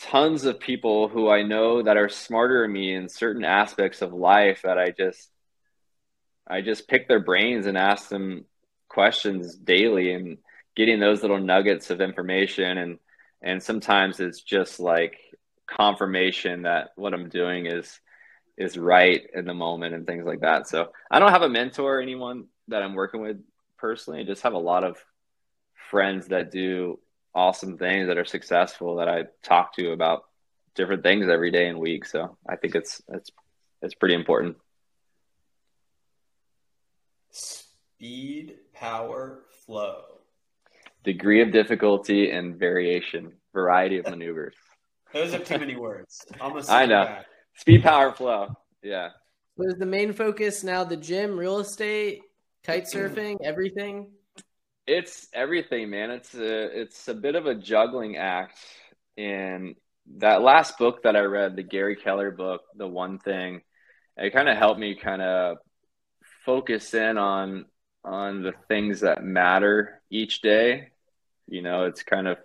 tons 0.00 0.44
of 0.44 0.58
people 0.58 1.08
who 1.08 1.28
I 1.28 1.42
know 1.42 1.82
that 1.82 1.96
are 1.96 2.08
smarter 2.08 2.62
than 2.62 2.72
me 2.72 2.94
in 2.94 3.08
certain 3.08 3.44
aspects 3.44 4.02
of 4.02 4.12
life 4.12 4.62
that 4.62 4.78
I 4.78 4.90
just 4.90 5.30
I 6.48 6.62
just 6.62 6.88
pick 6.88 7.06
their 7.06 7.20
brains 7.20 7.66
and 7.66 7.76
ask 7.76 8.08
them 8.08 8.44
questions 8.88 9.54
daily 9.54 10.12
and 10.12 10.38
getting 10.74 10.98
those 11.00 11.22
little 11.22 11.38
nuggets 11.38 11.90
of 11.90 12.00
information 12.00 12.78
and 12.78 12.98
and 13.42 13.62
sometimes 13.62 14.20
it's 14.20 14.40
just 14.42 14.80
like 14.80 15.18
confirmation 15.66 16.62
that 16.62 16.90
what 16.96 17.14
I'm 17.14 17.28
doing 17.28 17.66
is 17.66 18.00
is 18.58 18.76
right 18.76 19.22
in 19.34 19.46
the 19.46 19.54
moment 19.54 19.94
and 19.94 20.06
things 20.06 20.26
like 20.26 20.40
that. 20.40 20.68
So 20.68 20.92
I 21.10 21.18
don't 21.18 21.30
have 21.30 21.42
a 21.42 21.48
mentor 21.48 21.98
or 21.98 22.00
anyone 22.02 22.46
that 22.68 22.82
I'm 22.82 22.94
working 22.94 23.22
with 23.22 23.38
personally. 23.78 24.20
I 24.20 24.24
just 24.24 24.42
have 24.42 24.52
a 24.52 24.58
lot 24.58 24.84
of 24.84 25.02
friends 25.90 26.28
that 26.28 26.50
do 26.50 26.98
awesome 27.34 27.78
things 27.78 28.08
that 28.08 28.18
are 28.18 28.24
successful 28.24 28.96
that 28.96 29.08
I 29.08 29.24
talk 29.42 29.74
to 29.76 29.92
about 29.92 30.24
different 30.74 31.02
things 31.02 31.28
every 31.28 31.50
day 31.50 31.68
and 31.68 31.78
week. 31.78 32.04
So 32.04 32.36
I 32.48 32.56
think 32.56 32.74
it's 32.74 33.02
it's 33.08 33.30
it's 33.82 33.94
pretty 33.94 34.14
important. 34.14 34.56
Speed, 37.30 38.56
power, 38.74 39.42
flow. 39.64 40.02
Degree 41.04 41.40
of 41.40 41.52
difficulty 41.52 42.30
and 42.30 42.56
variation, 42.56 43.32
variety 43.54 43.98
of 43.98 44.06
maneuvers. 44.10 44.54
Those 45.12 45.34
are 45.34 45.38
too 45.38 45.58
many 45.58 45.76
words. 45.76 46.24
Almost. 46.40 46.70
I 46.70 46.86
know. 46.86 47.04
Back. 47.04 47.26
Speed, 47.56 47.82
power, 47.82 48.12
flow. 48.12 48.54
Yeah. 48.82 49.10
So 49.56 49.66
is 49.66 49.74
the 49.78 49.86
main 49.86 50.12
focus 50.12 50.64
now 50.64 50.84
the 50.84 50.96
gym, 50.96 51.38
real 51.38 51.58
estate, 51.58 52.22
kite 52.64 52.84
surfing, 52.84 53.36
everything? 53.42 54.12
It's 54.92 55.28
everything, 55.32 55.88
man. 55.90 56.10
It's 56.10 56.34
a 56.34 56.80
it's 56.80 57.06
a 57.06 57.14
bit 57.14 57.36
of 57.36 57.46
a 57.46 57.54
juggling 57.54 58.16
act. 58.16 58.58
And 59.16 59.76
that 60.16 60.42
last 60.42 60.78
book 60.78 61.04
that 61.04 61.14
I 61.14 61.20
read, 61.20 61.54
the 61.54 61.62
Gary 61.62 61.94
Keller 61.94 62.32
book, 62.32 62.62
the 62.74 62.88
one 62.88 63.20
thing, 63.20 63.62
it 64.16 64.32
kind 64.32 64.48
of 64.48 64.56
helped 64.56 64.80
me 64.80 64.96
kind 64.96 65.22
of 65.22 65.58
focus 66.44 66.92
in 66.92 67.18
on 67.18 67.66
on 68.04 68.42
the 68.42 68.52
things 68.66 69.02
that 69.02 69.22
matter 69.22 70.02
each 70.10 70.40
day. 70.40 70.88
You 71.46 71.62
know, 71.62 71.84
it's 71.84 72.02
kind 72.02 72.26
of 72.26 72.38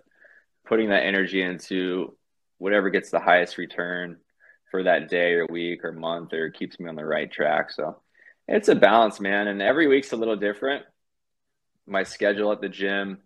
putting 0.68 0.90
that 0.90 1.02
energy 1.02 1.42
into 1.42 2.16
whatever 2.58 2.90
gets 2.90 3.10
the 3.10 3.18
highest 3.18 3.58
return 3.58 4.18
for 4.70 4.84
that 4.84 5.08
day 5.08 5.32
or 5.32 5.46
week 5.50 5.84
or 5.84 5.90
month 5.90 6.32
or 6.32 6.50
keeps 6.50 6.78
me 6.78 6.88
on 6.88 6.94
the 6.94 7.04
right 7.04 7.30
track. 7.30 7.72
So 7.72 8.02
it's 8.46 8.68
a 8.68 8.76
balance, 8.76 9.18
man. 9.18 9.48
And 9.48 9.60
every 9.60 9.88
week's 9.88 10.12
a 10.12 10.16
little 10.16 10.36
different. 10.36 10.84
My 11.86 12.02
schedule 12.02 12.52
at 12.52 12.60
the 12.60 12.68
gym 12.68 13.18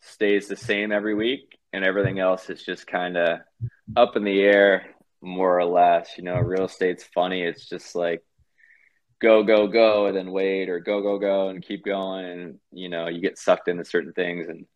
stays 0.00 0.48
the 0.48 0.56
same 0.56 0.92
every 0.92 1.14
week, 1.14 1.58
and 1.72 1.84
everything 1.84 2.18
else 2.18 2.50
is 2.50 2.62
just 2.62 2.86
kind 2.86 3.16
of 3.16 3.40
up 3.96 4.16
in 4.16 4.24
the 4.24 4.40
air, 4.40 4.86
more 5.20 5.58
or 5.58 5.64
less. 5.64 6.10
You 6.16 6.24
know, 6.24 6.36
real 6.36 6.64
estate's 6.64 7.04
funny. 7.04 7.42
It's 7.42 7.68
just 7.68 7.94
like 7.94 8.22
go 9.22 9.44
go 9.44 9.68
go 9.68 10.06
and 10.06 10.16
then 10.16 10.32
wait 10.32 10.68
or 10.68 10.80
go 10.80 11.00
go 11.00 11.16
go 11.16 11.48
and 11.48 11.64
keep 11.64 11.84
going 11.84 12.24
and 12.24 12.58
you 12.72 12.88
know 12.88 13.06
you 13.06 13.20
get 13.20 13.38
sucked 13.38 13.68
into 13.68 13.84
certain 13.84 14.12
things 14.12 14.48
and 14.48 14.66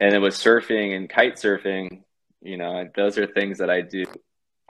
and 0.00 0.12
then 0.12 0.22
with 0.22 0.32
surfing 0.32 0.96
and 0.96 1.10
kite 1.10 1.34
surfing 1.34 2.02
you 2.40 2.56
know 2.56 2.88
those 2.96 3.18
are 3.18 3.26
things 3.26 3.58
that 3.58 3.68
i 3.68 3.82
do 3.82 4.06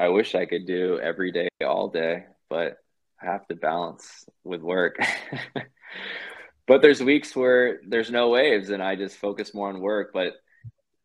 i 0.01 0.09
wish 0.09 0.35
i 0.35 0.45
could 0.45 0.66
do 0.66 0.99
every 1.01 1.30
day 1.30 1.49
all 1.64 1.89
day 1.89 2.24
but 2.51 2.78
i 3.22 3.26
have 3.26 3.47
to 3.47 3.55
balance 3.55 4.26
with 4.43 4.61
work 4.61 4.97
but 6.66 6.82
there's 6.82 7.02
weeks 7.02 7.36
where 7.36 7.80
there's 7.86 8.10
no 8.10 8.28
waves 8.30 8.70
and 8.70 8.82
i 8.82 8.96
just 8.96 9.16
focus 9.16 9.54
more 9.54 9.68
on 9.68 9.80
work 9.80 10.10
but 10.12 10.34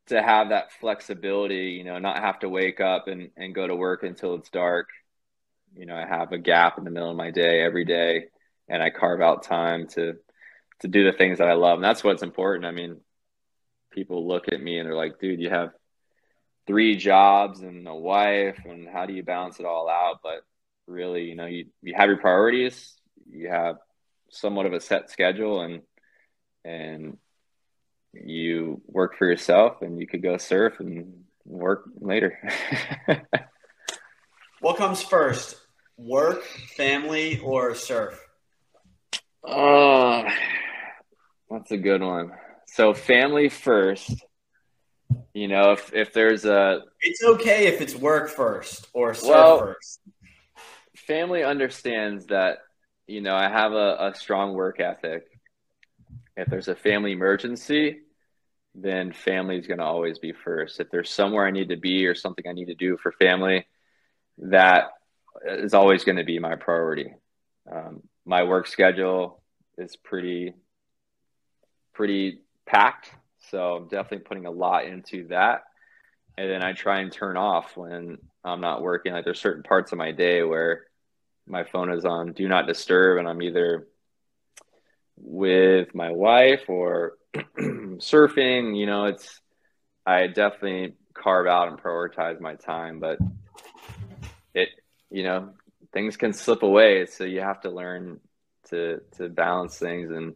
to 0.10 0.22
have 0.22 0.50
that 0.50 0.72
flexibility 0.74 1.78
you 1.78 1.84
know 1.84 2.00
not 2.00 2.18
have 2.18 2.40
to 2.40 2.50
wake 2.50 2.82
up 2.82 3.08
and, 3.08 3.30
and 3.38 3.56
go 3.56 3.66
to 3.66 3.76
work 3.76 4.04
until 4.04 4.36
it's 4.36 4.50
dark. 4.50 4.90
You 5.76 5.86
know 5.86 5.96
i 5.96 6.06
have 6.06 6.32
a 6.32 6.38
gap 6.38 6.78
in 6.78 6.84
the 6.84 6.92
middle 6.92 7.12
of 7.12 7.18
my 7.18 7.32
day 7.32 7.62
every 7.62 7.86
day 7.86 8.26
and 8.68 8.82
i 8.84 8.90
carve 8.90 9.22
out 9.22 9.44
time 9.44 9.88
to 9.90 10.16
to 10.82 10.88
do 10.88 11.04
the 11.04 11.18
things 11.18 11.38
that 11.38 11.48
i 11.48 11.54
love. 11.54 11.76
And 11.76 11.84
that's 11.84 12.04
what's 12.04 12.24
important. 12.24 12.66
I 12.66 12.72
mean 12.72 13.00
people 13.92 14.28
look 14.28 14.52
at 14.52 14.62
me 14.62 14.78
and 14.80 14.88
they're 14.88 14.96
like 14.96 15.20
dude 15.20 15.40
you 15.40 15.50
have 15.50 15.70
three 16.68 16.96
jobs 16.96 17.62
and 17.62 17.88
a 17.88 17.96
wife 17.96 18.60
and 18.66 18.88
how 18.88 19.06
do 19.06 19.14
you 19.14 19.24
balance 19.24 19.60
it 19.60 19.66
all 19.66 19.88
out? 19.90 20.20
But 20.24 20.42
really 20.88 21.26
you 21.26 21.36
know 21.36 21.46
you, 21.46 21.68
you 21.84 21.94
have 21.96 22.10
your 22.10 22.18
priorities 22.18 22.96
you 23.30 23.50
have 23.50 23.76
somewhat 24.32 24.66
of 24.66 24.74
a 24.74 24.80
set 24.80 25.10
schedule 25.10 25.62
and 25.62 25.82
and 26.66 27.18
you 28.14 28.82
work 28.88 29.18
for 29.18 29.28
yourself 29.28 29.82
and 29.82 30.00
you 30.00 30.08
could 30.08 30.24
go 30.24 30.38
surf 30.38 30.80
and 30.80 31.24
work 31.46 31.86
later. 32.00 32.38
What 34.62 34.76
comes 34.76 35.02
first 35.02 35.56
work 35.98 36.44
family 36.76 37.40
or 37.40 37.74
surf? 37.76 38.22
Oh 39.42 40.26
that's 41.50 41.72
a 41.72 41.78
good 41.78 42.02
one. 42.02 42.32
So 42.68 42.94
family 42.94 43.50
first. 43.50 44.12
You 45.34 45.48
know 45.48 45.72
if 45.72 45.94
if 45.94 46.14
there's 46.14 46.46
a 46.46 46.82
it's 47.02 47.24
okay 47.24 47.68
if 47.68 47.82
it's 47.82 47.96
work 47.96 48.30
first 48.30 48.88
or 48.94 49.14
surf 49.14 49.30
well, 49.30 49.60
first. 49.60 50.02
family 50.96 51.44
understands 51.44 52.28
that 52.28 52.60
you 53.10 53.22
know 53.22 53.36
i 53.36 53.50
have 53.50 53.74
a, 53.74 53.98
a 54.00 54.14
strong 54.16 54.54
work 54.54 54.80
ethic 54.80 55.26
if 56.38 56.48
there's 56.48 56.68
a 56.68 56.76
family 56.76 57.12
emergency 57.12 58.00
then 58.76 59.12
family 59.12 59.58
is 59.58 59.68
going 59.68 59.80
to 59.80 59.84
always 59.84 60.20
be 60.20 60.32
first 60.32 60.80
if 60.80 60.90
there's 60.92 61.10
somewhere 61.10 61.46
i 61.46 61.52
need 61.52 61.70
to 61.70 61.78
be 61.78 62.06
or 62.06 62.16
something 62.16 62.46
i 62.48 62.54
need 62.54 62.68
to 62.68 62.76
do 62.76 62.98
for 62.98 63.12
family 63.14 63.66
that 64.38 64.90
is 65.46 65.74
always 65.74 66.04
going 66.04 66.18
to 66.18 66.24
be 66.24 66.40
my 66.40 66.56
priority 66.56 67.14
um, 67.72 68.02
my 68.26 68.44
work 68.44 68.68
schedule 68.68 69.42
is 69.78 69.96
pretty 69.96 70.54
pretty 71.94 72.42
packed 72.66 73.12
so 73.50 73.76
I'm 73.76 73.88
definitely 73.88 74.26
putting 74.26 74.46
a 74.46 74.52
lot 74.52 74.86
into 74.86 75.28
that. 75.30 75.64
And 76.38 76.50
then 76.50 76.64
I 76.64 76.74
try 76.74 77.00
and 77.00 77.12
turn 77.12 77.38
off 77.38 77.76
when 77.76 78.18
I'm 78.44 78.62
not 78.62 78.82
working. 78.82 79.14
Like 79.14 79.26
there's 79.26 79.42
certain 79.42 79.64
parts 79.64 79.92
of 79.92 79.98
my 79.98 80.12
day 80.12 80.44
where 80.44 80.84
my 81.50 81.64
phone 81.64 81.92
is 81.92 82.06
on 82.06 82.34
do 82.34 82.48
not 82.48 82.68
disturb 82.68 83.18
and 83.18 83.28
I'm 83.28 83.42
either 83.42 83.88
with 85.18 85.94
my 85.94 86.12
wife 86.12 86.70
or 86.70 87.14
surfing, 87.58 88.78
you 88.78 88.86
know, 88.86 89.06
it's 89.06 89.42
I 90.06 90.28
definitely 90.28 90.96
carve 91.14 91.48
out 91.48 91.68
and 91.68 91.78
prioritize 91.78 92.40
my 92.40 92.56
time, 92.56 93.00
but 93.00 93.20
it, 94.54 94.70
you 95.12 95.24
know, 95.24 95.50
things 95.92 96.18
can 96.18 96.34
slip 96.34 96.64
away. 96.64 97.06
So 97.06 97.26
you 97.26 97.42
have 97.42 97.62
to 97.62 97.70
learn 97.70 98.20
to 98.70 99.02
to 99.18 99.30
balance 99.30 99.78
things 99.78 100.12
and 100.12 100.36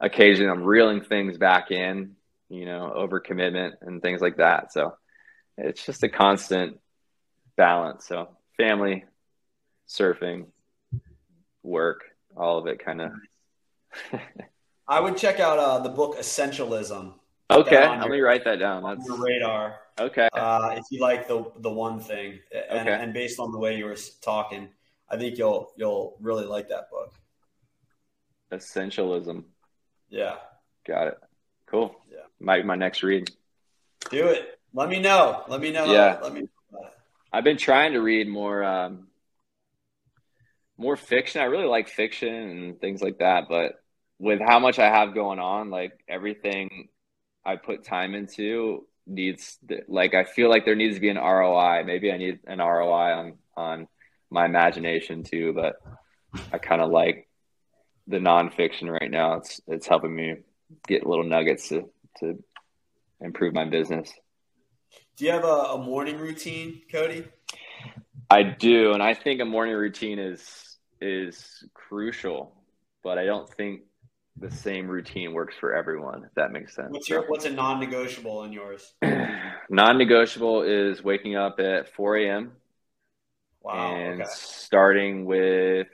occasionally 0.00 0.50
I'm 0.50 0.62
reeling 0.62 1.02
things 1.02 1.36
back 1.36 1.70
in 1.70 2.16
you 2.48 2.64
know, 2.64 2.92
overcommitment 2.96 3.72
and 3.82 4.00
things 4.00 4.20
like 4.20 4.36
that. 4.36 4.72
So 4.72 4.94
it's 5.56 5.84
just 5.84 6.02
a 6.02 6.08
constant 6.08 6.78
balance. 7.56 8.06
So 8.06 8.28
family, 8.56 9.04
surfing, 9.88 10.46
work, 11.62 12.04
all 12.36 12.58
of 12.58 12.66
it 12.66 12.84
kind 12.84 13.02
of. 13.02 13.12
I 14.88 15.00
would 15.00 15.16
check 15.16 15.40
out 15.40 15.58
uh, 15.58 15.78
the 15.80 15.88
book 15.88 16.16
Essentialism. 16.18 17.14
Okay, 17.50 17.88
let 17.88 18.00
your, 18.00 18.10
me 18.10 18.20
write 18.20 18.44
that 18.44 18.58
down. 18.58 18.82
That's 18.82 19.06
your 19.06 19.22
radar. 19.22 19.76
Okay. 19.98 20.28
Uh, 20.32 20.74
if 20.76 20.84
you 20.90 21.00
like 21.00 21.28
the 21.28 21.44
the 21.58 21.70
one 21.70 22.00
thing, 22.00 22.40
and, 22.70 22.88
okay. 22.88 23.02
and 23.02 23.14
based 23.14 23.38
on 23.38 23.52
the 23.52 23.58
way 23.58 23.76
you 23.76 23.84
were 23.84 23.96
talking, 24.20 24.68
I 25.08 25.16
think 25.16 25.38
you'll 25.38 25.72
you'll 25.76 26.16
really 26.20 26.44
like 26.44 26.68
that 26.68 26.90
book. 26.90 27.14
Essentialism. 28.52 29.44
Yeah. 30.08 30.36
Got 30.86 31.08
it. 31.08 31.18
Cool. 31.66 31.94
Yeah. 32.10 32.18
My 32.40 32.62
my 32.62 32.74
next 32.74 33.02
read. 33.02 33.30
Do 34.10 34.26
it. 34.26 34.58
Let 34.74 34.88
me 34.88 35.00
know. 35.00 35.44
Let 35.48 35.60
me 35.60 35.72
know. 35.72 35.84
Yeah. 35.86 36.18
Let 36.22 36.34
me. 36.34 36.48
I've 37.32 37.44
been 37.44 37.56
trying 37.56 37.92
to 37.92 38.00
read 38.00 38.28
more 38.28 38.64
um, 38.64 39.08
more 40.78 40.96
fiction. 40.96 41.40
I 41.40 41.44
really 41.44 41.66
like 41.66 41.88
fiction 41.88 42.32
and 42.34 42.80
things 42.80 43.02
like 43.02 43.18
that, 43.18 43.44
but 43.48 43.74
with 44.18 44.40
how 44.40 44.58
much 44.58 44.78
I 44.78 44.88
have 44.88 45.14
going 45.14 45.38
on, 45.38 45.70
like 45.70 45.92
everything 46.08 46.88
I 47.44 47.56
put 47.56 47.84
time 47.84 48.14
into 48.14 48.86
needs 49.06 49.58
like 49.88 50.14
I 50.14 50.24
feel 50.24 50.50
like 50.50 50.64
there 50.64 50.74
needs 50.74 50.96
to 50.96 51.00
be 51.00 51.08
an 51.08 51.16
ROI. 51.16 51.84
Maybe 51.84 52.10
I 52.10 52.16
need 52.16 52.40
an 52.46 52.58
ROI 52.58 53.12
on 53.12 53.34
on 53.56 53.88
my 54.30 54.44
imagination 54.44 55.22
too, 55.22 55.52
but 55.52 55.76
I 56.52 56.58
kind 56.58 56.82
of 56.82 56.90
like 56.90 57.28
the 58.06 58.18
nonfiction 58.18 58.90
right 58.90 59.10
now. 59.10 59.34
It's 59.34 59.60
it's 59.66 59.86
helping 59.86 60.14
me 60.14 60.36
get 60.86 61.06
little 61.06 61.24
nuggets 61.24 61.68
to 61.68 61.88
to 62.18 62.42
improve 63.20 63.54
my 63.54 63.64
business. 63.64 64.12
Do 65.16 65.24
you 65.24 65.30
have 65.30 65.44
a, 65.44 65.46
a 65.46 65.78
morning 65.78 66.18
routine, 66.18 66.82
Cody? 66.90 67.26
I 68.28 68.42
do, 68.42 68.92
and 68.92 69.02
I 69.02 69.14
think 69.14 69.40
a 69.40 69.44
morning 69.44 69.76
routine 69.76 70.18
is 70.18 70.65
is 71.00 71.64
crucial, 71.74 72.54
but 73.02 73.18
I 73.18 73.24
don't 73.24 73.48
think 73.48 73.82
the 74.38 74.50
same 74.50 74.88
routine 74.88 75.32
works 75.32 75.54
for 75.58 75.74
everyone. 75.74 76.24
If 76.24 76.34
that 76.34 76.52
makes 76.52 76.74
sense. 76.74 76.88
What's 76.90 77.08
your 77.08 77.22
What's 77.28 77.44
a 77.44 77.50
non-negotiable 77.50 78.44
in 78.44 78.52
yours? 78.52 78.92
non-negotiable 79.70 80.62
is 80.62 81.02
waking 81.02 81.36
up 81.36 81.58
at 81.58 81.94
4 81.94 82.16
a.m. 82.18 82.52
Wow. 83.62 83.96
And 83.96 84.22
okay. 84.22 84.30
starting 84.32 85.24
with 85.24 85.88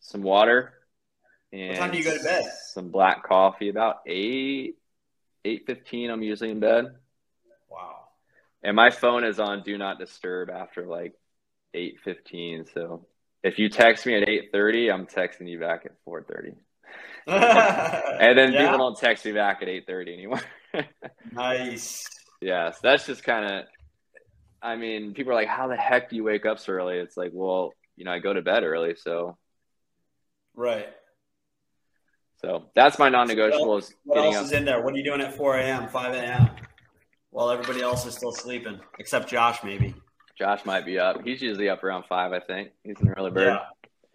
some 0.00 0.22
water, 0.22 0.72
and 1.52 1.70
what 1.70 1.78
time 1.78 1.90
do 1.92 1.98
you 1.98 2.04
go 2.04 2.16
to 2.16 2.22
bed? 2.22 2.44
Some 2.72 2.90
black 2.90 3.24
coffee. 3.24 3.68
About 3.68 3.96
eight, 4.06 4.76
eight 5.44 5.64
fifteen. 5.66 6.10
I'm 6.10 6.22
usually 6.22 6.50
in 6.50 6.60
bed. 6.60 6.86
Wow. 7.70 8.08
And 8.62 8.76
my 8.76 8.90
phone 8.90 9.24
is 9.24 9.38
on 9.38 9.62
do 9.62 9.78
not 9.78 9.98
disturb 9.98 10.50
after 10.50 10.86
like 10.86 11.14
eight 11.74 11.98
fifteen. 12.04 12.66
So 12.72 13.06
if 13.46 13.60
you 13.60 13.68
text 13.68 14.04
me 14.06 14.16
at 14.16 14.28
eight 14.28 14.50
thirty, 14.52 14.90
I'm 14.90 15.06
texting 15.06 15.48
you 15.48 15.60
back 15.60 15.82
at 15.84 15.92
four 16.04 16.22
thirty. 16.22 16.52
and 17.28 18.38
then 18.38 18.52
yeah. 18.52 18.62
people 18.62 18.78
don't 18.78 18.98
text 18.98 19.24
me 19.24 19.32
back 19.32 19.62
at 19.62 19.68
eight 19.68 19.86
thirty 19.86 20.12
anymore. 20.12 20.40
nice. 21.32 22.04
Yeah, 22.40 22.72
so 22.72 22.78
that's 22.82 23.06
just 23.06 23.22
kind 23.22 23.46
of. 23.46 23.64
I 24.60 24.74
mean, 24.74 25.14
people 25.14 25.32
are 25.32 25.36
like, 25.36 25.48
"How 25.48 25.68
the 25.68 25.76
heck 25.76 26.10
do 26.10 26.16
you 26.16 26.24
wake 26.24 26.44
up 26.44 26.58
so 26.58 26.72
early?" 26.72 26.98
It's 26.98 27.16
like, 27.16 27.30
well, 27.32 27.72
you 27.94 28.04
know, 28.04 28.10
I 28.10 28.18
go 28.18 28.32
to 28.32 28.42
bed 28.42 28.64
early, 28.64 28.96
so. 28.96 29.38
Right. 30.54 30.88
So 32.42 32.64
that's 32.74 32.98
my 32.98 33.08
non-negotiable. 33.08 33.80
So 33.80 33.94
what 34.04 34.18
else 34.18 34.36
up. 34.36 34.44
is 34.44 34.52
in 34.52 34.64
there? 34.64 34.82
What 34.82 34.92
are 34.92 34.96
you 34.96 35.04
doing 35.04 35.20
at 35.20 35.34
4 35.34 35.56
a.m., 35.56 35.88
5 35.88 36.14
a.m. 36.14 36.50
while 37.30 37.50
everybody 37.50 37.80
else 37.80 38.04
is 38.04 38.14
still 38.14 38.32
sleeping, 38.32 38.78
except 38.98 39.28
Josh, 39.28 39.58
maybe? 39.64 39.94
Josh 40.38 40.64
might 40.64 40.84
be 40.84 40.98
up. 40.98 41.22
He's 41.24 41.40
usually 41.40 41.68
up 41.68 41.82
around 41.82 42.04
five, 42.08 42.32
I 42.32 42.40
think. 42.40 42.70
He's 42.84 43.00
an 43.00 43.14
early 43.16 43.30
bird. 43.30 43.46
Yeah. 43.46 43.60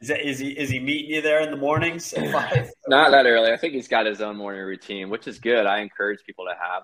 Is, 0.02 0.08
that, 0.08 0.28
is 0.28 0.40
he 0.40 0.50
is 0.50 0.70
he 0.70 0.80
meeting 0.80 1.12
you 1.12 1.22
there 1.22 1.42
in 1.42 1.52
the 1.52 1.58
mornings 1.58 2.14
at 2.14 2.32
five? 2.32 2.72
Not 2.88 3.12
that 3.12 3.26
early. 3.26 3.52
I 3.52 3.58
think 3.58 3.74
he's 3.74 3.88
got 3.88 4.06
his 4.06 4.22
own 4.22 4.38
morning 4.38 4.62
routine, 4.62 5.10
which 5.10 5.28
is 5.28 5.40
good. 5.40 5.66
I 5.66 5.80
encourage 5.80 6.24
people 6.26 6.46
to 6.46 6.56
have 6.60 6.84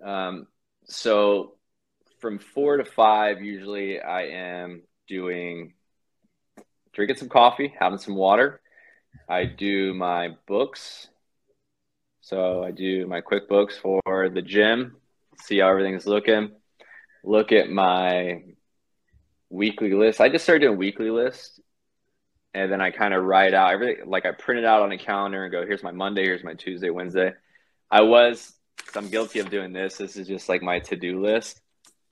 that. 0.00 0.08
Um, 0.08 0.46
so 0.84 1.54
from 2.20 2.38
four 2.38 2.76
to 2.76 2.84
five, 2.84 3.42
usually 3.42 4.00
I 4.00 4.22
am 4.28 4.82
doing 5.08 5.74
drinking 6.92 7.16
some 7.16 7.28
coffee, 7.28 7.72
having 7.78 7.98
some 7.98 8.14
water, 8.14 8.60
I 9.28 9.44
do 9.44 9.94
my 9.94 10.30
books. 10.46 11.08
So 12.20 12.62
I 12.62 12.70
do 12.70 13.06
my 13.06 13.20
QuickBooks 13.20 13.74
for 13.80 14.28
the 14.28 14.42
gym, 14.42 14.96
see 15.42 15.58
how 15.58 15.68
everything's 15.68 16.06
looking, 16.06 16.52
look 17.24 17.52
at 17.52 17.70
my 17.70 18.42
weekly 19.50 19.92
list. 19.94 20.20
I 20.20 20.28
just 20.28 20.44
started 20.44 20.60
doing 20.66 20.78
weekly 20.78 21.10
list 21.10 21.60
and 22.54 22.70
then 22.70 22.80
I 22.80 22.90
kind 22.90 23.14
of 23.14 23.24
write 23.24 23.54
out 23.54 23.72
everything 23.72 24.08
like 24.08 24.26
I 24.26 24.32
print 24.32 24.60
it 24.60 24.64
out 24.64 24.82
on 24.82 24.92
a 24.92 24.98
calendar 24.98 25.44
and 25.44 25.52
go, 25.52 25.64
here's 25.64 25.82
my 25.82 25.92
Monday, 25.92 26.24
here's 26.24 26.44
my 26.44 26.54
Tuesday, 26.54 26.90
Wednesday. 26.90 27.32
I 27.90 28.02
was 28.02 28.52
I'm 28.94 29.08
guilty 29.08 29.40
of 29.40 29.50
doing 29.50 29.72
this. 29.72 29.96
This 29.96 30.16
is 30.16 30.26
just 30.26 30.48
like 30.48 30.62
my 30.62 30.80
to-do 30.80 31.20
list. 31.20 31.60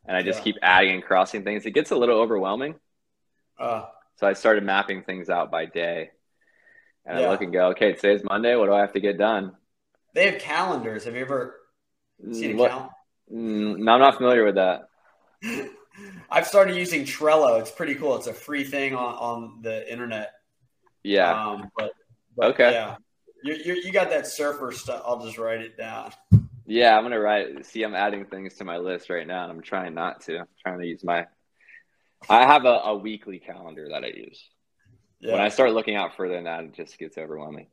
And 0.05 0.17
I 0.17 0.23
just 0.23 0.41
yeah. 0.41 0.45
keep 0.45 0.57
adding 0.63 0.95
and 0.95 1.03
crossing 1.03 1.45
things. 1.45 1.67
It 1.67 1.73
gets 1.73 1.91
a 1.91 1.97
little 1.97 2.19
overwhelming. 2.19 2.75
Uh 3.59 3.87
So 4.17 4.27
I 4.27 4.33
started 4.35 4.65
mapping 4.65 5.03
things 5.03 5.29
out 5.29 5.51
by 5.51 5.67
day. 5.67 6.11
And 7.05 7.19
Yeah. 7.19 7.27
I 7.27 7.31
look 7.31 7.41
and 7.41 7.53
go, 7.53 7.69
okay, 7.69 7.95
today's 7.95 8.23
Monday. 8.25 8.55
What 8.55 8.67
do 8.67 8.75
I 8.75 8.81
have 8.81 8.93
to 8.93 9.01
get 9.01 9.19
done? 9.19 9.57
They 10.15 10.31
have 10.31 10.41
calendars. 10.41 11.05
Have 11.05 11.15
you 11.15 11.23
ever 11.23 11.57
seen 12.33 12.59
a 12.59 12.69
calendar? 12.69 12.91
No, 13.31 13.93
I'm 13.93 14.01
not 14.01 14.17
familiar 14.17 14.45
with 14.45 14.55
that. 14.57 14.89
I've 16.31 16.47
started 16.47 16.77
using 16.77 17.05
Trello. 17.05 17.61
It's 17.61 17.71
pretty 17.71 17.95
cool. 17.95 18.17
It's 18.17 18.27
a 18.27 18.33
free 18.33 18.65
thing 18.65 18.95
on, 18.95 19.15
on 19.15 19.63
the 19.63 19.91
internet. 19.91 20.33
Yeah. 21.03 21.31
Um, 21.33 21.71
but, 21.77 21.93
but 22.37 22.47
Okay. 22.51 22.73
yeah, 22.73 22.97
you 23.43 23.55
you 23.55 23.75
you 23.85 23.93
got 23.93 24.11
that 24.11 24.27
surfer 24.27 24.73
stuff. 24.73 25.03
I'll 25.07 25.25
just 25.25 25.39
write 25.39 25.61
it 25.61 25.77
down. 25.77 26.13
Yeah, 26.67 26.97
I'm 26.97 27.03
gonna 27.03 27.19
write. 27.19 27.65
See, 27.67 27.83
I'm 27.83 27.95
adding 27.95 28.27
things 28.27 28.55
to 28.57 28.65
my 28.65 28.77
list 28.79 29.11
right 29.11 29.27
now, 29.27 29.45
and 29.45 29.53
I'm 29.53 29.63
trying 29.63 29.95
not 29.95 30.21
to. 30.23 30.39
I'm 30.41 30.47
trying 30.63 30.81
to 30.81 30.87
use 30.87 31.03
my. 31.03 31.27
I 32.29 32.45
have 32.47 32.65
a, 32.65 32.81
a 32.85 32.97
weekly 32.97 33.39
calendar 33.39 33.89
that 33.91 34.05
I 34.05 34.09
use. 34.09 34.49
Yeah. 35.21 35.33
When 35.33 35.41
I 35.41 35.49
start 35.49 35.73
looking 35.73 35.97
out 35.97 36.17
further 36.17 36.35
than 36.35 36.45
that, 36.45 36.65
it 36.65 36.75
just 36.75 36.99
gets 36.99 37.17
overwhelming. 37.17 37.69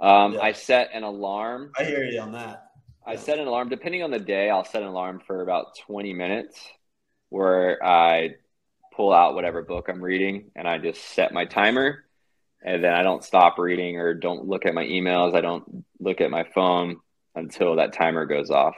Um, 0.00 0.34
Yeah. 0.34 0.40
I 0.40 0.52
set 0.52 0.90
an 0.92 1.02
alarm. 1.02 1.72
I 1.78 1.84
hear 1.84 2.04
you 2.04 2.20
on 2.20 2.32
that. 2.32 2.66
I 3.06 3.16
set 3.16 3.38
an 3.38 3.46
alarm. 3.46 3.68
Depending 3.68 4.02
on 4.02 4.10
the 4.10 4.18
day, 4.18 4.48
I'll 4.48 4.64
set 4.64 4.82
an 4.82 4.88
alarm 4.88 5.20
for 5.26 5.42
about 5.42 5.76
20 5.86 6.14
minutes, 6.14 6.58
where 7.28 7.84
I 7.84 8.36
pull 8.96 9.12
out 9.12 9.34
whatever 9.34 9.62
book 9.62 9.88
I'm 9.88 10.02
reading, 10.02 10.50
and 10.56 10.66
I 10.66 10.78
just 10.78 11.02
set 11.02 11.34
my 11.34 11.44
timer, 11.44 12.04
and 12.64 12.82
then 12.82 12.94
I 12.94 13.02
don't 13.02 13.22
stop 13.22 13.58
reading 13.58 13.98
or 13.98 14.14
don't 14.14 14.46
look 14.48 14.64
at 14.64 14.74
my 14.74 14.84
emails. 14.84 15.34
I 15.34 15.42
don't 15.42 15.84
look 16.00 16.22
at 16.22 16.30
my 16.30 16.44
phone 16.54 16.96
until 17.34 17.76
that 17.76 17.92
timer 17.92 18.24
goes 18.24 18.50
off. 18.50 18.76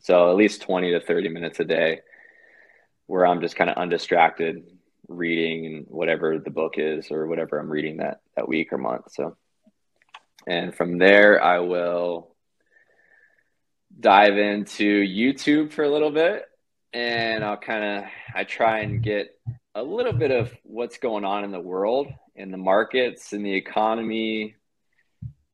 So 0.00 0.28
at 0.28 0.36
least 0.36 0.60
20 0.62 0.90
to 0.90 1.00
30 1.00 1.30
minutes 1.30 1.60
a 1.60 1.64
day 1.64 2.00
where 3.06 3.26
I'm 3.26 3.40
just 3.40 3.56
kind 3.56 3.70
of 3.70 3.78
undistracted 3.78 4.62
reading 5.08 5.66
and 5.66 5.86
whatever 5.88 6.38
the 6.38 6.50
book 6.50 6.74
is 6.76 7.10
or 7.10 7.26
whatever 7.26 7.58
I'm 7.58 7.70
reading 7.70 7.98
that, 7.98 8.20
that 8.36 8.48
week 8.48 8.72
or 8.72 8.78
month. 8.78 9.12
So, 9.12 9.36
and 10.46 10.74
from 10.74 10.98
there, 10.98 11.42
I 11.42 11.60
will 11.60 12.33
dive 13.98 14.38
into 14.38 15.02
YouTube 15.02 15.72
for 15.72 15.84
a 15.84 15.90
little 15.90 16.10
bit 16.10 16.44
and 16.92 17.44
I'll 17.44 17.56
kind 17.56 17.84
of, 17.84 18.10
I 18.34 18.44
try 18.44 18.80
and 18.80 19.02
get 19.02 19.36
a 19.74 19.82
little 19.82 20.12
bit 20.12 20.30
of 20.30 20.52
what's 20.62 20.98
going 20.98 21.24
on 21.24 21.44
in 21.44 21.50
the 21.50 21.60
world, 21.60 22.06
in 22.36 22.52
the 22.52 22.56
markets, 22.56 23.32
in 23.32 23.42
the 23.42 23.54
economy, 23.54 24.54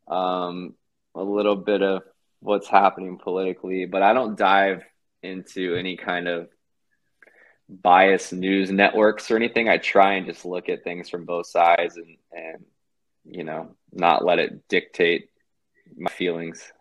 um, 0.07 0.75
a 1.15 1.23
little 1.23 1.57
bit 1.57 1.83
of 1.83 2.03
what's 2.41 2.69
happening 2.69 3.19
politically, 3.19 3.87
but 3.87 4.03
I 4.03 4.13
don't 4.13 4.37
dive 4.37 4.83
into 5.23 5.75
any 5.77 5.97
kind 5.97 6.29
of 6.29 6.49
biased 7.69 8.33
news 8.33 8.71
networks 8.71 9.31
or 9.31 9.37
anything. 9.37 9.69
I 9.69 9.79
try 9.79 10.15
and 10.15 10.27
just 10.27 10.45
look 10.45 10.69
at 10.69 10.85
things 10.85 11.09
from 11.09 11.25
both 11.25 11.47
sides 11.47 11.97
and, 11.97 12.17
and 12.33 12.65
you 13.25 13.45
know, 13.45 13.77
not 13.93 14.25
let 14.25 14.39
it 14.39 14.69
dictate 14.69 15.31
my 15.97 16.11
feelings. 16.11 16.63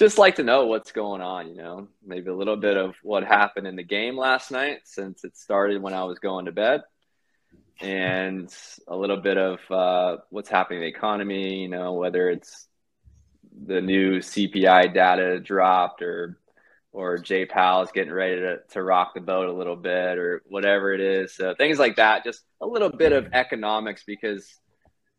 just 0.00 0.16
like 0.16 0.36
to 0.36 0.42
know 0.42 0.64
what's 0.64 0.92
going 0.92 1.20
on, 1.20 1.46
you 1.46 1.56
know, 1.56 1.86
maybe 2.02 2.30
a 2.30 2.34
little 2.34 2.56
bit 2.56 2.78
of 2.78 2.94
what 3.02 3.22
happened 3.22 3.66
in 3.66 3.76
the 3.76 3.82
game 3.82 4.16
last 4.16 4.50
night 4.50 4.78
since 4.84 5.24
it 5.24 5.36
started 5.36 5.82
when 5.82 5.92
I 5.92 6.04
was 6.04 6.18
going 6.18 6.46
to 6.46 6.52
bed. 6.52 6.80
And 7.82 8.50
a 8.88 8.96
little 8.96 9.18
bit 9.18 9.36
of 9.36 9.58
uh, 9.70 10.22
what's 10.30 10.48
happening 10.48 10.78
in 10.78 10.84
the 10.84 10.88
economy, 10.88 11.60
you 11.60 11.68
know, 11.68 11.92
whether 11.92 12.30
it's 12.30 12.66
the 13.66 13.82
new 13.82 14.20
CPI 14.20 14.94
data 14.94 15.38
dropped 15.38 16.00
or 16.00 16.38
or 16.92 17.18
Jay 17.18 17.44
Powell's 17.44 17.92
getting 17.92 18.12
ready 18.12 18.40
to, 18.40 18.56
to 18.70 18.82
rock 18.82 19.12
the 19.14 19.20
boat 19.20 19.50
a 19.50 19.52
little 19.52 19.76
bit 19.76 20.16
or 20.18 20.42
whatever 20.48 20.94
it 20.94 21.00
is. 21.02 21.34
So 21.34 21.54
things 21.54 21.78
like 21.78 21.96
that, 21.96 22.24
just 22.24 22.40
a 22.62 22.66
little 22.66 22.88
bit 22.88 23.12
of 23.12 23.28
economics 23.34 24.02
because, 24.04 24.48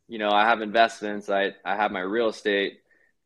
you 0.07 0.17
know, 0.17 0.31
I 0.31 0.45
have 0.49 0.61
investments, 0.61 1.29
I, 1.29 1.53
I 1.63 1.75
have 1.75 1.91
my 1.91 2.01
real 2.01 2.29
estate, 2.29 2.80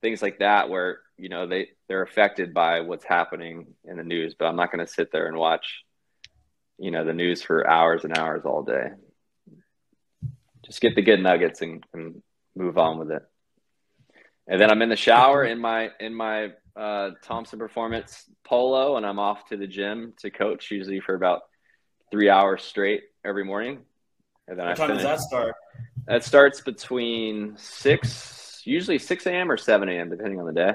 things 0.05 0.21
like 0.21 0.37
that 0.37 0.69
where, 0.69 0.99
you 1.17 1.29
know, 1.29 1.47
they, 1.47 1.69
they're 1.87 2.03
affected 2.03 2.53
by 2.53 2.81
what's 2.81 3.03
happening 3.03 3.73
in 3.85 3.97
the 3.97 4.03
news, 4.03 4.35
but 4.37 4.45
I'm 4.45 4.55
not 4.55 4.71
going 4.71 4.85
to 4.85 4.91
sit 4.91 5.11
there 5.11 5.25
and 5.25 5.35
watch, 5.35 5.83
you 6.77 6.91
know, 6.91 7.03
the 7.03 7.13
news 7.13 7.41
for 7.41 7.67
hours 7.67 8.03
and 8.03 8.15
hours 8.15 8.43
all 8.45 8.61
day. 8.61 8.89
Just 10.63 10.79
get 10.79 10.93
the 10.95 11.01
good 11.01 11.23
nuggets 11.23 11.63
and, 11.63 11.83
and 11.91 12.21
move 12.55 12.77
on 12.77 12.99
with 12.99 13.09
it. 13.09 13.23
And 14.47 14.61
then 14.61 14.69
I'm 14.69 14.83
in 14.83 14.89
the 14.89 14.95
shower 14.95 15.43
in 15.43 15.59
my 15.59 15.89
in 15.99 16.13
my 16.13 16.51
uh, 16.75 17.11
Thompson 17.23 17.57
Performance 17.57 18.29
polo, 18.43 18.95
and 18.95 19.03
I'm 19.03 19.17
off 19.17 19.47
to 19.49 19.57
the 19.57 19.65
gym 19.65 20.13
to 20.19 20.29
coach, 20.29 20.69
usually 20.69 20.99
for 20.99 21.15
about 21.15 21.41
three 22.11 22.29
hours 22.29 22.63
straight 22.63 23.05
every 23.25 23.43
morning. 23.43 23.79
And 24.47 24.59
then 24.59 24.67
What 24.67 24.79
I 24.79 24.87
time 24.87 24.95
does 24.95 25.03
that 25.03 25.19
start? 25.19 25.55
That 26.05 26.23
starts 26.23 26.61
between 26.61 27.57
six, 27.57 28.44
usually 28.65 28.99
six 28.99 29.25
a.m. 29.25 29.51
or 29.51 29.57
seven 29.57 29.89
a.m. 29.89 30.09
depending 30.09 30.39
on 30.39 30.45
the 30.45 30.53
day, 30.53 30.73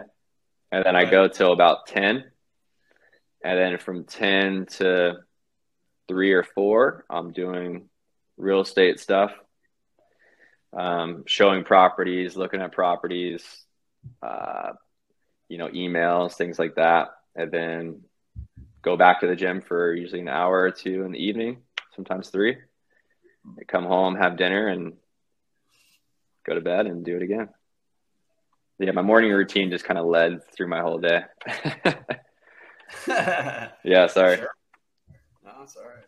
and 0.73 0.85
then 0.85 0.97
I 0.97 1.05
go 1.05 1.29
till 1.29 1.53
about 1.53 1.87
ten, 1.87 2.25
and 3.45 3.59
then 3.59 3.79
from 3.79 4.05
ten 4.05 4.67
to 4.79 5.19
three 6.09 6.33
or 6.33 6.43
four, 6.43 7.05
I'm 7.09 7.33
doing 7.33 7.89
real 8.37 8.61
estate 8.61 8.99
stuff, 8.99 9.33
um, 10.77 11.25
showing 11.27 11.65
properties, 11.65 12.37
looking 12.37 12.61
at 12.61 12.73
properties, 12.73 13.45
uh, 14.23 14.73
you 15.49 15.59
know, 15.59 15.69
emails, 15.69 16.35
things 16.35 16.59
like 16.59 16.77
that, 16.77 17.09
and 17.37 17.53
then 17.53 18.01
go 18.83 18.97
back 18.97 19.21
to 19.21 19.27
the 19.27 19.37
gym 19.37 19.61
for 19.61 19.95
usually 19.95 20.21
an 20.21 20.29
hour 20.29 20.61
or 20.61 20.71
two 20.71 21.05
in 21.05 21.13
the 21.13 21.19
evening, 21.19 21.59
sometimes 21.95 22.31
three. 22.31 22.57
I 23.59 23.65
come 23.65 23.85
home, 23.85 24.17
have 24.17 24.37
dinner, 24.37 24.69
and 24.69 24.95
go 26.47 26.55
to 26.55 26.61
bed 26.61 26.87
and 26.87 27.05
do 27.05 27.17
it 27.17 27.23
again. 27.23 27.49
Yeah, 28.81 28.93
my 28.93 29.03
morning 29.03 29.31
routine 29.31 29.71
just 29.71 29.85
kind 29.85 29.99
of 29.99 30.07
led 30.07 30.41
through 30.53 30.69
my 30.69 30.81
whole 30.81 30.99
day. 30.99 31.23
yeah, 33.07 34.07
sorry. 34.07 34.39
Sure. 34.39 34.51
No, 35.45 35.51
it's 35.63 35.77
all 35.77 35.85
right. 35.85 36.05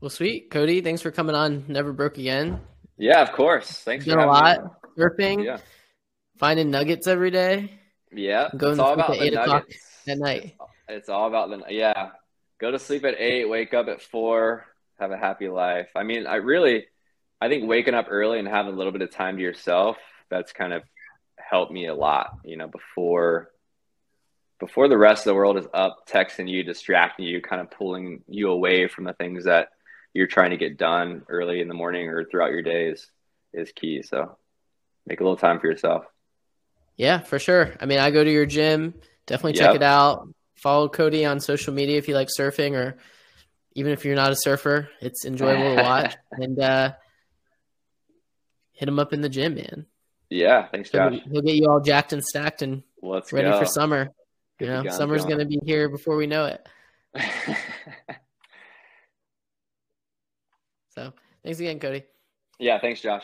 Well, 0.00 0.10
sweet, 0.10 0.50
Cody. 0.50 0.80
Thanks 0.80 1.02
for 1.02 1.10
coming 1.10 1.34
on. 1.34 1.64
Never 1.68 1.92
broke 1.92 2.18
again. 2.18 2.60
Yeah, 2.96 3.22
of 3.22 3.32
course. 3.32 3.70
Thanks 3.70 4.04
Done 4.04 4.18
for 4.18 4.24
a 4.24 4.34
having 4.34 4.64
lot. 4.64 4.74
Surfing, 4.98 5.36
me. 5.38 5.46
Yeah, 5.46 5.58
finding 6.36 6.70
nuggets 6.70 7.06
every 7.06 7.30
day 7.30 7.78
yeah. 8.12 8.48
Going 8.56 8.72
it's 8.72 8.78
to 8.78 8.84
all 8.84 8.94
sleep 8.94 9.04
about 9.04 9.16
at 9.16 9.18
the 9.18 9.26
8 9.26 9.34
o'clock 9.34 9.66
at 10.06 10.18
night. 10.18 10.54
It's 10.88 11.08
all 11.08 11.28
about 11.28 11.50
the 11.50 11.72
yeah. 11.72 12.10
Go 12.58 12.70
to 12.70 12.78
sleep 12.78 13.04
at 13.04 13.14
eight, 13.20 13.44
wake 13.44 13.72
up 13.72 13.86
at 13.88 14.02
four, 14.02 14.64
have 14.98 15.12
a 15.12 15.16
happy 15.16 15.48
life. 15.48 15.90
I 15.94 16.02
mean, 16.02 16.26
I 16.26 16.36
really, 16.36 16.86
I 17.40 17.48
think 17.48 17.68
waking 17.68 17.94
up 17.94 18.06
early 18.10 18.40
and 18.40 18.48
having 18.48 18.74
a 18.74 18.76
little 18.76 18.92
bit 18.92 19.02
of 19.02 19.12
time 19.12 19.36
to 19.36 19.42
yourself 19.42 19.96
that's 20.30 20.52
kind 20.52 20.72
of 20.72 20.82
helped 21.38 21.72
me 21.72 21.86
a 21.86 21.94
lot. 21.94 22.38
You 22.44 22.56
know, 22.56 22.68
before 22.68 23.50
before 24.60 24.88
the 24.88 24.98
rest 24.98 25.20
of 25.22 25.30
the 25.30 25.34
world 25.34 25.56
is 25.56 25.66
up, 25.72 26.08
texting 26.08 26.48
you, 26.50 26.64
distracting 26.64 27.26
you, 27.26 27.40
kind 27.40 27.60
of 27.60 27.70
pulling 27.70 28.22
you 28.26 28.50
away 28.50 28.88
from 28.88 29.04
the 29.04 29.12
things 29.12 29.44
that 29.44 29.68
you're 30.12 30.26
trying 30.26 30.50
to 30.50 30.56
get 30.56 30.76
done 30.76 31.22
early 31.28 31.60
in 31.60 31.68
the 31.68 31.74
morning 31.74 32.08
or 32.08 32.24
throughout 32.24 32.50
your 32.50 32.62
days 32.62 33.08
is 33.52 33.70
key. 33.72 34.02
So 34.02 34.36
make 35.06 35.20
a 35.20 35.22
little 35.22 35.36
time 35.36 35.60
for 35.60 35.68
yourself. 35.68 36.04
Yeah, 36.96 37.20
for 37.20 37.38
sure. 37.38 37.74
I 37.80 37.86
mean, 37.86 38.00
I 38.00 38.10
go 38.10 38.24
to 38.24 38.30
your 38.30 38.46
gym. 38.46 38.94
Definitely 39.26 39.52
check 39.52 39.68
Yep. 39.68 39.76
it 39.76 39.82
out. 39.82 40.28
Follow 40.56 40.88
Cody 40.88 41.24
on 41.24 41.38
social 41.38 41.72
media 41.72 41.98
if 41.98 42.08
you 42.08 42.14
like 42.14 42.28
surfing, 42.36 42.74
or 42.74 42.98
even 43.74 43.92
if 43.92 44.04
you're 44.04 44.16
not 44.16 44.32
a 44.32 44.36
surfer, 44.36 44.88
it's 45.00 45.24
enjoyable 45.24 45.76
to 45.76 45.82
watch. 45.82 46.16
And 46.32 46.58
uh, 46.60 46.92
hit 48.72 48.88
him 48.88 48.98
up 48.98 49.12
in 49.12 49.20
the 49.20 49.28
gym, 49.28 49.54
man. 49.54 49.86
Yeah, 50.30 50.66
thanks, 50.68 50.90
He'll, 50.90 51.10
Josh. 51.10 51.20
he'll 51.30 51.42
get 51.42 51.54
you 51.54 51.66
all 51.70 51.80
jacked 51.80 52.12
and 52.12 52.22
stacked 52.22 52.62
and 52.62 52.82
Let's 53.02 53.32
ready 53.32 53.48
go. 53.50 53.58
for 53.58 53.64
summer. 53.64 54.10
You 54.60 54.66
Get 54.66 54.66
the 54.66 54.72
know, 54.78 54.82
guns 54.84 54.96
summer's 54.96 55.24
going 55.24 55.38
to 55.38 55.46
be 55.46 55.58
here 55.64 55.88
before 55.88 56.16
we 56.16 56.26
know 56.26 56.44
it. 56.46 56.68
So, 60.90 61.12
thanks 61.44 61.60
again, 61.60 61.78
Cody. 61.78 62.02
yeah, 62.58 62.80
thanks, 62.80 63.00
Josh. 63.00 63.22